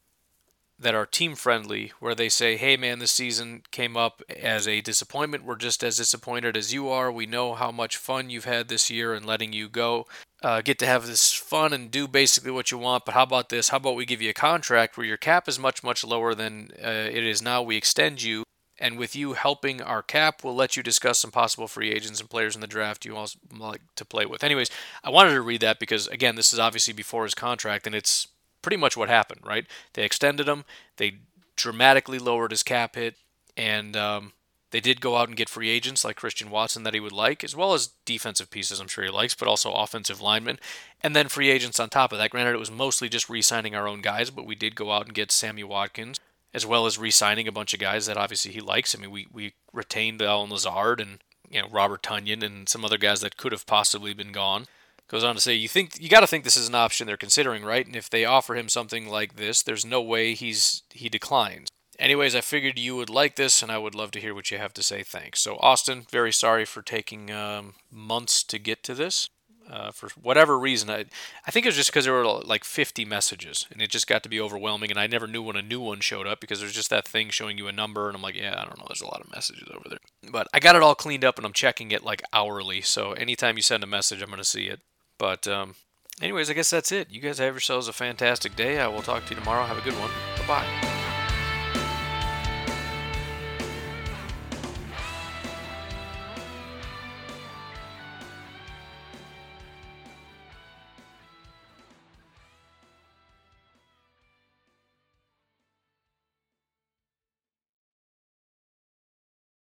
that 0.81 0.95
are 0.95 1.05
team 1.05 1.35
friendly, 1.35 1.93
where 2.01 2.15
they 2.15 2.31
say, 2.31 2.57
hey 2.57 2.77
man, 2.77 2.99
this 2.99 3.13
season 3.13 3.63
came 3.71 3.97
up 3.97 4.23
as 4.29 4.67
a 4.67 4.81
disappointment. 4.81 5.45
We're 5.45 5.57
just 5.57 5.85
as 5.85 5.99
disappointed 5.99 6.57
as 6.57 6.73
you 6.73 6.89
are. 6.89 7.13
We 7.13 7.27
know 7.27 7.55
how 7.55 7.71
much 7.71 7.99
fun 7.99 8.31
you've 8.31 8.47
had 8.47 8.69
this 8.69 8.89
year 8.89 9.13
and 9.13 9.27
letting 9.27 9.53
you 9.53 9.69
go. 9.69 10.07
Uh, 10.43 10.63
get 10.63 10.79
to 10.79 10.87
have 10.87 11.07
this 11.07 11.35
fun 11.35 11.75
and 11.75 11.91
do 11.91 12.09
basically 12.09 12.51
what 12.51 12.71
you 12.71 12.79
want. 12.79 13.05
But 13.05 13.13
how 13.13 13.25
about 13.25 13.51
this? 13.51 13.69
How 13.69 13.77
about 13.77 13.95
we 13.95 14.07
give 14.07 14.23
you 14.23 14.31
a 14.31 14.35
contract 14.35 14.97
where 14.97 15.07
your 15.07 15.19
cap 15.19 15.49
is 15.49 15.59
much, 15.59 15.85
much 15.85 16.03
lower 16.03 16.35
than 16.35 16.71
uh, 16.83 16.89
it 16.89 17.25
is 17.25 17.43
now? 17.43 17.63
We 17.63 17.77
extend 17.77 18.23
you. 18.23 18.45
And 18.79 18.99
with 18.99 19.15
you 19.15 19.35
helping 19.35 19.83
our 19.83 20.03
cap, 20.03 20.43
we'll 20.43 20.55
let 20.55 20.75
you 20.75 20.83
discuss 20.83 21.19
some 21.19 21.31
possible 21.31 21.69
free 21.69 21.91
agents 21.91 22.19
and 22.19 22.31
players 22.31 22.55
in 22.55 22.63
the 22.63 22.67
draft 22.67 23.05
you 23.05 23.15
also 23.15 23.39
like 23.55 23.83
to 23.97 24.07
play 24.07 24.25
with. 24.25 24.43
Anyways, 24.43 24.71
I 25.05 25.11
wanted 25.11 25.35
to 25.35 25.43
read 25.43 25.61
that 25.61 25.79
because, 25.79 26.07
again, 26.07 26.37
this 26.37 26.55
is 26.55 26.59
obviously 26.59 26.95
before 26.95 27.25
his 27.25 27.35
contract, 27.35 27.87
and 27.87 27.95
it's 27.95 28.29
pretty 28.63 28.77
much 28.77 28.97
what 28.97 29.09
happened, 29.09 29.41
right? 29.45 29.67
They 29.95 30.05
extended 30.05 30.49
him, 30.49 30.65
they 30.97 31.19
dramatically 31.57 32.19
lowered 32.19 32.51
his 32.51 32.63
cap 32.63 32.97
hit, 32.97 33.17
and 33.57 33.97
um, 33.97 34.33
they 34.71 34.81
did 34.81 35.01
go 35.01 35.17
out 35.17 35.29
and 35.29 35.37
get 35.37 35.49
free 35.49 35.69
agents 35.69 36.05
like 36.05 36.17
Christian 36.17 36.51
Watson 36.51 36.85
that 36.85 36.95
he 36.95 37.01
would 37.01 37.13
like, 37.13 37.43
as 37.43 37.57
well 37.57 37.75
as 37.75 37.91
defensive 38.05 38.51
pieces 38.51 38.81
I'm 38.81 38.89
sure 38.89 39.05
he 39.05 39.11
likes, 39.11 39.35
but 39.35 39.49
also 39.49 39.73
offensive 39.73 40.21
linemen, 40.21 40.59
and 41.03 41.15
then 41.15 41.29
free 41.29 41.51
agents 41.51 41.81
on 41.81 41.89
top 41.89 42.13
of 42.13 42.19
that. 42.19 42.31
Granted, 42.31 42.55
it 42.55 42.61
was 42.61 42.71
mostly 42.71 43.09
just 43.09 43.29
re 43.29 43.43
signing 43.43 43.75
our 43.75 43.89
own 43.89 44.01
guys, 44.01 44.31
but 44.31 44.47
we 44.47 44.55
did 44.55 44.77
go 44.77 44.93
out 44.93 45.07
and 45.07 45.15
get 45.15 45.33
Sammy 45.33 45.65
Watkins, 45.65 46.19
as 46.55 46.65
well 46.65 46.87
as 46.87 46.99
re 46.99 47.11
signing 47.11 47.49
a 47.49 47.53
bunch 47.53 47.75
of 47.75 47.81
guys 47.81 48.07
that 48.07 48.17
obviously 48.17 48.53
he 48.53 48.61
likes. 48.61 48.95
I 48.95 49.01
mean, 49.01 49.11
we, 49.11 49.27
we 49.33 49.55
retained 49.73 50.23
Allen 50.23 50.51
Lazard 50.51 51.01
and 51.01 51.19
you 51.51 51.61
know 51.61 51.69
Robert 51.69 52.03
Tonyan 52.03 52.43
and 52.45 52.69
some 52.69 52.85
other 52.85 52.99
guys 52.99 53.21
that 53.21 53.37
could 53.37 53.53
have 53.53 53.67
possibly 53.67 54.15
been 54.15 54.33
gone. 54.33 54.67
Goes 55.11 55.25
on 55.25 55.35
to 55.35 55.41
say, 55.41 55.55
you 55.55 55.67
think 55.67 56.01
you 56.01 56.09
got 56.09 56.21
to 56.21 56.27
think 56.29 56.45
this 56.45 56.57
is 56.57 56.69
an 56.69 56.77
option 56.77 57.09
they're 57.09 57.17
considering, 57.17 57.65
right? 57.65 57.85
And 57.85 57.97
if 57.97 58.09
they 58.09 58.25
offer 58.25 58.55
him 58.55 58.69
something 58.69 59.09
like 59.09 59.35
this, 59.35 59.61
there's 59.61 59.85
no 59.85 60.01
way 60.01 60.35
he's 60.35 60.85
he 60.91 61.09
declines. 61.09 61.67
Anyways, 61.99 62.37
I 62.37 62.41
figured 62.41 62.79
you 62.79 62.95
would 62.95 63.11
like 63.11 63.35
this, 63.35 63.61
and 63.61 63.73
I 63.73 63.79
would 63.79 63.97
love 63.97 64.13
to 64.13 64.21
hear 64.21 64.35
what 64.35 64.53
you 64.53 64.59
have 64.59 64.73
to 64.75 64.85
say. 64.85 65.03
Thanks. 65.03 65.41
So, 65.41 65.57
Austin, 65.57 66.07
very 66.09 66.33
sorry 66.33 66.65
for 66.65 66.81
taking 66.81 67.31
um, 67.33 67.75
months 67.91 68.45
to 68.45 68.59
get 68.61 68.85
to 68.85 68.95
this. 68.95 69.29
Uh, 69.69 69.91
for 69.91 70.09
whatever 70.21 70.59
reason, 70.59 70.89
I, 70.91 71.07
I 71.47 71.51
think 71.51 71.67
it 71.67 71.69
was 71.69 71.77
just 71.77 71.91
because 71.91 72.05
there 72.05 72.15
were 72.15 72.25
like 72.25 72.65
50 72.65 73.05
messages, 73.05 73.67
and 73.71 73.83
it 73.83 73.91
just 73.91 74.07
got 74.07 74.23
to 74.23 74.29
be 74.29 74.41
overwhelming, 74.41 74.91
and 74.91 74.99
I 74.99 75.07
never 75.09 75.27
knew 75.27 75.43
when 75.43 75.57
a 75.57 75.63
new 75.63 75.81
one 75.81 76.01
showed 76.01 76.27
up 76.27 76.41
because 76.41 76.61
there's 76.61 76.73
just 76.73 76.91
that 76.91 77.07
thing 77.07 77.31
showing 77.31 77.59
you 77.59 77.69
a 77.69 77.73
number, 77.73 78.09
and 78.09 78.17
I'm 78.17 78.23
like, 78.23 78.35
yeah, 78.37 78.55
I 78.57 78.65
don't 78.65 78.79
know, 78.79 78.87
there's 78.89 79.03
a 79.03 79.07
lot 79.07 79.21
of 79.21 79.31
messages 79.31 79.69
over 79.73 79.89
there. 79.89 79.99
But 80.31 80.49
I 80.55 80.59
got 80.59 80.75
it 80.75 80.83
all 80.83 80.95
cleaned 80.95 81.25
up, 81.25 81.37
and 81.37 81.47
I'm 81.47 81.53
checking 81.53 81.91
it 81.93 82.05
like 82.05 82.23
hourly, 82.33 82.81
so 82.81 83.13
anytime 83.13 83.57
you 83.57 83.63
send 83.63 83.85
a 83.85 83.89
message, 83.89 84.23
I'm 84.23 84.29
going 84.29 84.39
to 84.39 84.45
see 84.45 84.65
it. 84.65 84.81
But, 85.21 85.47
um, 85.47 85.75
anyways, 86.23 86.49
I 86.49 86.55
guess 86.55 86.71
that's 86.71 86.91
it. 86.91 87.11
You 87.11 87.21
guys 87.21 87.39
have 87.39 87.53
yourselves 87.53 87.89
a 87.89 87.93
fantastic 87.93 88.57
day. 88.57 88.81
I 88.81 88.89
will 88.89 89.03
talk 89.03 89.27
to 89.27 89.35
you 89.35 89.39
tomorrow. 89.39 89.65
Have 89.67 89.77
a 89.77 89.83
good 89.83 89.99
one. 90.01 90.11
Bye 90.39 90.47
bye. 90.47 91.00